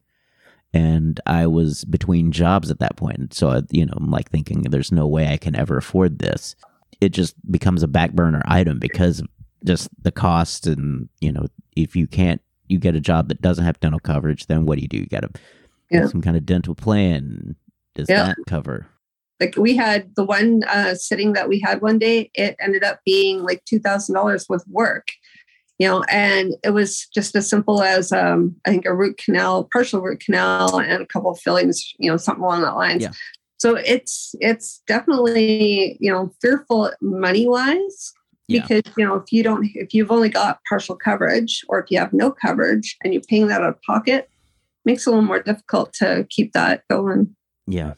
and 0.73 1.19
I 1.25 1.47
was 1.47 1.83
between 1.85 2.31
jobs 2.31 2.69
at 2.71 2.79
that 2.79 2.95
point. 2.95 3.33
So 3.33 3.49
I- 3.49 3.61
you 3.71 3.85
know, 3.85 3.93
I'm 3.97 4.11
like 4.11 4.29
thinking, 4.29 4.61
there's 4.63 4.91
no 4.91 5.07
way 5.07 5.27
I 5.27 5.37
can 5.37 5.55
ever 5.55 5.77
afford 5.77 6.19
this. 6.19 6.55
It 7.01 7.09
just 7.09 7.35
becomes 7.51 7.81
a 7.83 7.87
back 7.87 8.11
burner 8.13 8.41
item 8.45 8.77
because 8.79 9.23
just 9.65 9.89
the 10.03 10.11
cost, 10.11 10.67
and 10.67 11.09
you 11.21 11.31
know, 11.31 11.47
if 11.75 11.95
you 11.95 12.07
can't, 12.07 12.41
you 12.67 12.77
get 12.77 12.95
a 12.95 12.99
job 13.01 13.29
that 13.29 13.41
doesn't 13.41 13.65
have 13.65 13.79
dental 13.79 13.99
coverage, 13.99 14.45
then 14.47 14.65
what 14.65 14.75
do 14.75 14.81
you 14.81 14.87
do? 14.87 14.97
You 14.97 15.05
got 15.07 15.21
to 15.21 15.29
Yeah. 15.91 16.07
some 16.07 16.21
kind 16.21 16.37
of 16.37 16.45
dental 16.45 16.75
plan. 16.75 17.55
Does 17.95 18.07
Yeah. 18.09 18.27
that 18.27 18.37
cover? 18.47 18.87
Like 19.39 19.55
we 19.57 19.75
had 19.75 20.13
the 20.15 20.23
one 20.25 20.63
uh, 20.67 20.95
sitting 20.95 21.33
that 21.33 21.47
we 21.49 21.59
had 21.59 21.81
one 21.81 21.97
day 21.99 22.29
it 22.33 22.55
ended 22.59 22.83
up 22.83 22.99
being 23.05 23.41
like 23.43 23.63
$2000 23.65 24.45
with 24.49 24.63
work 24.69 25.07
you 25.79 25.87
know 25.87 26.03
and 26.09 26.55
it 26.63 26.71
was 26.71 27.07
just 27.13 27.35
as 27.35 27.49
simple 27.49 27.81
as 27.81 28.11
um, 28.11 28.55
i 28.65 28.69
think 28.69 28.85
a 28.85 28.93
root 28.93 29.17
canal 29.17 29.67
partial 29.71 30.01
root 30.01 30.19
canal 30.19 30.79
and 30.79 31.01
a 31.01 31.05
couple 31.07 31.31
of 31.31 31.39
fillings 31.39 31.93
you 31.97 32.11
know 32.11 32.17
something 32.17 32.43
along 32.43 32.61
that 32.61 32.75
lines 32.75 33.01
Yeah. 33.03 33.11
so 33.57 33.75
it's 33.75 34.35
it's 34.39 34.81
definitely 34.87 35.97
you 35.99 36.11
know 36.11 36.31
fearful 36.41 36.91
money 37.01 37.47
wise 37.47 38.11
Yeah. 38.49 38.65
because 38.67 38.93
you 38.97 39.05
know 39.05 39.15
if 39.15 39.31
you 39.31 39.41
don't 39.41 39.69
if 39.73 39.93
you've 39.93 40.11
only 40.11 40.29
got 40.29 40.59
partial 40.67 40.95
coverage 40.97 41.63
or 41.69 41.79
if 41.81 41.89
you 41.89 41.97
have 41.99 42.11
no 42.13 42.29
coverage 42.31 42.97
and 43.03 43.13
you're 43.13 43.23
paying 43.29 43.47
that 43.47 43.61
out 43.61 43.69
of 43.69 43.81
pocket 43.83 44.29
makes 44.85 45.05
it 45.07 45.09
a 45.09 45.11
little 45.11 45.25
more 45.25 45.41
difficult 45.41 45.93
to 45.93 46.25
keep 46.29 46.51
that 46.53 46.83
going 46.89 47.35
Yeah. 47.67 47.93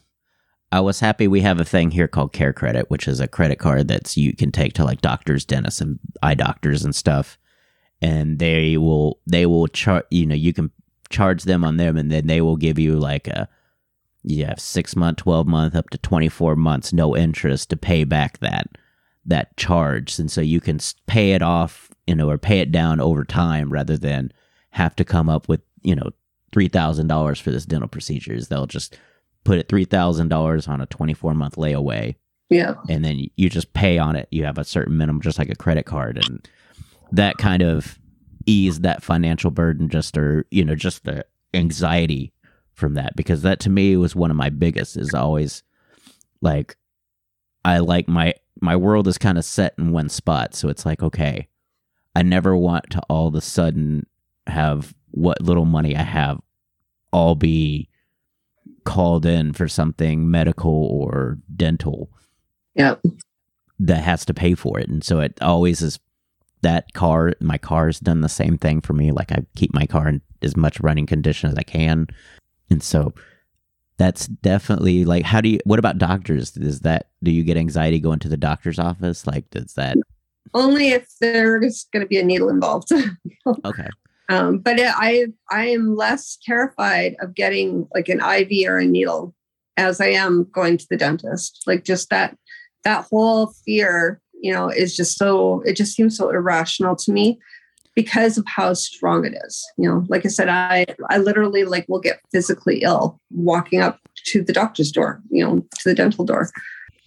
I 0.71 0.79
was 0.79 1.01
happy 1.01 1.27
we 1.27 1.41
have 1.41 1.59
a 1.59 1.65
thing 1.65 1.91
here 1.91 2.07
called 2.07 2.31
Care 2.31 2.53
Credit, 2.53 2.89
which 2.89 3.07
is 3.07 3.19
a 3.19 3.27
credit 3.27 3.59
card 3.59 3.87
that's 3.89 4.15
you 4.15 4.33
can 4.33 4.51
take 4.51 4.73
to 4.73 4.85
like 4.85 5.01
doctors, 5.01 5.43
dentists, 5.43 5.81
and 5.81 5.99
eye 6.23 6.35
doctors 6.35 6.85
and 6.85 6.95
stuff, 6.95 7.37
and 8.01 8.39
they 8.39 8.77
will 8.77 9.19
they 9.27 9.45
will 9.45 9.67
charge 9.67 10.05
you 10.11 10.25
know 10.25 10.35
you 10.35 10.53
can 10.53 10.71
charge 11.09 11.43
them 11.43 11.65
on 11.65 11.77
them, 11.77 11.97
and 11.97 12.09
then 12.11 12.27
they 12.27 12.39
will 12.39 12.55
give 12.55 12.79
you 12.79 12.97
like 12.97 13.27
a 13.27 13.49
you 14.23 14.45
have 14.45 14.59
six 14.59 14.95
month, 14.95 15.17
twelve 15.17 15.45
month, 15.45 15.75
up 15.75 15.89
to 15.89 15.97
twenty 15.97 16.29
four 16.29 16.55
months, 16.55 16.93
no 16.93 17.17
interest 17.17 17.69
to 17.71 17.77
pay 17.77 18.05
back 18.05 18.39
that 18.39 18.69
that 19.25 19.57
charge, 19.57 20.17
and 20.19 20.31
so 20.31 20.39
you 20.39 20.61
can 20.61 20.79
pay 21.05 21.33
it 21.33 21.41
off, 21.41 21.89
you 22.07 22.15
know, 22.15 22.29
or 22.29 22.37
pay 22.37 22.59
it 22.59 22.71
down 22.71 23.01
over 23.01 23.25
time 23.25 23.71
rather 23.71 23.97
than 23.97 24.31
have 24.69 24.95
to 24.95 25.03
come 25.03 25.27
up 25.27 25.49
with 25.49 25.61
you 25.81 25.95
know 25.95 26.11
three 26.53 26.69
thousand 26.69 27.07
dollars 27.07 27.41
for 27.41 27.51
this 27.51 27.65
dental 27.65 27.89
procedures. 27.89 28.47
They'll 28.47 28.67
just 28.67 28.97
put 29.43 29.57
it 29.59 29.67
three 29.67 29.85
thousand 29.85 30.29
dollars 30.29 30.67
on 30.67 30.81
a 30.81 30.85
twenty 30.85 31.13
four 31.13 31.33
month 31.33 31.55
layaway, 31.55 32.15
yeah 32.49 32.75
and 32.89 33.03
then 33.03 33.27
you 33.35 33.49
just 33.49 33.73
pay 33.73 33.97
on 33.97 34.15
it. 34.15 34.27
You 34.31 34.45
have 34.45 34.57
a 34.57 34.63
certain 34.63 34.97
minimum, 34.97 35.21
just 35.21 35.39
like 35.39 35.49
a 35.49 35.55
credit 35.55 35.85
card, 35.85 36.17
and 36.17 36.47
that 37.11 37.37
kind 37.37 37.61
of 37.61 37.99
ease 38.45 38.81
that 38.81 39.03
financial 39.03 39.51
burden, 39.51 39.89
just 39.89 40.17
or 40.17 40.45
you 40.51 40.65
know, 40.65 40.75
just 40.75 41.03
the 41.03 41.25
anxiety 41.53 42.33
from 42.73 42.93
that, 42.95 43.15
because 43.15 43.41
that 43.41 43.59
to 43.61 43.69
me 43.69 43.97
was 43.97 44.15
one 44.15 44.31
of 44.31 44.37
my 44.37 44.49
biggest. 44.49 44.97
Is 44.97 45.13
always 45.13 45.63
like 46.41 46.75
I 47.65 47.79
like 47.79 48.07
my 48.07 48.33
my 48.61 48.75
world 48.75 49.07
is 49.07 49.17
kind 49.17 49.37
of 49.37 49.45
set 49.45 49.73
in 49.77 49.91
one 49.91 50.09
spot, 50.09 50.55
so 50.55 50.69
it's 50.69 50.85
like 50.85 51.01
okay, 51.03 51.47
I 52.15 52.23
never 52.23 52.55
want 52.55 52.89
to 52.91 53.01
all 53.09 53.27
of 53.27 53.35
a 53.35 53.41
sudden 53.41 54.05
have 54.47 54.93
what 55.11 55.41
little 55.41 55.65
money 55.65 55.95
I 55.95 56.03
have 56.03 56.39
all 57.11 57.35
be 57.35 57.89
called 58.83 59.25
in 59.25 59.53
for 59.53 59.67
something 59.67 60.29
medical 60.29 60.85
or 60.85 61.37
dental 61.55 62.09
yeah 62.75 62.95
that 63.81 64.03
has 64.03 64.23
to 64.25 64.33
pay 64.33 64.53
for 64.53 64.79
it. 64.79 64.87
And 64.87 65.03
so 65.03 65.19
it 65.19 65.37
always 65.41 65.81
is 65.81 65.99
that 66.61 66.93
car, 66.93 67.33
my 67.41 67.57
car's 67.57 67.99
done 67.99 68.21
the 68.21 68.29
same 68.29 68.57
thing 68.57 68.81
for 68.81 68.93
me. 68.93 69.11
Like 69.11 69.31
I 69.31 69.39
keep 69.55 69.73
my 69.73 69.87
car 69.87 70.07
in 70.07 70.21
as 70.43 70.55
much 70.55 70.79
running 70.79 71.07
condition 71.07 71.49
as 71.49 71.57
I 71.57 71.63
can. 71.63 72.07
And 72.69 72.83
so 72.83 73.13
that's 73.97 74.27
definitely 74.27 75.03
like, 75.03 75.25
how 75.25 75.41
do 75.41 75.49
you, 75.49 75.59
what 75.65 75.79
about 75.79 75.97
doctors? 75.97 76.55
Is 76.57 76.81
that, 76.81 77.09
do 77.23 77.31
you 77.31 77.43
get 77.43 77.57
anxiety 77.57 77.99
going 77.99 78.19
to 78.19 78.29
the 78.29 78.37
doctor's 78.37 78.77
office? 78.77 79.25
Like, 79.25 79.49
does 79.49 79.73
that, 79.73 79.97
only 80.53 80.89
if 80.89 81.07
there's 81.19 81.85
going 81.91 82.01
to 82.01 82.07
be 82.07 82.19
a 82.19 82.23
needle 82.23 82.49
involved. 82.49 82.91
okay. 83.65 83.87
Um, 84.29 84.59
but 84.59 84.79
I 84.79 85.27
I 85.49 85.65
am 85.67 85.95
less 85.95 86.37
terrified 86.45 87.15
of 87.19 87.35
getting 87.35 87.87
like 87.93 88.07
an 88.09 88.21
IV 88.21 88.67
or 88.67 88.77
a 88.77 88.85
needle 88.85 89.35
as 89.77 89.99
I 89.99 90.07
am 90.07 90.47
going 90.51 90.77
to 90.77 90.87
the 90.89 90.97
dentist. 90.97 91.63
Like 91.67 91.83
just 91.83 92.09
that 92.09 92.37
that 92.83 93.05
whole 93.09 93.47
fear, 93.65 94.21
you 94.41 94.53
know, 94.53 94.69
is 94.69 94.95
just 94.95 95.17
so 95.17 95.61
it 95.65 95.75
just 95.75 95.95
seems 95.95 96.17
so 96.17 96.29
irrational 96.29 96.95
to 96.97 97.11
me 97.11 97.39
because 97.95 98.37
of 98.37 98.45
how 98.47 98.73
strong 98.73 99.25
it 99.25 99.33
is. 99.45 99.65
You 99.77 99.89
know, 99.89 100.05
like 100.07 100.25
I 100.25 100.29
said, 100.29 100.49
I 100.49 100.85
I 101.09 101.17
literally 101.17 101.63
like 101.63 101.85
will 101.89 101.99
get 101.99 102.21
physically 102.31 102.79
ill 102.83 103.19
walking 103.31 103.81
up 103.81 103.99
to 104.27 104.43
the 104.43 104.53
doctor's 104.53 104.91
door, 104.91 105.21
you 105.29 105.43
know, 105.43 105.59
to 105.59 105.89
the 105.89 105.95
dental 105.95 106.25
door. 106.25 106.49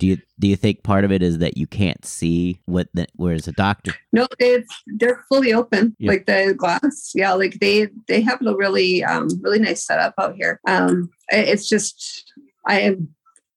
Do 0.00 0.08
you, 0.08 0.18
do 0.40 0.48
you 0.48 0.56
think 0.56 0.82
part 0.82 1.04
of 1.04 1.12
it 1.12 1.22
is 1.22 1.38
that 1.38 1.56
you 1.56 1.66
can't 1.68 2.04
see 2.04 2.58
what 2.66 2.88
the, 2.94 3.06
whereas 3.14 3.46
a 3.46 3.52
doctor, 3.52 3.94
No, 4.12 4.26
it's 4.40 4.74
they're 4.98 5.24
fully 5.28 5.52
open, 5.54 5.94
Yeah. 6.00 6.10
like 6.10 6.26
the 6.26 6.54
glass. 6.56 7.12
Yeah, 7.14 7.32
like 7.34 7.60
they 7.60 7.88
they 8.08 8.20
have 8.22 8.40
a 8.44 8.56
really 8.56 9.04
um 9.04 9.28
really 9.40 9.60
nice 9.60 9.86
setup 9.86 10.14
out 10.18 10.34
here. 10.34 10.60
Um, 10.66 11.10
it's 11.28 11.68
just 11.68 12.30
I 12.66 12.80
am 12.80 13.14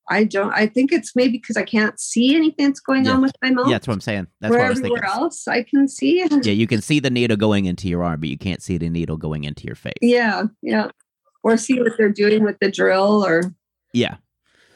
I 0.09 0.23
don't 0.25 0.53
I 0.53 0.67
think 0.67 0.91
it's 0.93 1.15
maybe 1.15 1.37
because 1.39 1.57
I 1.57 1.63
can't 1.63 1.99
see 1.99 2.35
anything 2.35 2.67
that's 2.67 2.79
going 2.81 3.05
Yeah. 3.05 3.13
on 3.13 3.21
with 3.23 3.33
my 3.41 3.49
mouth. 3.49 3.67
yeah, 3.67 3.73
that's 3.73 3.87
what 3.87 3.95
I'm 3.95 4.01
saying. 4.01 4.27
That's 4.39 4.51
Where 4.51 4.59
what 4.59 4.65
I 4.67 4.69
was 4.69 4.79
thinking. 4.79 4.97
everywhere 4.97 5.19
else 5.19 5.47
I 5.47 5.63
can 5.63 5.87
see. 5.87 6.23
Yeah, 6.43 6.53
you 6.53 6.67
can 6.67 6.81
see 6.81 6.99
the 6.99 7.09
needle 7.09 7.35
going 7.37 7.65
into 7.65 7.87
your 7.89 8.03
arm, 8.03 8.19
but 8.19 8.29
you 8.29 8.37
can't 8.37 8.61
see 8.61 8.77
the 8.77 8.89
needle 8.89 9.17
going 9.17 9.43
into 9.43 9.65
your 9.65 9.75
face. 9.75 9.93
Yeah, 10.01 10.43
yeah. 10.61 10.91
Or 11.43 11.57
see 11.57 11.81
what 11.81 11.93
they're 11.97 12.09
doing 12.11 12.43
with 12.43 12.57
the 12.59 12.69
drill 12.71 13.25
or 13.25 13.41
Yeah. 13.93 14.17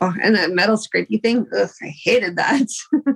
Oh, 0.02 0.14
and 0.22 0.36
that 0.36 0.52
metal 0.52 0.76
scrapey 0.78 1.22
thing. 1.22 1.48
Ugh, 1.58 1.70
I 1.82 1.88
hated 1.88 2.36
that. 2.38 2.68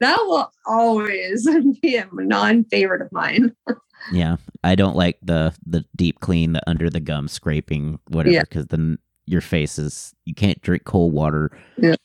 that 0.00 0.18
will 0.22 0.50
always 0.66 1.48
be 1.82 1.96
a 1.96 2.08
non-favorite 2.12 3.02
of 3.02 3.12
mine. 3.12 3.54
Yeah, 4.12 4.36
I 4.64 4.76
don't 4.76 4.96
like 4.96 5.18
the 5.20 5.52
the 5.66 5.84
deep 5.94 6.20
clean, 6.20 6.54
the 6.54 6.62
under 6.66 6.88
the 6.88 7.00
gum 7.00 7.28
scraping, 7.28 7.98
whatever, 8.08 8.32
Yeah. 8.32 8.40
because 8.44 8.66
then 8.68 8.98
your 9.26 9.42
face 9.42 9.78
is 9.78 10.14
you 10.24 10.34
can't 10.34 10.58
drink 10.62 10.84
cold 10.84 11.12
water 11.12 11.50
Yeah. 11.76 11.96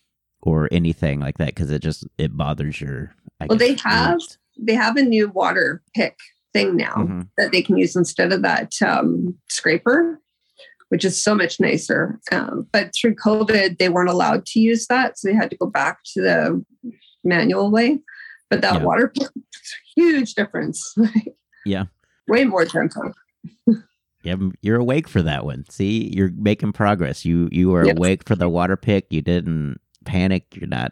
or 0.42 0.68
anything 0.74 1.22
like 1.22 1.38
that 1.38 1.48
because 1.56 1.72
it 1.72 1.82
just 1.82 2.06
it 2.18 2.36
bothers 2.36 2.82
your. 2.82 3.16
I 3.40 3.46
Well, 3.46 3.58
they 3.58 3.78
have 3.86 4.16
roots. 4.16 4.38
they 4.60 4.74
have 4.74 4.98
a 4.98 5.04
new 5.04 5.30
water 5.30 5.82
pick 5.96 6.17
thing 6.52 6.76
now 6.76 6.96
Mhm. 6.96 7.30
that 7.38 7.54
they 7.54 7.62
can 7.62 7.78
use 7.78 7.96
instead 7.96 8.34
of 8.34 8.42
that 8.42 8.73
um, 8.82 9.34
scraper, 9.48 10.19
which 10.90 11.04
is 11.06 11.21
so 11.21 11.33
much 11.36 11.60
nicer. 11.60 12.19
Um, 12.31 12.67
but 12.71 12.92
through 12.96 13.15
COVID, 13.15 13.77
they 13.79 13.90
weren't 13.90 14.10
allowed 14.10 14.46
to 14.48 14.60
use 14.60 14.88
that, 14.88 15.17
so 15.17 15.27
they 15.27 15.33
had 15.36 15.50
to 15.52 15.58
go 15.58 15.65
back 15.67 16.00
to 16.13 16.21
the 16.21 16.65
manual 17.23 17.71
way. 17.71 18.00
But 18.50 18.62
that 18.62 18.75
Yeah. 18.75 18.83
water 18.83 19.08
pick, 19.08 19.29
huge 19.96 20.33
difference. 20.36 20.96
Yeah. 21.67 21.86
way 22.27 22.46
more 22.46 22.63
gentle. 22.65 23.12
Yeah, 24.21 24.36
you're 24.62 24.79
awake 24.79 25.08
for 25.08 25.21
that 25.23 25.46
one. 25.46 25.65
See, 25.69 26.12
you're 26.15 26.31
making 26.36 26.73
progress. 26.73 27.25
You 27.25 27.50
you 27.52 27.73
are 27.75 27.86
Yep. 27.86 27.98
awake 27.98 28.23
for 28.27 28.36
the 28.36 28.50
water 28.50 28.75
pick. 28.77 29.06
You 29.10 29.21
didn't 29.21 29.79
panic. 30.04 30.56
You're 30.56 30.67
not. 30.67 30.92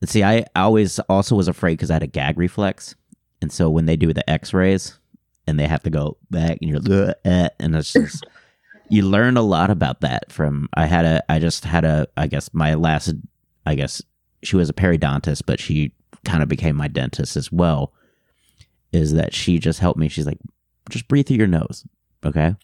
And 0.00 0.08
see, 0.10 0.22
I 0.22 0.44
always 0.56 0.98
also 1.08 1.34
was 1.36 1.48
afraid 1.48 1.74
because 1.74 1.90
I 1.90 1.94
had 1.94 2.02
a 2.02 2.08
gag 2.08 2.38
reflex, 2.38 2.94
and 3.42 3.50
so 3.52 3.68
when 3.70 3.86
they 3.86 3.96
do 3.96 4.12
the 4.12 4.28
X-rays 4.30 4.98
and 5.46 5.58
they 5.58 5.66
have 5.66 5.82
to 5.84 5.90
go 5.90 6.16
back, 6.30 6.58
and 6.60 6.70
you're 6.70 7.14
and 7.24 7.74
it's 7.76 7.92
just 7.92 8.24
you 8.88 9.02
learn 9.02 9.36
a 9.36 9.42
lot 9.42 9.70
about 9.70 10.00
that. 10.00 10.30
From 10.30 10.68
I 10.74 10.86
had 10.86 11.04
a 11.04 11.22
I 11.30 11.38
just 11.38 11.64
had 11.64 11.84
a 11.84 12.06
I 12.16 12.26
guess 12.26 12.50
my 12.52 12.74
last 12.74 13.14
I 13.66 13.74
guess 13.74 14.02
she 14.42 14.56
was 14.56 14.68
a 14.68 14.74
periodontist, 14.74 15.42
but 15.46 15.60
she 15.60 15.94
kind 16.24 16.42
of 16.42 16.48
became 16.48 16.76
my 16.76 16.88
dentist 16.88 17.36
as 17.36 17.50
well. 17.50 17.92
Is 18.92 19.12
that 19.12 19.34
she 19.34 19.58
just 19.58 19.80
helped 19.80 19.98
me? 19.98 20.08
She's 20.08 20.26
like, 20.26 20.38
just 20.90 21.08
breathe 21.08 21.26
through 21.26 21.38
your 21.38 21.46
nose 21.46 21.86
okay 22.24 22.54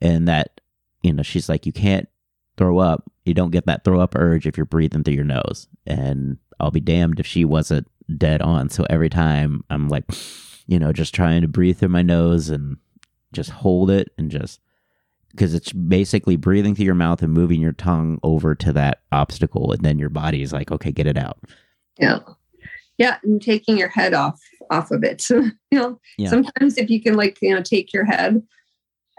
and 0.00 0.26
that 0.28 0.60
you 1.02 1.12
know 1.12 1.22
she's 1.22 1.48
like 1.48 1.66
you 1.66 1.72
can't 1.72 2.08
throw 2.56 2.78
up 2.78 3.10
you 3.24 3.34
don't 3.34 3.50
get 3.50 3.66
that 3.66 3.84
throw 3.84 4.00
up 4.00 4.14
urge 4.16 4.46
if 4.46 4.56
you're 4.56 4.66
breathing 4.66 5.02
through 5.02 5.14
your 5.14 5.24
nose 5.24 5.68
and 5.86 6.38
I'll 6.60 6.70
be 6.70 6.80
damned 6.80 7.20
if 7.20 7.26
she 7.26 7.44
wasn't 7.44 7.86
dead 8.14 8.42
on. 8.42 8.68
So 8.70 8.86
every 8.88 9.08
time 9.08 9.64
I'm 9.70 9.88
like, 9.88 10.04
you 10.66 10.78
know, 10.78 10.92
just 10.92 11.14
trying 11.14 11.42
to 11.42 11.48
breathe 11.48 11.78
through 11.78 11.88
my 11.88 12.02
nose 12.02 12.48
and 12.48 12.76
just 13.32 13.50
hold 13.50 13.90
it 13.90 14.10
and 14.16 14.30
just 14.30 14.60
because 15.36 15.54
it's 15.54 15.72
basically 15.72 16.36
breathing 16.36 16.74
through 16.74 16.84
your 16.86 16.94
mouth 16.94 17.22
and 17.22 17.32
moving 17.32 17.60
your 17.60 17.72
tongue 17.72 18.18
over 18.22 18.54
to 18.54 18.72
that 18.72 19.02
obstacle 19.12 19.72
and 19.72 19.82
then 19.82 19.98
your 19.98 20.08
body 20.08 20.42
is 20.42 20.52
like 20.52 20.70
okay 20.72 20.90
get 20.92 21.06
it 21.06 21.16
out 21.18 21.38
Yeah. 21.98 22.20
Yeah. 22.98 23.18
And 23.22 23.42
taking 23.42 23.76
your 23.76 23.88
head 23.90 24.14
off 24.14 24.40
off 24.70 24.90
of 24.90 25.04
it. 25.04 25.22
you 25.30 25.52
know, 25.72 26.00
Yeah. 26.18 26.30
sometimes 26.30 26.78
if 26.78 26.88
you 26.90 27.02
can 27.02 27.14
like, 27.14 27.36
you 27.42 27.54
know, 27.54 27.60
take 27.62 27.92
your 27.92 28.04
head 28.06 28.42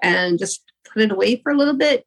and 0.01 0.39
just 0.39 0.63
put 0.91 1.03
it 1.03 1.11
away 1.11 1.35
for 1.37 1.51
a 1.51 1.57
little 1.57 1.75
bit, 1.75 2.05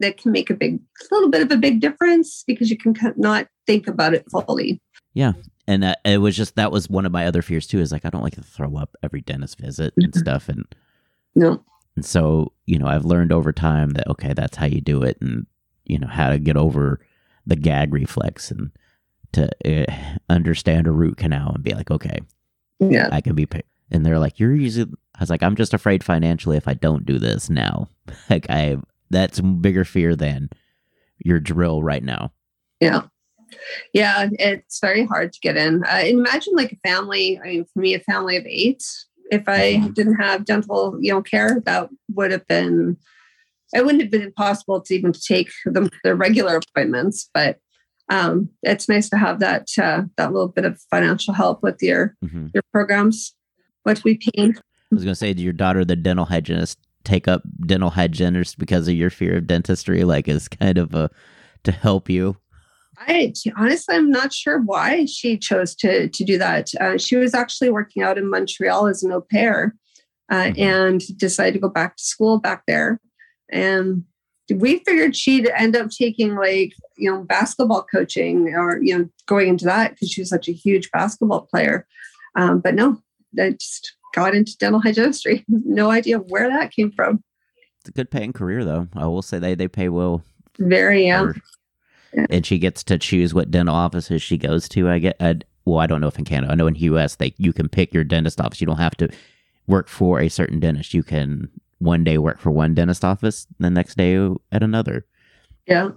that 0.00 0.18
can 0.18 0.30
make 0.30 0.50
a 0.50 0.54
big 0.54 0.78
little 1.10 1.30
bit 1.30 1.40
of 1.42 1.50
a 1.50 1.56
big 1.56 1.80
difference 1.80 2.44
because 2.46 2.70
you 2.70 2.76
can 2.76 2.94
not 3.16 3.48
think 3.66 3.88
about 3.88 4.12
it 4.12 4.30
fully. 4.30 4.78
Yeah. 5.14 5.32
And 5.66 5.82
uh, 5.84 5.94
it 6.04 6.18
was 6.18 6.36
just 6.36 6.54
that 6.56 6.70
was 6.70 6.90
one 6.90 7.06
of 7.06 7.12
my 7.12 7.26
other 7.26 7.40
fears 7.42 7.66
too 7.66 7.80
is 7.80 7.90
like 7.92 8.04
i 8.04 8.10
don't 8.10 8.22
like 8.22 8.34
to 8.36 8.42
throw 8.42 8.76
up 8.76 8.94
every 9.02 9.20
dentist 9.22 9.58
visit 9.58 9.94
and 9.96 10.12
Mhm. 10.12 10.18
stuff 10.18 10.48
and 10.50 10.64
No. 11.34 11.64
And 11.96 12.04
so 12.04 12.52
you 12.66 12.78
know 12.78 12.86
i've 12.86 13.04
learned 13.04 13.32
over 13.32 13.52
time 13.52 13.90
that 13.90 14.06
okay 14.08 14.32
that's 14.32 14.56
how 14.56 14.66
you 14.66 14.80
do 14.80 15.02
it 15.02 15.16
and 15.20 15.46
you 15.84 15.98
know 15.98 16.06
how 16.06 16.30
to 16.30 16.38
get 16.38 16.56
over 16.56 17.00
the 17.46 17.56
gag 17.56 17.92
reflex 17.92 18.50
and 18.50 18.70
to 19.32 19.48
uh, 19.64 19.92
understand 20.28 20.86
a 20.86 20.92
root 20.92 21.16
canal 21.16 21.52
and 21.54 21.64
be 21.64 21.74
like 21.74 21.90
okay 21.90 22.18
Yeah. 22.78 23.08
i 23.12 23.20
can 23.20 23.34
be 23.34 23.46
picked 23.46 23.68
and 23.90 24.04
they're 24.04 24.18
like 24.18 24.38
you're 24.40 24.54
using, 24.54 24.94
i 25.16 25.20
was 25.20 25.30
like 25.30 25.42
i'm 25.42 25.56
just 25.56 25.74
afraid 25.74 26.02
financially 26.04 26.56
if 26.56 26.68
i 26.68 26.74
don't 26.74 27.06
do 27.06 27.18
this 27.18 27.48
now 27.50 27.88
like 28.30 28.48
i 28.50 28.76
that's 29.10 29.40
bigger 29.40 29.84
fear 29.84 30.14
than 30.16 30.48
your 31.18 31.40
drill 31.40 31.82
right 31.82 32.02
now 32.02 32.32
Yeah. 32.80 33.02
Yeah. 33.94 34.28
It's 34.32 34.80
very 34.80 35.06
hard 35.06 35.32
to 35.32 35.40
get 35.40 35.56
in. 35.56 35.84
Uh, 35.84 36.02
imagine 36.04 36.52
like 36.56 36.72
a 36.72 36.88
family. 36.88 37.38
I 37.42 37.46
mean, 37.46 37.64
for 37.72 37.78
me, 37.78 37.94
a 37.94 38.00
family 38.00 38.36
of 38.36 38.44
eight. 38.44 38.82
If 39.30 39.44
I 39.48 39.78
didn't 39.94 40.16
have 40.16 40.44
dental, 40.44 40.96
you 41.00 41.12
know, 41.12 41.22
care, 41.22 41.60
that 41.64 41.88
would 42.14 42.30
have 42.30 42.46
been. 42.46 42.96
It 43.74 43.84
wouldn't 43.84 44.02
have 44.02 44.12
been 44.12 44.32
possible 44.32 44.80
to 44.80 44.94
even 44.94 45.12
take 45.12 45.50
them 45.64 45.88
to 45.88 45.96
their 46.04 46.14
regular 46.14 46.58
appointments, 46.58 47.28
but 47.34 47.58
um, 48.08 48.50
it's 48.62 48.88
nice 48.88 49.08
to 49.10 49.16
have 49.16 49.40
that 49.40 49.68
uh, 49.80 50.02
that 50.16 50.32
little 50.32 50.48
bit 50.48 50.64
of 50.64 50.80
financial 50.90 51.34
help 51.34 51.62
with 51.62 51.82
your 51.82 52.14
hmm 52.22 52.46
your 52.54 52.62
programs. 52.72 53.34
What 53.82 54.02
we 54.04 54.16
pay. 54.16 54.52
I 54.52 54.94
was 54.94 55.04
gonna 55.04 55.14
say, 55.14 55.32
did 55.32 55.42
your 55.42 55.52
daughter, 55.52 55.84
the 55.84 55.96
dental 55.96 56.24
hygienist, 56.24 56.78
take 57.04 57.26
up 57.28 57.42
dental 57.66 57.90
hygienist 57.90 58.58
because 58.58 58.88
of 58.88 58.94
your 58.94 59.10
fear 59.10 59.38
of 59.38 59.46
dentistry? 59.46 60.04
Like, 60.04 60.28
is 60.28 60.48
kind 60.48 60.78
of 60.78 60.94
a 60.94 61.10
to 61.64 61.72
help 61.72 62.08
you. 62.08 62.36
I 62.98 63.32
honestly, 63.56 63.94
I'm 63.94 64.10
not 64.10 64.32
sure 64.32 64.60
why 64.60 65.04
she 65.06 65.36
chose 65.38 65.74
to 65.76 66.08
to 66.08 66.24
do 66.24 66.38
that. 66.38 66.70
Uh, 66.80 66.98
she 66.98 67.16
was 67.16 67.34
actually 67.34 67.70
working 67.70 68.02
out 68.02 68.18
in 68.18 68.30
Montreal 68.30 68.86
as 68.86 69.02
an 69.02 69.12
au 69.12 69.20
pair, 69.20 69.74
uh, 70.30 70.44
Mhm. 70.44 70.58
and 70.58 71.18
decided 71.18 71.54
to 71.54 71.60
go 71.60 71.68
back 71.68 71.96
to 71.96 72.02
school 72.02 72.38
back 72.38 72.62
there. 72.66 73.00
And 73.50 74.04
we 74.52 74.78
figured 74.78 75.16
she'd 75.16 75.48
end 75.56 75.76
up 75.76 75.90
taking 75.90 76.34
like 76.36 76.72
you 76.96 77.10
know 77.10 77.22
basketball 77.22 77.84
coaching 77.92 78.54
or 78.54 78.80
you 78.82 78.96
know 78.98 79.08
going 79.26 79.48
into 79.48 79.64
that 79.66 79.90
because 79.92 80.10
she 80.10 80.20
was 80.22 80.30
such 80.30 80.48
a 80.48 80.52
huge 80.52 80.90
basketball 80.90 81.42
player. 81.42 81.86
Um, 82.36 82.60
but 82.60 82.74
no, 82.74 83.00
that 83.34 83.58
just 83.60 83.94
got 84.14 84.34
into 84.34 84.56
dental 84.58 84.80
hygienistry. 84.80 85.44
No 85.48 85.90
idea 85.90 86.18
where 86.18 86.48
that 86.48 86.72
came 86.72 86.90
from. 86.92 87.22
It's 87.80 87.88
a 87.90 87.92
good 87.92 88.10
paying 88.10 88.32
career, 88.32 88.64
though. 88.64 88.88
I 88.94 89.06
will 89.06 89.22
say 89.22 89.38
they 89.38 89.54
they 89.54 89.68
pay 89.68 89.88
well. 89.90 90.22
Very 90.58 91.06
yeah. 91.06 91.32
for- 91.32 91.36
and 92.30 92.46
she 92.46 92.58
gets 92.58 92.82
to 92.84 92.98
choose 92.98 93.34
what 93.34 93.50
dental 93.50 93.74
offices 93.74 94.22
she 94.22 94.38
goes 94.38 94.68
to. 94.70 94.88
I 94.88 94.98
get. 94.98 95.16
i 95.20 95.36
well, 95.64 95.80
I 95.80 95.88
don't 95.88 96.00
know 96.00 96.06
if 96.06 96.18
in 96.18 96.24
Canada. 96.24 96.52
I 96.52 96.54
know 96.54 96.68
in 96.68 96.74
the 96.74 96.80
U.S. 96.80 97.16
they 97.16 97.34
you 97.38 97.52
can 97.52 97.68
pick 97.68 97.92
your 97.92 98.04
dentist 98.04 98.40
office. 98.40 98.60
You 98.60 98.68
don't 98.68 98.76
have 98.76 98.96
to 98.98 99.08
work 99.66 99.88
for 99.88 100.20
a 100.20 100.28
certain 100.28 100.60
dentist. 100.60 100.94
You 100.94 101.02
can 101.02 101.50
one 101.78 102.04
day 102.04 102.18
work 102.18 102.38
for 102.38 102.50
one 102.50 102.74
dentist 102.74 103.04
office, 103.04 103.46
the 103.58 103.70
next 103.70 103.96
day 103.96 104.16
at 104.52 104.62
another. 104.62 105.06
Yeah. 105.66 105.90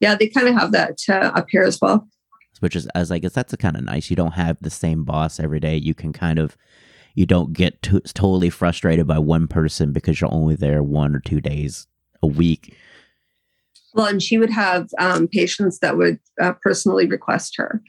Yeah, 0.00 0.14
they 0.14 0.28
kind 0.28 0.48
of 0.48 0.54
have 0.54 0.72
that 0.72 0.98
uh, 1.08 1.32
up 1.34 1.46
here 1.50 1.62
as 1.62 1.80
well. 1.80 2.08
which 2.60 2.76
is 2.76 2.86
as 2.94 3.10
I 3.10 3.18
guess, 3.18 3.32
that's 3.32 3.54
kind 3.56 3.76
of 3.76 3.84
nice. 3.84 4.10
You 4.10 4.16
don't 4.16 4.32
have 4.32 4.56
the 4.60 4.70
same 4.70 5.04
boss 5.04 5.40
every 5.40 5.60
day. 5.60 5.76
You 5.76 5.94
can 5.94 6.12
kind 6.12 6.38
of, 6.38 6.56
you 7.14 7.26
don't 7.26 7.52
get 7.52 7.82
to, 7.82 8.00
totally 8.00 8.50
frustrated 8.50 9.06
by 9.06 9.18
one 9.18 9.48
person 9.48 9.92
because 9.92 10.20
you're 10.20 10.32
only 10.32 10.54
there 10.54 10.82
one 10.82 11.16
or 11.16 11.20
two 11.20 11.40
days 11.40 11.86
a 12.22 12.26
week. 12.26 12.76
Well, 13.94 14.06
and 14.06 14.22
she 14.22 14.38
would 14.38 14.50
have 14.50 14.88
um, 14.98 15.28
patients 15.28 15.78
that 15.80 15.96
would 15.96 16.18
uh, 16.40 16.52
personally 16.62 17.06
request 17.06 17.54
her. 17.56 17.82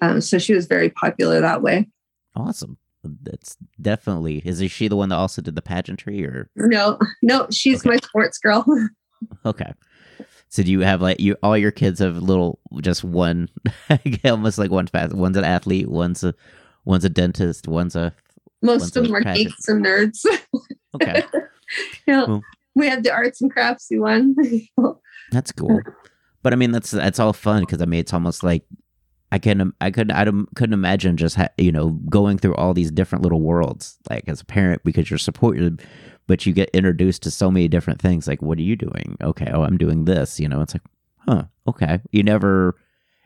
Um, 0.00 0.20
so 0.20 0.38
she 0.38 0.54
was 0.54 0.66
very 0.66 0.90
popular 0.90 1.40
that 1.40 1.62
way. 1.62 1.88
Awesome. 2.34 2.78
That's 3.04 3.56
definitely. 3.80 4.38
Is 4.44 4.62
she 4.70 4.88
the 4.88 4.96
one 4.96 5.08
that 5.10 5.16
also 5.16 5.42
did 5.42 5.56
the 5.56 5.62
pageantry 5.62 6.24
or 6.24 6.50
No, 6.56 6.98
no, 7.20 7.48
she's 7.50 7.80
Okay. 7.80 7.90
my 7.90 7.96
sports 7.96 8.38
girl. 8.38 8.64
okay? 9.44 9.72
So 10.48 10.62
do 10.62 10.70
you 10.70 10.80
have 10.80 11.00
like 11.02 11.18
you 11.18 11.36
all 11.42 11.56
your 11.56 11.70
kids 11.70 12.00
have 12.00 12.16
little 12.16 12.60
just 12.80 13.02
one 13.02 13.48
almost 14.24 14.58
like 14.58 14.70
one 14.70 14.86
fast 14.86 15.14
one's 15.14 15.36
an 15.36 15.44
athlete 15.44 15.88
one's 15.88 16.22
a 16.22 16.34
one's 16.84 17.04
a 17.04 17.08
dentist 17.08 17.66
one's 17.66 17.96
a 17.96 18.14
Most 18.60 18.80
One's 18.80 18.96
of 18.96 19.04
them 19.04 19.14
are 19.14 19.34
geeks 19.34 19.66
and 19.68 19.84
nerds. 19.84 20.24
okay 20.94 21.24
yeah. 22.06 22.24
Cool. 22.26 22.42
We 22.74 22.88
have 22.88 23.02
the 23.02 23.12
arts 23.12 23.40
and 23.40 23.54
craftsy 23.54 23.98
one. 23.98 24.34
That's 25.32 25.50
cool. 25.52 25.80
But 26.42 26.52
I 26.52 26.56
mean, 26.56 26.70
that's 26.72 26.90
that's 26.90 27.18
all 27.18 27.32
fun 27.32 27.62
because 27.62 27.82
I 27.82 27.86
mean, 27.86 28.00
it's 28.00 28.12
almost 28.12 28.42
like 28.42 28.64
I 29.32 29.38
can 29.38 29.72
I 29.80 29.90
could 29.90 30.12
I 30.12 30.24
couldn't 30.54 30.74
imagine 30.74 31.16
just 31.16 31.36
ha- 31.36 31.48
you 31.56 31.72
know 31.72 31.90
going 32.08 32.38
through 32.38 32.54
all 32.56 32.74
these 32.74 32.90
different 32.90 33.22
little 33.22 33.40
worlds 33.40 33.98
like 34.10 34.24
as 34.28 34.42
a 34.42 34.44
parent 34.44 34.82
because 34.84 35.10
you're 35.10 35.18
supported, 35.18 35.82
but 36.26 36.44
you 36.44 36.52
get 36.52 36.70
introduced 36.74 37.22
to 37.22 37.30
so 37.30 37.50
many 37.50 37.68
different 37.68 38.00
things. 38.00 38.28
Like, 38.28 38.42
what 38.42 38.58
are 38.58 38.62
you 38.62 38.76
doing? 38.76 39.16
Okay, 39.22 39.50
oh, 39.52 39.62
I'm 39.62 39.78
doing 39.78 40.04
this. 40.04 40.38
You 40.38 40.48
know, 40.48 40.60
it's 40.60 40.74
like, 40.74 40.82
huh, 41.26 41.44
okay. 41.66 42.00
You 42.10 42.22
never. 42.22 42.76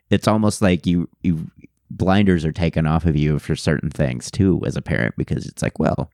It's 0.09 0.29
almost 0.29 0.63
like 0.63 0.87
you 0.87 1.09
you 1.23 1.51
blinders 1.91 2.45
are 2.45 2.53
taken 2.53 2.87
off 2.87 3.05
of 3.05 3.17
you 3.17 3.39
for 3.39 3.57
certain 3.57 3.91
things 3.91 4.31
too 4.31 4.61
as 4.67 4.77
a 4.77 4.83
parent 4.83 5.15
because 5.17 5.47
it's 5.47 5.63
like, 5.63 5.79
well, 5.79 6.11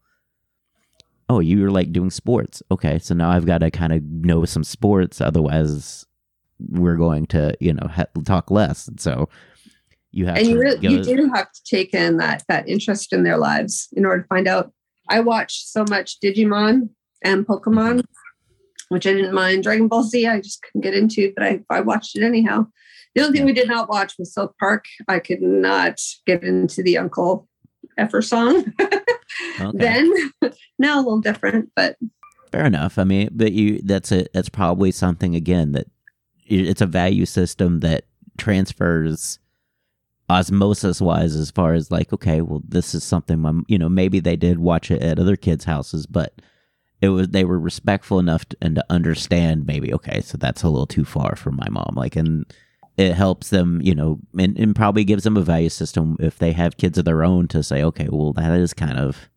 oh, 1.28 1.40
you're 1.40 1.70
like 1.70 1.92
doing 1.92 2.10
sports. 2.10 2.62
Okay, 2.70 2.98
so 2.98 3.14
now 3.14 3.30
I've 3.30 3.46
got 3.46 3.58
to 3.58 3.70
kind 3.70 3.92
of 3.92 4.02
know 4.02 4.44
some 4.44 4.64
sports, 4.64 5.20
otherwise 5.20 6.06
we're 6.68 6.96
going 6.96 7.26
to 7.26 7.56
you 7.60 7.72
know 7.72 7.88
ha- 7.88 8.06
talk 8.24 8.50
less. 8.50 8.88
And 8.88 9.00
so 9.00 9.28
you 10.10 10.26
have 10.26 10.36
and 10.36 10.46
to 10.46 10.50
you 10.52 10.58
really, 10.58 10.88
you 10.88 11.02
do 11.02 11.30
have 11.34 11.50
to 11.52 11.64
take 11.64 11.94
in 11.94 12.18
that 12.18 12.44
that 12.48 12.68
interest 12.68 13.12
in 13.12 13.22
their 13.22 13.38
lives 13.38 13.88
in 13.92 14.04
order 14.04 14.22
to 14.22 14.28
find 14.28 14.46
out. 14.46 14.72
I 15.08 15.20
watched 15.20 15.68
so 15.68 15.84
much 15.88 16.20
Digimon 16.20 16.90
and 17.24 17.46
Pokemon, 17.46 18.04
which 18.88 19.06
I 19.06 19.12
didn't 19.12 19.34
mind. 19.34 19.64
Dragon 19.64 19.88
Ball 19.88 20.04
Z, 20.04 20.26
I 20.26 20.40
just 20.40 20.62
couldn't 20.62 20.82
get 20.82 20.94
into, 20.94 21.32
but 21.36 21.44
I, 21.44 21.60
I 21.70 21.80
watched 21.80 22.16
it 22.16 22.22
anyhow. 22.22 22.66
The 23.14 23.22
only 23.22 23.36
thing 23.36 23.46
we 23.46 23.52
did 23.52 23.68
not 23.68 23.90
watch 23.90 24.14
was 24.18 24.32
South 24.32 24.52
Park. 24.58 24.84
I 25.08 25.18
could 25.18 25.42
not 25.42 26.00
get 26.26 26.44
into 26.44 26.82
the 26.82 26.98
Uncle 26.98 27.48
Effer 27.98 28.22
song. 28.22 28.72
Okay. 29.60 29.78
Then, 29.78 30.12
now 30.78 30.96
a 30.96 31.02
little 31.02 31.20
different, 31.20 31.70
but 31.76 31.96
Fair 32.52 32.66
enough. 32.66 32.98
I 32.98 33.04
mean, 33.04 33.30
but 33.32 33.52
you 33.52 33.80
that's 33.82 34.12
a 34.12 34.26
that's 34.34 34.50
probably 34.50 34.92
something 34.92 35.34
again 35.34 35.72
that 35.72 35.86
it's 36.44 36.82
a 36.82 36.86
value 36.86 37.24
system 37.24 37.80
that 37.80 38.04
transfers 38.36 39.38
osmosis 40.28 41.00
wise 41.00 41.34
as 41.34 41.50
far 41.50 41.74
as 41.74 41.90
like 41.90 42.12
okay 42.12 42.40
well 42.40 42.62
this 42.66 42.94
is 42.94 43.04
something 43.04 43.40
my 43.40 43.52
you 43.68 43.76
know 43.76 43.88
maybe 43.88 44.18
they 44.18 44.36
did 44.36 44.58
watch 44.58 44.90
it 44.90 45.02
at 45.02 45.18
other 45.18 45.36
kids 45.36 45.64
houses 45.64 46.06
but 46.06 46.40
it 47.02 47.08
was 47.08 47.28
they 47.28 47.44
were 47.44 47.58
respectful 47.58 48.18
enough 48.18 48.48
to, 48.48 48.56
and 48.62 48.76
to 48.76 48.84
understand 48.88 49.66
maybe 49.66 49.92
okay 49.92 50.20
so 50.22 50.38
that's 50.38 50.62
a 50.62 50.68
little 50.68 50.86
too 50.86 51.04
far 51.04 51.36
for 51.36 51.50
my 51.50 51.68
mom 51.68 51.92
like 51.96 52.16
and 52.16 52.46
it 52.96 53.14
helps 53.14 53.50
them 53.50 53.80
you 53.82 53.94
know 53.94 54.18
and, 54.38 54.58
and 54.58 54.76
probably 54.76 55.04
gives 55.04 55.24
them 55.24 55.36
a 55.36 55.42
value 55.42 55.68
system 55.68 56.16
if 56.20 56.38
they 56.38 56.52
have 56.52 56.76
kids 56.76 56.98
of 56.98 57.04
their 57.04 57.24
own 57.24 57.48
to 57.48 57.62
say 57.62 57.82
okay 57.82 58.08
well 58.10 58.32
that 58.32 58.52
is 58.52 58.74
kind 58.74 58.98
of 58.98 59.28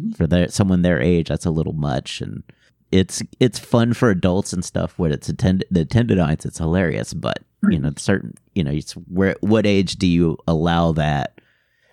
mm-hmm. 0.00 0.12
for 0.12 0.26
their 0.26 0.48
someone 0.48 0.82
their 0.82 1.00
age 1.00 1.28
that's 1.28 1.46
a 1.46 1.50
little 1.50 1.72
much. 1.72 2.20
And 2.20 2.42
it's 2.90 3.22
it's 3.40 3.58
fun 3.58 3.94
for 3.94 4.10
adults 4.10 4.52
and 4.52 4.64
stuff 4.64 4.98
when 4.98 5.12
it's 5.12 5.28
attended 5.28 5.66
the 5.70 5.84
tendonites 5.86 6.44
it's 6.44 6.58
hilarious 6.58 7.14
but 7.14 7.38
you 7.70 7.78
know 7.78 7.90
certain 7.96 8.34
you 8.54 8.62
know 8.62 8.70
it's 8.70 8.92
where 8.92 9.34
what 9.40 9.66
age 9.66 9.96
do 9.96 10.06
you 10.06 10.36
allow 10.46 10.92
that? 10.92 11.40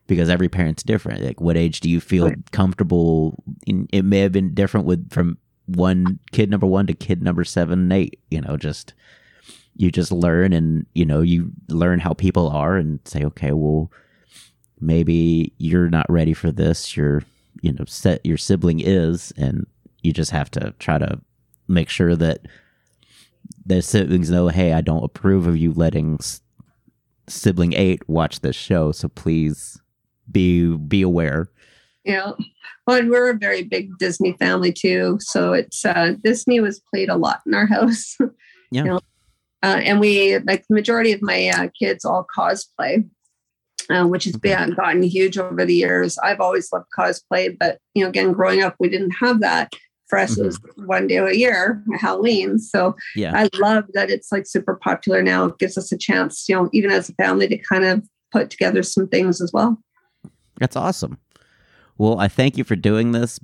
Because 0.07 0.29
every 0.29 0.49
parent's 0.49 0.81
different. 0.81 1.21
Like 1.21 1.39
what 1.39 1.55
age 1.55 1.81
do 1.81 1.89
you 1.89 1.99
feel 1.99 2.25
Right. 2.29 2.51
comfortable 2.51 3.43
in, 3.67 3.87
it 3.93 4.03
may 4.03 4.19
have 4.19 4.31
been 4.31 4.53
different 4.53 4.87
with 4.87 5.11
from 5.11 5.37
one 5.67 6.19
kid 6.31 6.49
number 6.49 6.65
one 6.65 6.87
to 6.87 6.93
kid 6.95 7.21
number 7.21 7.43
seven 7.43 7.79
and 7.79 7.93
eight 7.93 8.19
you 8.31 8.41
know 8.41 8.57
just 8.57 8.95
you 9.79 9.89
just 9.91 10.11
learn 10.11 10.53
and 10.53 10.85
you 10.93 11.05
know 11.05 11.21
you 11.21 11.51
learn 11.69 11.99
how 11.99 12.13
people 12.13 12.49
are 12.49 12.77
and 12.77 12.99
say 13.05 13.23
okay 13.23 13.51
well 13.51 13.91
maybe 14.79 15.51
you're 15.57 15.89
not 15.89 16.05
ready 16.09 16.33
for 16.33 16.51
this 16.51 16.95
your 16.95 17.23
you 17.61 17.73
know 17.73 17.85
set 17.85 18.23
your 18.25 18.37
sibling 18.37 18.79
is 18.79 19.33
and 19.37 19.65
you 20.03 20.13
just 20.13 20.31
have 20.31 20.51
to 20.51 20.73
try 20.79 20.97
to 20.97 21.19
make 21.67 21.89
sure 21.89 22.15
that 22.15 22.41
their 23.65 23.81
siblings 23.81 24.29
know 24.29 24.47
hey 24.49 24.73
i 24.73 24.81
don't 24.81 25.03
approve 25.03 25.47
of 25.47 25.57
you 25.57 25.73
letting 25.73 26.15
s- 26.19 26.41
sibling 27.29 27.73
eight 27.73 28.07
watch 28.09 28.41
this 28.41 28.55
show, 28.55 28.91
so 28.91 29.07
please 29.07 29.79
be 30.31 30.75
be 30.77 31.01
aware. 31.01 31.49
Yeah. 32.03 32.31
Well, 32.87 32.97
and 32.97 33.09
we're 33.09 33.29
a 33.29 33.37
very 33.37 33.63
big 33.63 33.97
Disney 33.99 34.33
family 34.39 34.73
too. 34.73 35.17
So 35.21 35.53
it's 35.53 35.85
uh, 35.85 36.15
Disney 36.23 36.59
was 36.59 36.81
played 36.91 37.09
a 37.09 37.15
lot 37.15 37.41
in 37.45 37.53
our 37.53 37.65
house. 37.77 38.17
Yeah. 38.19 38.27
You 38.71 38.83
know, 38.83 38.99
uh, 39.63 39.79
and 39.83 39.99
we 39.99 40.37
like 40.39 40.65
the 40.67 40.75
majority 40.75 41.11
of 41.11 41.21
my 41.21 41.49
uh, 41.49 41.67
kids 41.77 42.05
all 42.05 42.25
cosplay, 42.35 43.07
uh, 43.89 44.05
which 44.05 44.23
has 44.23 44.37
been 44.37 44.73
gotten 44.75 45.03
huge 45.03 45.37
over 45.37 45.65
the 45.65 45.73
years. 45.73 46.17
I've 46.19 46.39
always 46.39 46.71
loved 46.71 46.87
cosplay, 46.97 47.57
but 47.59 47.79
you 47.93 48.03
know, 48.03 48.09
again, 48.09 48.31
growing 48.31 48.61
up, 48.61 48.75
we 48.79 48.89
didn't 48.89 49.11
have 49.19 49.41
that. 49.41 49.73
For 50.07 50.17
us, 50.17 50.39
it 50.39 50.43
was 50.43 50.59
one 50.75 51.05
day 51.05 51.17
a 51.17 51.31
year, 51.33 51.83
Halloween. 51.99 52.57
So 52.57 52.95
Yeah. 53.15 53.31
I 53.35 53.47
love 53.59 53.83
that 53.93 54.09
it's 54.09 54.31
like 54.31 54.47
super 54.47 54.73
popular 54.73 55.21
now. 55.21 55.45
It 55.45 55.59
gives 55.59 55.77
us 55.77 55.91
a 55.91 55.97
chance, 55.99 56.49
you 56.49 56.55
know, 56.55 56.67
even 56.73 56.89
as 56.89 57.09
a 57.09 57.13
family, 57.13 57.47
to 57.47 57.57
kind 57.59 57.83
of 57.83 58.03
put 58.31 58.49
together 58.49 58.81
some 58.81 59.07
things 59.07 59.39
as 59.39 59.53
well. 59.53 59.79
That's 60.59 60.75
awesome. 60.75 61.19
Well, 61.99 62.19
I 62.19 62.27
thank 62.27 62.57
you 62.57 62.63
for 62.63 62.75
doing 62.75 63.11
this. 63.11 63.39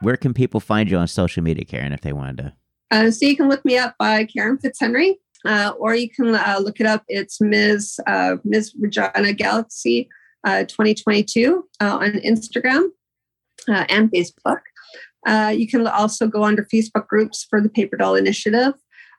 Where 0.00 0.16
can 0.16 0.32
people 0.32 0.60
find 0.60 0.90
you 0.90 0.96
on 0.96 1.08
social 1.08 1.42
media, 1.42 1.66
Karen, 1.66 1.92
if 1.92 2.00
they 2.00 2.14
wanted 2.14 2.38
to? 2.38 2.52
Uh, 2.90 3.10
so 3.10 3.26
you 3.26 3.36
can 3.36 3.48
look 3.50 3.64
me 3.64 3.76
up 3.76 3.94
by 3.98 4.24
Karen 4.24 4.58
Fitzhenry, 4.58 5.16
uh, 5.46 5.72
or 5.78 5.94
you 5.94 6.10
can 6.10 6.34
uh, 6.34 6.58
look 6.60 6.80
it 6.80 6.86
up. 6.86 7.04
It's 7.08 7.40
Ms. 7.40 7.98
Uh, 8.06 8.36
Ms. 8.44 8.74
Regina 8.78 9.32
Galaxy 9.32 10.08
uh, 10.44 10.64
2022 10.64 11.68
uh, 11.80 11.98
on 11.98 12.12
Instagram 12.12 12.88
uh, 13.68 13.84
and 13.88 14.10
Facebook. 14.10 14.60
Uh, 15.26 15.52
you 15.56 15.68
can 15.68 15.86
also 15.86 16.26
go 16.26 16.44
under 16.44 16.64
Facebook 16.64 17.06
groups 17.06 17.46
for 17.48 17.60
the 17.60 17.68
Paper 17.68 17.96
Doll 17.96 18.16
Initiative. 18.16 18.74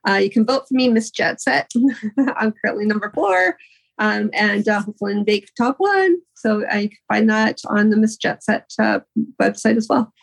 Uh, 0.07 0.15
you 0.15 0.29
can 0.29 0.45
vote 0.45 0.63
for 0.67 0.73
me, 0.73 0.89
Miss 0.89 1.09
Jet 1.09 1.41
Set. 1.41 1.71
I'm 2.35 2.53
currently 2.63 2.85
number 2.85 3.11
four, 3.13 3.57
um, 3.99 4.29
and 4.33 4.67
uh, 4.67 4.81
hopefully 4.81 5.13
in 5.13 5.23
Bake 5.23 5.49
Top 5.57 5.75
One. 5.77 6.17
So 6.35 6.67
uh, 6.69 6.75
you 6.75 6.89
can 6.89 6.97
find 7.07 7.29
that 7.29 7.59
on 7.67 7.89
the 7.89 7.97
Miss 7.97 8.17
Jet 8.17 8.43
Set 8.43 8.69
uh, 8.79 8.99
website 9.41 9.77
as 9.77 9.87
well. 9.89 10.13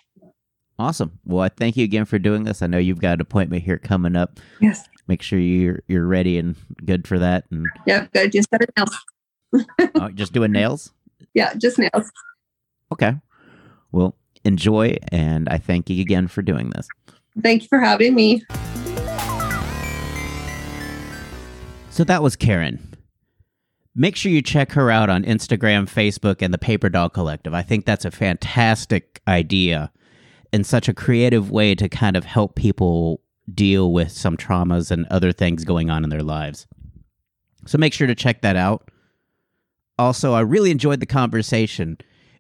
Awesome. 0.79 1.19
Well, 1.25 1.43
I 1.43 1.49
thank 1.49 1.77
you 1.77 1.85
again 1.85 2.05
for 2.05 2.19
doing 2.19 2.45
this. 2.45 2.63
I 2.63 2.67
know 2.67 2.79
you've 2.79 3.01
got 3.01 3.15
an 3.15 3.21
appointment 3.21 3.63
here 3.63 3.79
coming 3.79 4.17
up. 4.17 4.39
Yes. 4.61 4.87
Make 5.11 5.23
sure 5.23 5.41
you're 5.41 5.83
you're 5.89 6.07
ready 6.07 6.39
and 6.39 6.55
good 6.87 7.09
for 7.09 7.19
that. 7.19 7.45
And 7.51 7.67
Yeah, 7.85 8.07
good. 8.15 8.31
Just 8.31 8.49
better 8.49 8.67
nails. 8.77 8.97
oh, 9.97 10.09
just 10.11 10.33
doing 10.33 10.53
nails. 10.53 10.93
Yeah, 11.35 11.53
just 11.55 11.81
nails. 11.81 12.13
Okay. 12.93 13.17
Well, 13.91 14.15
enjoy, 14.45 14.99
and 15.11 15.49
I 15.49 15.59
thank 15.59 15.91
you 15.91 16.01
again 16.01 16.29
for 16.29 16.43
doing 16.43 16.71
this. 16.71 16.87
Thank 17.43 17.63
you 17.63 17.69
for 17.69 17.81
having 17.81 18.15
me. 18.15 18.45
So 21.91 22.05
that 22.05 22.23
was 22.23 22.37
Karen. 22.37 22.95
Make 23.97 24.15
sure 24.15 24.31
you 24.31 24.43
check 24.43 24.71
her 24.71 24.93
out 24.93 25.11
on 25.11 25.25
Instagram, 25.25 25.91
Facebook, 25.91 26.41
and 26.41 26.55
the 26.55 26.59
Paper 26.59 26.89
Doll 26.89 27.09
Collective. 27.09 27.53
I 27.53 27.63
think 27.63 27.85
that's 27.85 28.05
a 28.05 28.13
fantastic 28.13 29.21
idea 29.27 29.91
and 30.53 30.65
such 30.65 30.89
a 30.89 30.95
creative 30.95 31.51
way 31.51 31.75
to 31.75 31.89
kind 31.89 32.17
of 32.17 32.25
help 32.25 32.55
people 32.55 33.21
deal 33.53 33.93
with 33.93 34.13
some 34.13 34.37
traumas 34.37 34.91
and 34.91 35.07
other 35.11 35.33
things 35.33 35.65
going 35.65 35.91
on 35.91 36.05
in 36.05 36.11
their 36.11 36.23
lives. 36.23 36.67
So 37.67 37.79
make 37.79 37.93
sure 37.93 38.07
to 38.07 38.15
check 38.15 38.43
that 38.43 38.57
out. 38.57 38.91
Also, 39.99 40.33
I 40.33 40.41
really 40.41 40.71
enjoyed 40.71 41.01
the 41.01 41.07
conversation. 41.07 41.99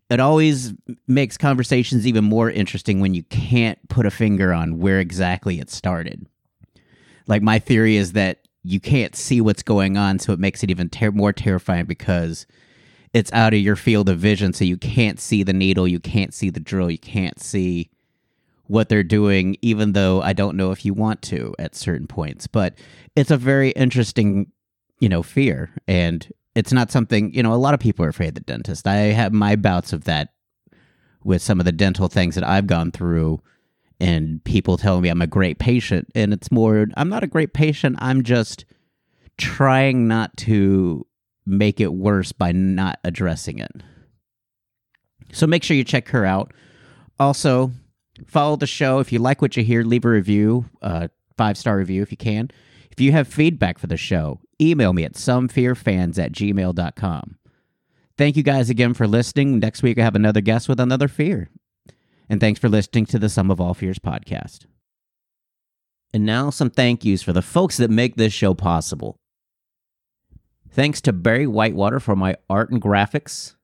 It 0.09 0.18
always 0.18 0.72
makes 1.07 1.36
conversations 1.36 2.07
even 2.07 2.24
more 2.24 2.51
interesting 2.51 3.01
when 3.01 3.14
you 3.14 3.22
can't 3.24 3.78
put 3.88 4.07
a 4.07 4.11
finger 4.11 4.53
on 4.53 4.78
where 4.78 4.98
exactly 4.98 5.61
it 5.61 5.70
started. 5.70 6.26
Like, 7.26 7.42
my 7.42 7.59
theory 7.59 7.96
is 7.96 8.12
that 8.12 8.48
you 8.62 8.80
can't 8.80 9.14
see 9.14 9.40
what's 9.40 9.62
going 9.62 9.96
on, 9.96 10.18
so 10.18 10.32
it 10.32 10.38
makes 10.38 10.62
it 10.62 10.70
even 10.70 10.88
ter- 10.88 11.12
more 11.12 11.32
terrifying 11.32 11.86
because 11.86 12.46
it's 13.12 13.32
out 13.32 13.55
of 13.55 13.61
your 13.61 13.76
field 13.76 14.09
of 14.09 14.18
vision. 14.18 14.53
So 14.53 14.64
you 14.64 14.76
can't 14.76 15.20
see 15.20 15.42
the 15.42 15.53
needle, 15.53 15.86
you 15.86 16.01
can't 16.01 16.34
see 16.34 16.51
the 16.51 16.61
drill, 16.61 16.90
you 16.90 16.98
can't 16.98 17.40
see 17.40 17.90
what 18.70 18.88
they're 18.88 19.02
doing, 19.02 19.56
even 19.62 19.94
though 19.94 20.22
I 20.22 20.32
don't 20.32 20.56
know 20.56 20.70
if 20.70 20.84
you 20.84 20.94
want 20.94 21.22
to 21.22 21.52
at 21.58 21.74
certain 21.74 22.06
points. 22.06 22.46
But 22.46 22.78
it's 23.16 23.32
a 23.32 23.36
very 23.36 23.70
interesting, 23.70 24.52
you 25.00 25.08
know, 25.08 25.24
fear. 25.24 25.70
And 25.88 26.32
it's 26.54 26.72
not 26.72 26.92
something, 26.92 27.34
you 27.34 27.42
know, 27.42 27.52
a 27.52 27.56
lot 27.56 27.74
of 27.74 27.80
people 27.80 28.04
are 28.04 28.10
afraid 28.10 28.28
of 28.28 28.34
the 28.34 28.40
dentist. 28.42 28.86
I 28.86 28.94
have 28.94 29.32
my 29.32 29.56
bouts 29.56 29.92
of 29.92 30.04
that 30.04 30.34
with 31.24 31.42
some 31.42 31.58
of 31.58 31.66
the 31.66 31.72
dental 31.72 32.06
things 32.06 32.36
that 32.36 32.44
I've 32.44 32.68
gone 32.68 32.92
through 32.92 33.40
and 33.98 34.42
people 34.44 34.76
telling 34.76 35.02
me 35.02 35.08
I'm 35.08 35.20
a 35.20 35.26
great 35.26 35.58
patient. 35.58 36.06
And 36.14 36.32
it's 36.32 36.52
more, 36.52 36.86
I'm 36.96 37.08
not 37.08 37.24
a 37.24 37.28
great 37.28 37.52
patient. 37.52 37.96
I'm 37.98 38.22
just 38.22 38.64
trying 39.36 40.06
not 40.06 40.36
to 40.38 41.04
make 41.44 41.80
it 41.80 41.92
worse 41.92 42.30
by 42.30 42.52
not 42.52 43.00
addressing 43.02 43.58
it. 43.58 43.82
So 45.32 45.48
make 45.48 45.64
sure 45.64 45.76
you 45.76 45.82
check 45.82 46.08
her 46.10 46.24
out. 46.24 46.52
Also, 47.18 47.72
follow 48.26 48.56
the 48.56 48.66
show. 48.66 48.98
If 48.98 49.12
you 49.12 49.18
like 49.18 49.42
what 49.42 49.56
you 49.56 49.62
hear, 49.62 49.82
leave 49.82 50.04
a 50.04 50.10
review, 50.10 50.66
uh, 50.82 51.08
five 51.36 51.56
star 51.56 51.76
review 51.76 52.02
if 52.02 52.10
you 52.10 52.16
can. 52.16 52.50
If 52.90 53.00
you 53.00 53.12
have 53.12 53.28
feedback 53.28 53.78
for 53.78 53.86
the 53.86 53.96
show, 53.96 54.40
email 54.60 54.92
me 54.92 55.04
at 55.04 55.14
somefearfans 55.14 56.18
at 56.18 56.32
gmail.com. 56.32 57.36
Thank 58.18 58.36
you 58.36 58.42
guys 58.42 58.68
again 58.68 58.92
for 58.92 59.06
listening. 59.06 59.58
Next 59.58 59.82
week, 59.82 59.98
I 59.98 60.02
have 60.02 60.16
another 60.16 60.40
guest 60.40 60.68
with 60.68 60.80
another 60.80 61.08
fear. 61.08 61.48
And 62.28 62.40
thanks 62.40 62.60
for 62.60 62.68
listening 62.68 63.06
to 63.06 63.18
the 63.18 63.28
Some 63.28 63.50
of 63.50 63.60
All 63.60 63.74
Fears 63.74 63.98
podcast. 63.98 64.66
And 66.12 66.26
now, 66.26 66.50
some 66.50 66.70
thank 66.70 67.04
yous 67.04 67.22
for 67.22 67.32
the 67.32 67.42
folks 67.42 67.76
that 67.78 67.90
make 67.90 68.16
this 68.16 68.32
show 68.32 68.52
possible. 68.52 69.16
Thanks 70.70 71.00
to 71.02 71.12
Barry 71.12 71.46
Whitewater 71.46 71.98
for 71.98 72.14
my 72.14 72.36
art 72.48 72.70
and 72.70 72.82
graphics. 72.82 73.54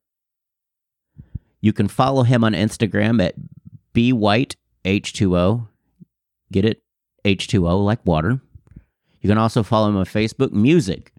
You 1.60 1.72
can 1.72 1.88
follow 1.88 2.22
him 2.22 2.42
on 2.42 2.52
Instagram 2.52 3.22
at 3.24 3.34
bwhiteh2o. 3.96 5.68
Get 6.52 6.64
it? 6.64 6.82
H2O 7.24 7.84
like 7.84 8.04
water. 8.06 8.40
You 9.20 9.28
can 9.28 9.38
also 9.38 9.62
follow 9.62 9.88
him 9.88 9.96
on 9.96 10.04
Facebook, 10.04 10.52
Music. 10.52 11.12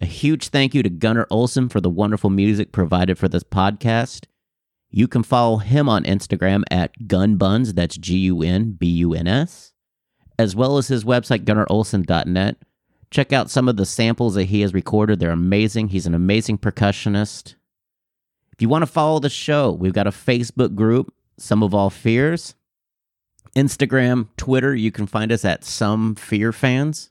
A 0.00 0.06
huge 0.06 0.48
thank 0.48 0.74
you 0.74 0.82
to 0.82 0.88
Gunnar 0.88 1.26
Olsen 1.30 1.68
for 1.68 1.80
the 1.80 1.90
wonderful 1.90 2.30
music 2.30 2.72
provided 2.72 3.18
for 3.18 3.28
this 3.28 3.44
podcast. 3.44 4.24
You 4.90 5.08
can 5.08 5.22
follow 5.22 5.58
him 5.58 5.88
on 5.88 6.04
Instagram 6.04 6.62
at 6.70 6.92
gunbuns, 7.06 7.74
that's 7.74 7.96
G 7.96 8.16
U 8.18 8.42
N 8.42 8.72
B 8.72 8.86
U 8.86 9.12
N 9.12 9.26
S, 9.26 9.72
as 10.38 10.56
well 10.56 10.78
as 10.78 10.88
his 10.88 11.04
website, 11.04 11.44
gunnarolsen.net. 11.44 12.56
Check 13.10 13.32
out 13.32 13.50
some 13.50 13.68
of 13.68 13.76
the 13.76 13.86
samples 13.86 14.34
that 14.34 14.44
he 14.44 14.60
has 14.62 14.72
recorded. 14.72 15.20
They're 15.20 15.30
amazing. 15.30 15.88
He's 15.88 16.06
an 16.06 16.14
amazing 16.14 16.58
percussionist. 16.58 17.54
If 18.52 18.62
you 18.62 18.68
want 18.68 18.82
to 18.82 18.90
follow 18.90 19.18
the 19.18 19.30
show, 19.30 19.72
we've 19.72 19.92
got 19.92 20.06
a 20.06 20.10
Facebook 20.10 20.74
group, 20.74 21.12
Some 21.38 21.62
of 21.62 21.74
All 21.74 21.90
Fears. 21.90 22.54
Instagram, 23.56 24.28
Twitter, 24.36 24.74
you 24.74 24.90
can 24.90 25.06
find 25.06 25.30
us 25.30 25.44
at 25.44 25.64
Some 25.64 26.14
Fear 26.14 26.52
Fans. 26.52 27.10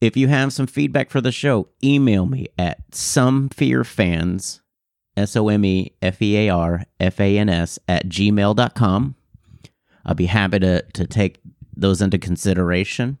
If 0.00 0.16
you 0.16 0.28
have 0.28 0.52
some 0.52 0.66
feedback 0.66 1.10
for 1.10 1.20
the 1.20 1.32
show, 1.32 1.68
email 1.82 2.26
me 2.26 2.48
at 2.58 2.94
Some 2.94 3.48
Fear 3.48 3.84
Fans, 3.84 4.60
S 5.16 5.36
O 5.36 5.48
M 5.48 5.64
E 5.64 5.92
F 6.02 6.20
E 6.20 6.36
A 6.36 6.48
R 6.50 6.84
F 7.00 7.20
A 7.20 7.38
N 7.38 7.48
S, 7.48 7.78
at 7.88 8.08
gmail.com. 8.08 9.14
I'll 10.04 10.14
be 10.14 10.26
happy 10.26 10.58
to, 10.58 10.82
to 10.82 11.06
take 11.06 11.40
those 11.76 12.02
into 12.02 12.18
consideration. 12.18 13.18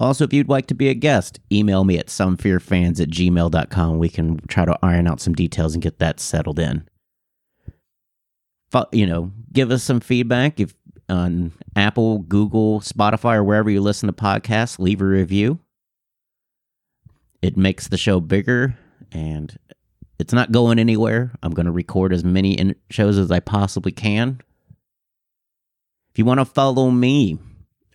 Also, 0.00 0.24
if 0.24 0.32
you'd 0.32 0.48
like 0.48 0.66
to 0.66 0.74
be 0.74 0.88
a 0.88 0.94
guest, 0.94 1.38
email 1.52 1.84
me 1.84 1.98
at 1.98 2.08
somefearfans 2.08 3.00
at 3.00 3.10
gmail.com. 3.10 3.98
We 3.98 4.08
can 4.08 4.40
try 4.48 4.64
to 4.64 4.78
iron 4.82 5.06
out 5.06 5.20
some 5.20 5.34
details 5.34 5.74
and 5.74 5.82
get 5.82 5.98
that 6.00 6.18
settled 6.18 6.58
in. 6.58 6.88
You 8.92 9.06
know, 9.06 9.32
give 9.52 9.70
us 9.70 9.82
some 9.82 10.00
feedback 10.00 10.60
if 10.60 10.74
on 11.08 11.52
Apple, 11.76 12.18
Google, 12.20 12.80
Spotify, 12.80 13.36
or 13.36 13.44
wherever 13.44 13.70
you 13.70 13.80
listen 13.80 14.06
to 14.06 14.12
podcasts. 14.12 14.78
Leave 14.78 15.00
a 15.00 15.04
review. 15.04 15.58
It 17.42 17.56
makes 17.56 17.88
the 17.88 17.98
show 17.98 18.20
bigger 18.20 18.76
and 19.12 19.56
it's 20.18 20.32
not 20.32 20.52
going 20.52 20.78
anywhere. 20.78 21.32
I'm 21.42 21.52
going 21.52 21.66
to 21.66 21.72
record 21.72 22.12
as 22.12 22.24
many 22.24 22.54
in- 22.54 22.76
shows 22.90 23.18
as 23.18 23.30
I 23.30 23.40
possibly 23.40 23.92
can. 23.92 24.40
If 26.10 26.18
you 26.18 26.24
want 26.24 26.40
to 26.40 26.44
follow 26.44 26.90
me 26.90 27.38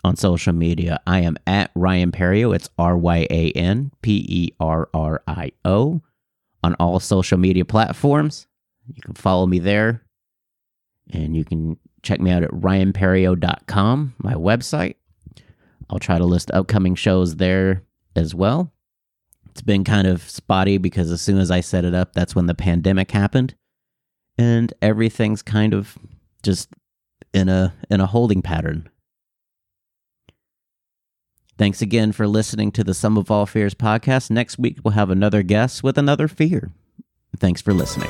on 0.04 0.16
social 0.16 0.54
media, 0.54 1.00
I 1.08 1.22
am 1.22 1.38
at 1.48 1.72
Ryan 1.74 2.12
Perrio. 2.12 2.54
It's 2.54 2.70
R 2.78 2.98
Y 2.98 3.26
A 3.30 3.52
N 3.54 3.92
P 4.02 4.26
E 4.28 4.56
R 4.60 4.90
R 4.94 5.24
I 5.28 5.52
O 5.66 6.02
on 6.64 6.76
all 6.76 7.00
social 7.00 7.38
media 7.38 7.66
platforms. 7.66 8.46
You 8.94 9.02
can 9.02 9.16
follow 9.16 9.48
me 9.48 9.60
there 9.60 10.04
and 11.12 11.36
you 11.36 11.44
can 11.44 11.78
check 12.02 12.20
me 12.20 12.32
out 12.32 12.44
at 12.44 12.52
ryanperrio.com, 12.52 14.16
my 14.20 14.34
website. 14.34 14.96
I'll 15.90 16.00
try 16.00 16.18
to 16.18 16.26
list 16.26 16.52
upcoming 16.54 16.96
shows 16.96 17.38
there 17.38 17.84
as 18.16 18.36
well. 18.36 18.72
It's 19.52 19.62
been 19.62 19.84
kind 19.84 20.08
of 20.08 20.30
spotty 20.30 20.78
because 20.78 21.12
as 21.12 21.22
soon 21.22 21.38
as 21.38 21.50
I 21.52 21.62
set 21.62 21.84
it 21.84 21.94
up, 21.94 22.14
that's 22.14 22.36
when 22.36 22.46
the 22.46 22.54
pandemic 22.54 23.12
happened. 23.12 23.56
And 24.38 24.74
everything's 24.82 25.42
kind 25.42 25.74
of 25.74 25.98
just 26.44 26.70
in 27.34 27.50
a 27.50 27.74
in 27.90 28.00
a 28.00 28.06
holding 28.06 28.42
pattern. 28.42 28.90
Thanks 31.58 31.82
again 31.82 32.14
for 32.14 32.26
listening 32.26 32.72
to 32.72 32.86
the 32.86 32.94
Some 32.94 33.18
of 33.18 33.30
All 33.30 33.46
Fears 33.46 33.76
podcast. 33.76 34.32
Next 34.32 34.58
week, 34.58 34.78
we'll 34.82 34.94
have 34.94 35.10
another 35.10 35.44
guest 35.44 35.84
with 35.84 35.98
another 35.98 36.30
fear. 36.30 36.72
Thanks 37.38 37.62
for 37.62 37.74
listening. 37.74 38.10